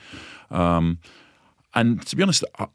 Um, 0.50 0.98
and 1.74 2.04
to 2.06 2.16
be 2.16 2.22
honest, 2.22 2.44
uh, 2.58 2.66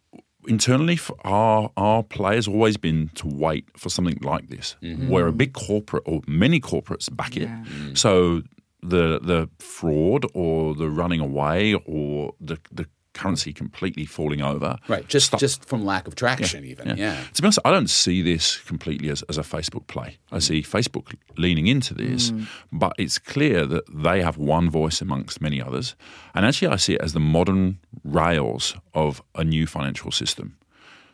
internally, 0.47 0.99
our 1.23 1.71
our 1.77 2.03
play 2.03 2.35
has 2.35 2.47
always 2.47 2.77
been 2.77 3.09
to 3.15 3.27
wait 3.27 3.65
for 3.77 3.89
something 3.89 4.17
like 4.21 4.49
this, 4.49 4.75
mm-hmm. 4.81 5.09
where 5.09 5.27
a 5.27 5.31
big 5.31 5.53
corporate 5.53 6.03
or 6.05 6.21
many 6.27 6.59
corporates 6.59 7.15
back 7.15 7.35
it. 7.35 7.49
Mm-hmm. 7.49 7.95
So 7.95 8.43
the 8.81 9.19
the 9.19 9.49
fraud 9.59 10.25
or 10.33 10.75
the 10.75 10.89
running 10.89 11.19
away 11.19 11.73
or 11.85 12.33
the 12.39 12.57
the 12.71 12.87
currency 13.13 13.53
completely 13.53 14.05
falling 14.05 14.41
over. 14.41 14.77
Right, 14.87 15.07
just 15.07 15.27
Stop. 15.27 15.39
just 15.39 15.65
from 15.65 15.85
lack 15.85 16.07
of 16.07 16.15
traction, 16.15 16.63
yeah, 16.63 16.71
even. 16.71 16.87
Yeah. 16.89 16.95
yeah. 16.95 17.23
To 17.33 17.41
be 17.41 17.45
honest, 17.45 17.59
I 17.65 17.71
don't 17.71 17.89
see 17.89 18.21
this 18.21 18.57
completely 18.57 19.09
as, 19.09 19.21
as 19.23 19.37
a 19.37 19.41
Facebook 19.41 19.87
play. 19.87 20.17
I 20.31 20.37
mm. 20.37 20.41
see 20.41 20.61
Facebook 20.61 21.15
leaning 21.37 21.67
into 21.67 21.93
this, 21.93 22.31
mm. 22.31 22.47
but 22.71 22.93
it's 22.97 23.19
clear 23.19 23.65
that 23.65 23.83
they 23.93 24.21
have 24.21 24.37
one 24.37 24.69
voice 24.69 25.01
amongst 25.01 25.41
many 25.41 25.61
others. 25.61 25.95
And 26.33 26.45
actually, 26.45 26.69
I 26.69 26.77
see 26.77 26.93
it 26.93 27.01
as 27.01 27.13
the 27.13 27.19
modern 27.19 27.79
rails 28.03 28.75
of 28.93 29.21
a 29.35 29.43
new 29.43 29.67
financial 29.67 30.11
system. 30.11 30.57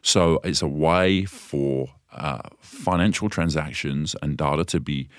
So 0.02 0.40
it's 0.44 0.62
a 0.62 0.68
way 0.68 1.26
for 1.26 1.90
uh, 2.12 2.42
financial 2.62 3.30
transactions 3.30 4.16
and 4.22 4.38
data 4.38 4.64
to 4.66 4.80
be 4.80 5.10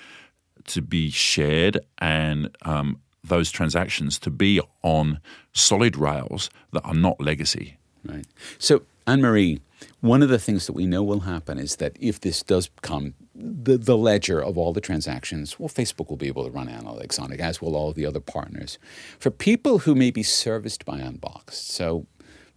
to 0.65 0.81
be 0.81 1.09
shared 1.09 1.79
and 1.99 2.55
um, 2.63 2.99
those 3.23 3.51
transactions 3.51 4.19
to 4.19 4.29
be 4.29 4.61
on 4.81 5.19
solid 5.53 5.95
rails 5.95 6.49
that 6.71 6.81
are 6.83 6.93
not 6.93 7.19
legacy. 7.19 7.77
Right. 8.03 8.25
So, 8.57 8.83
Anne 9.05 9.21
Marie, 9.21 9.59
one 10.01 10.21
of 10.21 10.29
the 10.29 10.39
things 10.39 10.67
that 10.67 10.73
we 10.73 10.85
know 10.85 11.03
will 11.03 11.21
happen 11.21 11.57
is 11.57 11.77
that 11.77 11.97
if 11.99 12.19
this 12.19 12.43
does 12.43 12.67
become 12.67 13.13
the, 13.35 13.77
the 13.77 13.97
ledger 13.97 14.41
of 14.41 14.57
all 14.57 14.73
the 14.73 14.81
transactions, 14.81 15.59
well, 15.59 15.69
Facebook 15.69 16.09
will 16.09 16.17
be 16.17 16.27
able 16.27 16.45
to 16.45 16.51
run 16.51 16.67
analytics 16.67 17.19
on 17.19 17.31
it, 17.31 17.39
as 17.39 17.61
will 17.61 17.75
all 17.75 17.91
the 17.91 18.05
other 18.05 18.19
partners. 18.19 18.77
For 19.19 19.31
people 19.31 19.79
who 19.79 19.95
may 19.95 20.11
be 20.11 20.23
serviced 20.23 20.85
by 20.85 20.99
Unboxed, 20.99 21.71
so 21.71 22.05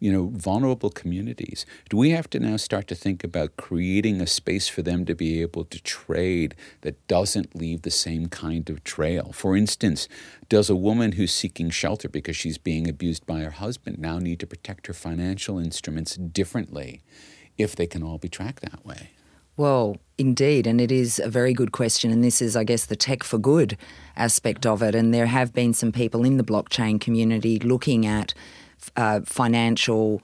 you 0.03 0.11
know, 0.11 0.33
vulnerable 0.35 0.91
communities? 0.91 1.65
Do 1.89 1.97
we 1.97 2.11
have 2.11 2.29
to 2.31 2.41
now 2.41 2.57
start 2.57 2.89
to 2.89 2.97
think 2.97 3.23
about 3.23 3.57
creating 3.57 4.21
a 4.21 4.27
space 4.27 4.67
for 4.67 4.83
them 4.83 5.05
to 5.05 5.15
be 5.15 5.41
able 5.43 5.65
to 5.67 5.81
trade 5.81 6.57
that 6.81 7.07
doesn't 7.07 7.55
leave 7.55 7.83
the 7.83 7.91
same 7.93 8.27
kind 8.27 8.69
of 8.69 8.83
trail? 8.83 9.31
For 9.33 9.57
instance, 9.57 10.09
does 10.49 10.69
a 10.69 10.75
woman 10.75 11.13
who's 11.13 11.33
seeking 11.33 11.71
shelter 11.71 12.09
because 12.09 12.37
she's 12.37 12.59
being 12.59 12.89
abused 12.89 13.27
by 13.27 13.43
her 13.43 13.53
husband 13.53 14.01
now 14.01 14.19
need 14.19 14.41
to 14.41 14.47
protect 14.47 14.89
her 14.89 14.93
financial 14.93 15.61
instruments 15.61 16.17
differently 16.17 17.01
if 17.57 17.77
they 17.77 17.87
can 17.87 18.03
all 18.03 18.19
be 18.19 18.29
tracked 18.29 18.63
that 18.63 18.85
way? 18.85 19.11
Well, 19.57 19.99
indeed, 20.19 20.67
and 20.67 20.81
it 20.81 20.91
is 20.91 21.21
a 21.21 21.29
very 21.29 21.53
good 21.53 21.71
question. 21.71 22.11
And 22.11 22.25
this 22.25 22.43
is, 22.43 22.57
I 22.57 22.65
guess, 22.65 22.87
the 22.87 22.97
tech 22.97 23.23
for 23.23 23.39
good 23.39 23.77
aspect 24.17 24.67
of 24.67 24.83
it. 24.83 24.97
And 24.97 25.15
there 25.15 25.27
have 25.27 25.53
been 25.53 25.75
some 25.75 25.93
people 25.93 26.25
in 26.25 26.39
the 26.39 26.45
blockchain 26.45 27.01
community 27.01 27.61
looking 27.61 28.05
at 28.05 28.35
uh, 28.97 29.21
financial 29.25 30.23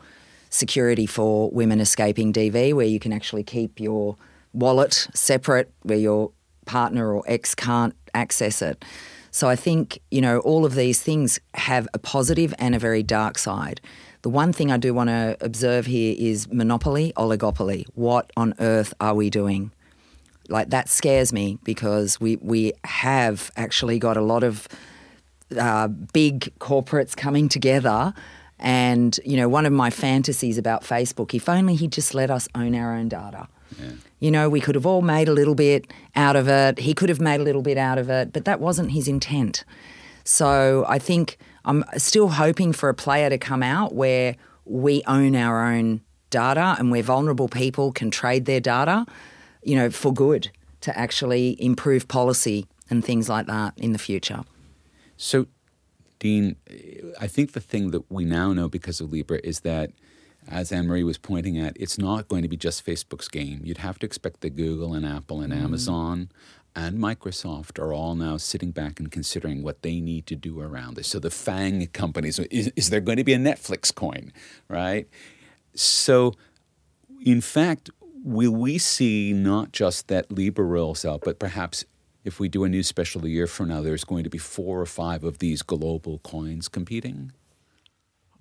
security 0.50 1.06
for 1.06 1.50
women 1.50 1.80
escaping 1.80 2.32
DV, 2.32 2.74
where 2.74 2.86
you 2.86 2.98
can 2.98 3.12
actually 3.12 3.44
keep 3.44 3.78
your 3.80 4.16
wallet 4.52 5.08
separate, 5.14 5.72
where 5.82 5.98
your 5.98 6.30
partner 6.64 7.12
or 7.12 7.22
ex 7.26 7.54
can't 7.54 7.94
access 8.14 8.62
it. 8.62 8.84
So 9.30 9.48
I 9.48 9.56
think, 9.56 10.00
you 10.10 10.20
know, 10.20 10.38
all 10.40 10.64
of 10.64 10.74
these 10.74 11.02
things 11.02 11.38
have 11.54 11.86
a 11.94 11.98
positive 11.98 12.54
and 12.58 12.74
a 12.74 12.78
very 12.78 13.02
dark 13.02 13.38
side. 13.38 13.80
The 14.22 14.30
one 14.30 14.52
thing 14.52 14.72
I 14.72 14.78
do 14.78 14.92
want 14.92 15.08
to 15.10 15.36
observe 15.40 15.86
here 15.86 16.14
is 16.18 16.48
monopoly, 16.52 17.12
oligopoly. 17.16 17.84
What 17.94 18.30
on 18.36 18.54
earth 18.58 18.92
are 19.00 19.14
we 19.14 19.30
doing? 19.30 19.70
Like 20.48 20.70
that 20.70 20.88
scares 20.88 21.32
me 21.32 21.58
because 21.62 22.18
we 22.20 22.36
we 22.36 22.72
have 22.84 23.50
actually 23.56 23.98
got 23.98 24.16
a 24.16 24.22
lot 24.22 24.42
of 24.42 24.66
uh, 25.56 25.88
big 25.88 26.52
corporates 26.58 27.16
coming 27.16 27.48
together 27.48 28.14
and, 28.58 29.18
you 29.24 29.36
know, 29.36 29.48
one 29.48 29.66
of 29.66 29.72
my 29.72 29.90
fantasies 29.90 30.58
about 30.58 30.82
Facebook, 30.82 31.34
if 31.34 31.48
only 31.48 31.74
he 31.74 31.88
just 31.88 32.14
let 32.14 32.30
us 32.30 32.48
own 32.54 32.74
our 32.74 32.94
own 32.94 33.08
data. 33.08 33.48
Yeah. 33.78 33.90
You 34.20 34.30
know, 34.30 34.48
we 34.48 34.60
could 34.60 34.74
have 34.74 34.86
all 34.86 35.02
made 35.02 35.28
a 35.28 35.32
little 35.32 35.54
bit 35.54 35.86
out 36.16 36.34
of 36.34 36.48
it. 36.48 36.78
He 36.80 36.94
could 36.94 37.08
have 37.08 37.20
made 37.20 37.40
a 37.40 37.44
little 37.44 37.62
bit 37.62 37.78
out 37.78 37.98
of 37.98 38.10
it, 38.10 38.32
but 38.32 38.44
that 38.46 38.60
wasn't 38.60 38.90
his 38.90 39.06
intent. 39.06 39.64
So 40.24 40.84
I 40.88 40.98
think 40.98 41.38
I'm 41.64 41.84
still 41.96 42.28
hoping 42.28 42.72
for 42.72 42.88
a 42.88 42.94
player 42.94 43.30
to 43.30 43.38
come 43.38 43.62
out 43.62 43.94
where 43.94 44.36
we 44.64 45.02
own 45.06 45.36
our 45.36 45.64
own 45.64 46.00
data 46.30 46.76
and 46.78 46.90
where 46.90 47.02
vulnerable 47.02 47.48
people 47.48 47.92
can 47.92 48.10
trade 48.10 48.44
their 48.44 48.60
data, 48.60 49.06
you 49.62 49.76
know, 49.76 49.90
for 49.90 50.12
good 50.12 50.50
to 50.80 50.98
actually 50.98 51.56
improve 51.62 52.08
policy 52.08 52.66
and 52.90 53.04
things 53.04 53.28
like 53.28 53.46
that 53.46 53.74
in 53.76 53.92
the 53.92 53.98
future. 53.98 54.44
So 55.16 55.46
Dean, 56.18 56.56
I 57.20 57.26
think 57.26 57.52
the 57.52 57.60
thing 57.60 57.90
that 57.92 58.10
we 58.10 58.24
now 58.24 58.52
know 58.52 58.68
because 58.68 59.00
of 59.00 59.12
Libra 59.12 59.40
is 59.44 59.60
that, 59.60 59.92
as 60.48 60.72
Anne 60.72 60.86
Marie 60.86 61.04
was 61.04 61.18
pointing 61.18 61.58
at, 61.58 61.76
it's 61.78 61.98
not 61.98 62.28
going 62.28 62.42
to 62.42 62.48
be 62.48 62.56
just 62.56 62.84
Facebook's 62.84 63.28
game. 63.28 63.60
You'd 63.64 63.78
have 63.78 63.98
to 63.98 64.06
expect 64.06 64.40
that 64.40 64.56
Google 64.56 64.94
and 64.94 65.04
Apple 65.04 65.40
and 65.40 65.52
mm. 65.52 65.62
Amazon 65.62 66.30
and 66.74 66.98
Microsoft 66.98 67.78
are 67.78 67.92
all 67.92 68.14
now 68.14 68.36
sitting 68.36 68.70
back 68.70 69.00
and 69.00 69.10
considering 69.10 69.62
what 69.62 69.82
they 69.82 70.00
need 70.00 70.26
to 70.26 70.36
do 70.36 70.60
around 70.60 70.94
this. 70.94 71.08
So 71.08 71.18
the 71.18 71.30
FANG 71.30 71.86
companies, 71.88 72.38
is, 72.38 72.72
is 72.76 72.90
there 72.90 73.00
going 73.00 73.18
to 73.18 73.24
be 73.24 73.34
a 73.34 73.38
Netflix 73.38 73.94
coin, 73.94 74.32
right? 74.68 75.08
So, 75.74 76.34
in 77.24 77.40
fact, 77.40 77.90
will 78.22 78.52
we 78.52 78.78
see 78.78 79.32
not 79.32 79.72
just 79.72 80.08
that 80.08 80.30
Libra 80.30 80.64
rolls 80.64 81.04
out, 81.04 81.22
but 81.24 81.38
perhaps 81.38 81.84
if 82.28 82.38
we 82.38 82.48
do 82.48 82.62
a 82.62 82.68
new 82.68 82.84
special 82.84 83.24
a 83.24 83.28
year 83.28 83.48
from 83.48 83.68
now, 83.68 83.80
there's 83.80 84.04
going 84.04 84.22
to 84.22 84.30
be 84.30 84.38
four 84.38 84.80
or 84.80 84.86
five 84.86 85.24
of 85.24 85.38
these 85.38 85.62
global 85.62 86.20
coins 86.20 86.68
competing? 86.68 87.32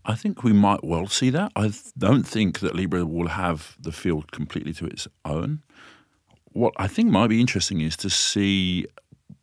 I 0.05 0.15
think 0.15 0.43
we 0.43 0.53
might 0.53 0.83
well 0.83 1.07
see 1.07 1.31
that. 1.31 1.51
I 1.55 1.71
don't 1.97 2.23
think 2.23 2.59
that 2.59 2.75
Libra 2.75 3.05
will 3.05 3.29
have 3.29 3.75
the 3.79 3.91
field 3.91 4.31
completely 4.31 4.73
to 4.73 4.85
its 4.85 5.07
own. 5.25 5.63
What 6.51 6.73
I 6.77 6.87
think 6.87 7.09
might 7.09 7.27
be 7.27 7.41
interesting 7.41 7.81
is 7.81 7.97
to 7.97 8.09
see 8.09 8.85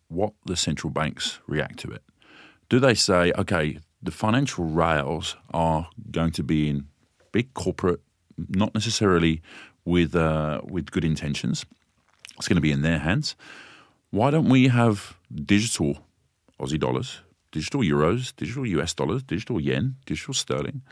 what 0.08 0.32
the 0.46 0.56
central 0.56 0.90
banks 0.90 1.40
react 1.46 1.78
to 1.80 1.90
it. 1.90 2.02
Do 2.68 2.78
they 2.78 2.94
say, 2.94 3.32
okay, 3.36 3.78
the 4.02 4.10
financial 4.10 4.64
rails 4.64 5.36
are 5.52 5.88
going 6.10 6.32
to 6.32 6.42
be 6.42 6.68
in 6.68 6.86
big 7.32 7.52
corporate, 7.54 8.00
not 8.36 8.74
necessarily 8.74 9.42
with 9.84 10.14
uh, 10.14 10.60
with 10.64 10.90
good 10.90 11.04
intentions. 11.04 11.66
It's 12.38 12.48
going 12.48 12.56
to 12.56 12.62
be 12.62 12.72
in 12.72 12.82
their 12.82 12.98
hands. 12.98 13.36
Why 14.14 14.30
don't 14.30 14.48
we 14.48 14.68
have 14.68 15.16
digital 15.34 15.98
Aussie 16.60 16.78
dollars 16.78 17.20
digital 17.50 17.80
euros, 17.80 18.32
digital 18.36 18.64
US 18.64 18.94
dollars, 18.94 19.24
digital 19.24 19.60
yen, 19.60 19.96
digital 20.06 20.34
sterling. 20.34 20.82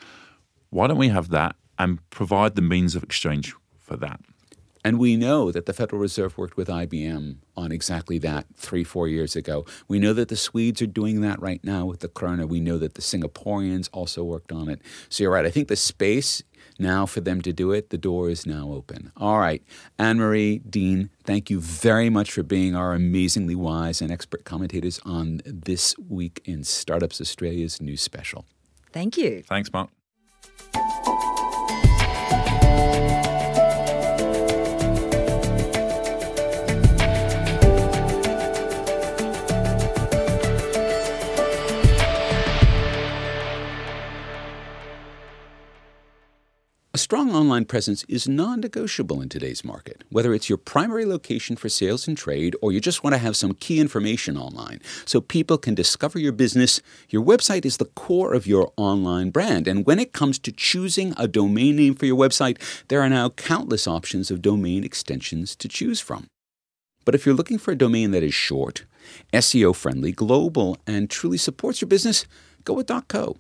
Why 0.71 0.89
don't 0.89 0.99
we 0.99 1.07
have 1.07 1.29
that 1.29 1.55
and 1.79 2.01
provide 2.11 2.57
the 2.57 2.63
means 2.63 2.97
of 2.97 3.05
exchange 3.05 3.55
for 3.79 3.97
that? 3.99 4.19
And 4.85 4.99
we 4.99 5.17
know 5.17 5.53
that 5.53 5.67
the 5.67 5.73
Federal 5.73 6.01
Reserve 6.01 6.37
worked 6.37 6.57
with 6.57 6.69
IBM 6.69 7.37
on 7.57 7.73
exactly 7.73 8.19
that 8.19 8.47
three, 8.57 8.85
four 8.85 9.07
years 9.07 9.37
ago. 9.37 9.65
We 9.87 9.99
know 9.99 10.13
that 10.13 10.29
the 10.29 10.37
Swedes 10.37 10.83
are 10.83 10.87
doing 10.87 11.21
that 11.21 11.41
right 11.41 11.63
now 11.63 11.87
with 11.87 12.01
the 12.01 12.09
krona. 12.09 12.49
We 12.49 12.61
know 12.61 12.79
that 12.79 12.95
the 12.95 13.03
Singaporeans 13.03 13.89
also 13.93 14.25
worked 14.25 14.51
on 14.51 14.69
it. 14.69 14.81
So 15.09 15.23
you're 15.23 15.33
right. 15.33 15.47
I 15.47 15.51
think 15.51 15.69
the 15.69 15.77
space 15.77 16.43
now 16.79 17.07
for 17.07 17.21
them 17.21 17.43
to 17.43 17.53
do 17.53 17.71
it, 17.73 17.91
the 17.91 17.99
door 17.99 18.29
is 18.29 18.47
now 18.47 18.73
open. 18.73 19.13
All 19.17 19.39
right. 19.39 19.63
Anne 19.99 20.19
Marie, 20.19 20.59
Dean, 20.59 21.11
thank 21.25 21.51
you 21.51 21.61
very 21.61 22.11
much 22.11 22.33
for 22.33 22.43
being 22.43 22.75
our 22.75 22.95
amazingly 22.95 23.55
wise 23.55 24.01
and 24.01 24.11
expert 24.11 24.45
commentators 24.45 25.01
on 25.05 25.43
this 25.45 25.97
week 25.99 26.41
in 26.45 26.65
Startups 26.65 27.21
Australia's 27.21 27.81
new 27.81 27.97
special. 27.97 28.45
Thank 28.93 29.17
you. 29.17 29.43
Thanks, 29.43 29.73
Mark. 29.73 29.91
Strong 47.03 47.35
online 47.35 47.65
presence 47.65 48.05
is 48.09 48.29
non 48.29 48.61
negotiable 48.61 49.21
in 49.21 49.29
today's 49.29 49.65
market, 49.65 50.05
whether 50.11 50.33
it's 50.33 50.49
your 50.49 50.57
primary 50.57 51.05
location 51.05 51.57
for 51.57 51.69
sales 51.69 52.07
and 52.07 52.17
trade 52.17 52.55
or 52.63 52.71
you 52.71 52.81
just 52.81 53.03
want 53.03 53.13
to 53.13 53.19
have 53.19 53.37
some 53.37 53.55
key 53.55 53.81
information 53.81 54.37
online 54.37 54.81
so 55.05 55.21
people 55.21 55.59
can 55.59 55.75
discover 55.75 56.21
your 56.21 56.31
business. 56.31 56.81
Your 57.11 57.25
website 57.25 57.65
is 57.65 57.79
the 57.79 57.87
core 57.87 58.33
of 58.33 58.47
your 58.47 58.73
online 58.77 59.31
brand. 59.31 59.67
And 59.67 59.85
when 59.85 59.99
it 59.99 60.13
comes 60.13 60.39
to 60.39 60.53
choosing 60.53 61.13
a 61.17 61.27
domain 61.27 61.75
name 61.75 61.97
for 61.97 62.07
your 62.07 62.17
website, 62.17 62.59
there 62.87 63.03
are 63.03 63.09
now 63.09 63.31
countless 63.31 63.89
options 63.89 64.31
of 64.31 64.41
domain 64.41 64.85
extensions 64.85 65.57
to 65.57 65.67
choose 65.67 65.99
from. 65.99 66.29
But 67.05 67.17
if 67.17 67.27
you're 67.27 67.35
looking 67.35 67.59
for 67.59 67.73
a 67.73 67.77
domain 67.77 68.13
that 68.13 68.23
is 68.23 68.33
short, 68.33 68.85
SEO 69.33 69.75
friendly, 69.75 70.13
global, 70.13 70.79
and 70.87 71.11
truly 71.11 71.39
supports 71.39 71.81
your 71.81 71.89
business, 71.89 72.27
go 72.63 72.75
with 72.75 72.87
.co. 73.09 73.39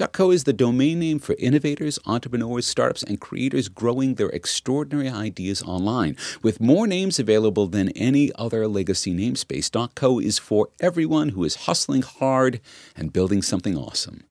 .co 0.00 0.30
is 0.30 0.44
the 0.44 0.52
domain 0.52 0.98
name 0.98 1.18
for 1.18 1.34
innovators, 1.38 1.98
entrepreneurs, 2.06 2.66
startups, 2.66 3.02
and 3.02 3.20
creators 3.20 3.68
growing 3.68 4.14
their 4.14 4.30
extraordinary 4.30 5.08
ideas 5.08 5.62
online. 5.62 6.16
With 6.42 6.60
more 6.60 6.86
names 6.86 7.18
available 7.18 7.66
than 7.66 7.90
any 7.90 8.30
other 8.36 8.66
legacy 8.66 9.12
namespace, 9.14 9.94
.co 9.94 10.18
is 10.18 10.38
for 10.38 10.68
everyone 10.80 11.30
who 11.30 11.44
is 11.44 11.66
hustling 11.66 12.02
hard 12.02 12.60
and 12.96 13.12
building 13.12 13.42
something 13.42 13.76
awesome. 13.76 14.24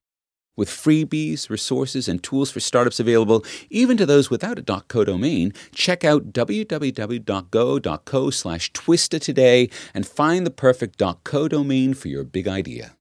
With 0.58 0.70
freebies, 0.70 1.50
resources, 1.50 2.08
and 2.08 2.22
tools 2.22 2.52
for 2.52 2.60
startups 2.60 3.00
available, 3.00 3.46
even 3.70 3.96
to 3.98 4.06
those 4.06 4.30
without 4.30 4.60
a 4.60 4.82
.co 4.88 5.04
domain, 5.06 5.54
check 5.74 6.04
out 6.04 6.34
www.go.co 6.34 8.30
slash 8.30 8.72
twista 8.74 9.22
today 9.22 9.70
and 9.94 10.08
find 10.08 10.46
the 10.46 10.52
perfect 10.52 11.02
.co 11.24 11.48
domain 11.48 11.94
for 11.94 12.08
your 12.08 12.24
big 12.24 12.48
idea. 12.48 12.96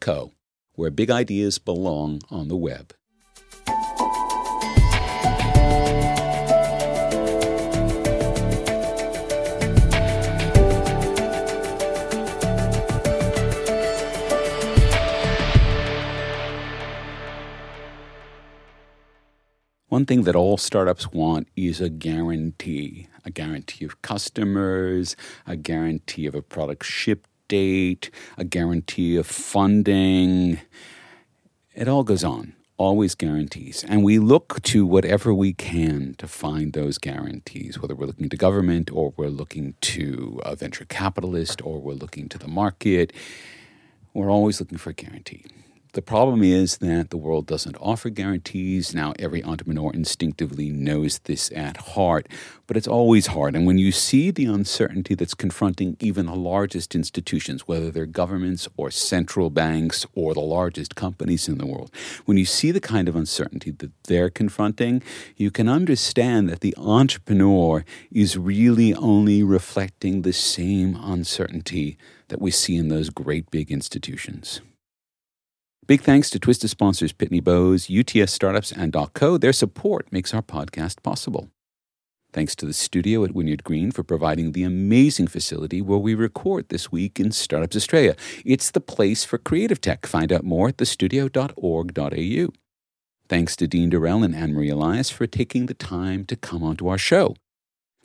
.co 0.00 0.32
where 0.80 0.90
big 0.90 1.10
ideas 1.10 1.58
belong 1.58 2.22
on 2.30 2.48
the 2.48 2.56
web. 2.56 2.94
One 19.88 20.06
thing 20.06 20.22
that 20.22 20.34
all 20.34 20.56
startups 20.56 21.12
want 21.12 21.48
is 21.56 21.82
a 21.82 21.90
guarantee 21.90 23.08
a 23.24 23.30
guarantee 23.30 23.84
of 23.84 24.02
customers, 24.02 25.16
a 25.46 25.56
guarantee 25.56 26.26
of 26.26 26.34
a 26.34 26.42
product 26.42 26.84
shipped 26.84 27.29
a 27.52 28.44
guarantee 28.44 29.16
of 29.16 29.26
funding. 29.26 30.60
It 31.74 31.88
all 31.88 32.04
goes 32.04 32.24
on, 32.24 32.54
always 32.76 33.14
guarantees. 33.14 33.84
And 33.88 34.04
we 34.04 34.18
look 34.18 34.62
to 34.62 34.86
whatever 34.86 35.32
we 35.32 35.52
can 35.52 36.14
to 36.18 36.26
find 36.26 36.72
those 36.72 36.98
guarantees, 36.98 37.80
whether 37.80 37.94
we're 37.94 38.06
looking 38.06 38.28
to 38.28 38.36
government 38.36 38.90
or 38.92 39.12
we're 39.16 39.28
looking 39.28 39.74
to 39.82 40.40
a 40.44 40.56
venture 40.56 40.84
capitalist 40.84 41.62
or 41.64 41.80
we're 41.80 41.94
looking 41.94 42.28
to 42.28 42.38
the 42.38 42.48
market. 42.48 43.12
We're 44.14 44.30
always 44.30 44.60
looking 44.60 44.78
for 44.78 44.90
a 44.90 44.94
guarantee. 44.94 45.44
The 45.92 46.02
problem 46.02 46.44
is 46.44 46.78
that 46.78 47.10
the 47.10 47.16
world 47.16 47.46
doesn't 47.48 47.76
offer 47.80 48.10
guarantees. 48.10 48.94
Now, 48.94 49.12
every 49.18 49.42
entrepreneur 49.42 49.92
instinctively 49.92 50.70
knows 50.70 51.18
this 51.24 51.50
at 51.50 51.78
heart, 51.78 52.28
but 52.68 52.76
it's 52.76 52.86
always 52.86 53.26
hard. 53.26 53.56
And 53.56 53.66
when 53.66 53.76
you 53.78 53.90
see 53.90 54.30
the 54.30 54.44
uncertainty 54.44 55.16
that's 55.16 55.34
confronting 55.34 55.96
even 55.98 56.26
the 56.26 56.36
largest 56.36 56.94
institutions, 56.94 57.66
whether 57.66 57.90
they're 57.90 58.06
governments 58.06 58.68
or 58.76 58.92
central 58.92 59.50
banks 59.50 60.06
or 60.14 60.32
the 60.32 60.38
largest 60.38 60.94
companies 60.94 61.48
in 61.48 61.58
the 61.58 61.66
world, 61.66 61.90
when 62.24 62.36
you 62.36 62.44
see 62.44 62.70
the 62.70 62.80
kind 62.80 63.08
of 63.08 63.16
uncertainty 63.16 63.72
that 63.72 63.90
they're 64.04 64.30
confronting, 64.30 65.02
you 65.36 65.50
can 65.50 65.68
understand 65.68 66.48
that 66.48 66.60
the 66.60 66.74
entrepreneur 66.78 67.84
is 68.12 68.38
really 68.38 68.94
only 68.94 69.42
reflecting 69.42 70.22
the 70.22 70.32
same 70.32 70.96
uncertainty 71.02 71.98
that 72.28 72.40
we 72.40 72.52
see 72.52 72.76
in 72.76 72.86
those 72.86 73.10
great 73.10 73.50
big 73.50 73.72
institutions. 73.72 74.60
Big 75.90 76.02
thanks 76.02 76.30
to 76.30 76.38
Twista 76.38 76.68
sponsors 76.68 77.12
Pitney 77.12 77.42
Bowes, 77.42 77.90
UTS 77.90 78.32
Startups, 78.32 78.70
and 78.70 78.94
.co. 79.12 79.36
Their 79.36 79.52
support 79.52 80.06
makes 80.12 80.32
our 80.32 80.40
podcast 80.40 81.02
possible. 81.02 81.50
Thanks 82.32 82.54
to 82.54 82.64
the 82.64 82.72
studio 82.72 83.24
at 83.24 83.32
Wynyard 83.32 83.64
Green 83.64 83.90
for 83.90 84.04
providing 84.04 84.52
the 84.52 84.62
amazing 84.62 85.26
facility 85.26 85.82
where 85.82 85.98
we 85.98 86.14
record 86.14 86.68
this 86.68 86.92
week 86.92 87.18
in 87.18 87.32
Startups 87.32 87.74
Australia. 87.74 88.14
It's 88.44 88.70
the 88.70 88.80
place 88.80 89.24
for 89.24 89.36
creative 89.36 89.80
tech. 89.80 90.06
Find 90.06 90.32
out 90.32 90.44
more 90.44 90.68
at 90.68 90.76
thestudio.org.au. 90.76 92.52
Thanks 93.28 93.56
to 93.56 93.66
Dean 93.66 93.90
Dorrell 93.90 94.24
and 94.24 94.36
Anne 94.36 94.54
Marie 94.54 94.70
Elias 94.70 95.10
for 95.10 95.26
taking 95.26 95.66
the 95.66 95.74
time 95.74 96.24
to 96.26 96.36
come 96.36 96.62
onto 96.62 96.86
our 96.86 96.98
show. 96.98 97.34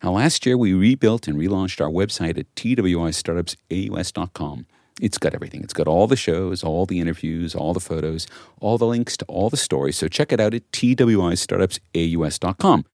Now, 0.01 0.13
last 0.13 0.47
year 0.47 0.57
we 0.57 0.73
rebuilt 0.73 1.27
and 1.27 1.38
relaunched 1.38 1.79
our 1.79 1.91
website 1.91 2.39
at 2.39 2.55
twistartupsaus.com. 2.55 4.65
It's 5.01 5.17
got 5.17 5.33
everything. 5.33 5.61
It's 5.61 5.73
got 5.73 5.87
all 5.87 6.07
the 6.07 6.15
shows, 6.15 6.63
all 6.63 6.85
the 6.85 7.01
interviews, 7.01 7.53
all 7.53 7.73
the 7.73 7.81
photos, 7.81 8.27
all 8.61 8.77
the 8.77 8.87
links 8.87 9.17
to 9.17 9.25
all 9.25 9.49
the 9.49 9.57
stories. 9.57 9.97
So 9.97 10.07
check 10.07 10.31
it 10.31 10.39
out 10.39 10.53
at 10.53 10.71
twistartupsaus.com. 10.71 12.85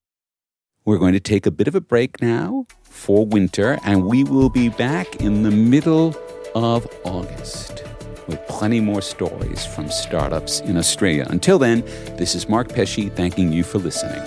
We're 0.84 0.98
going 0.98 1.12
to 1.12 1.20
take 1.20 1.46
a 1.46 1.52
bit 1.52 1.68
of 1.68 1.76
a 1.76 1.80
break 1.80 2.20
now 2.20 2.66
for 2.82 3.24
winter, 3.24 3.78
and 3.84 4.06
we 4.06 4.24
will 4.24 4.48
be 4.48 4.68
back 4.68 5.20
in 5.20 5.44
the 5.44 5.52
middle 5.52 6.16
of 6.56 6.88
August 7.04 7.84
with 8.26 8.44
plenty 8.48 8.80
more 8.80 9.00
stories 9.00 9.64
from 9.64 9.88
startups 9.90 10.58
in 10.60 10.76
Australia. 10.76 11.26
Until 11.30 11.58
then, 11.58 11.82
this 12.16 12.34
is 12.34 12.48
Mark 12.48 12.68
Pesce 12.68 13.10
thanking 13.10 13.52
you 13.52 13.62
for 13.62 13.78
listening. 13.78 14.22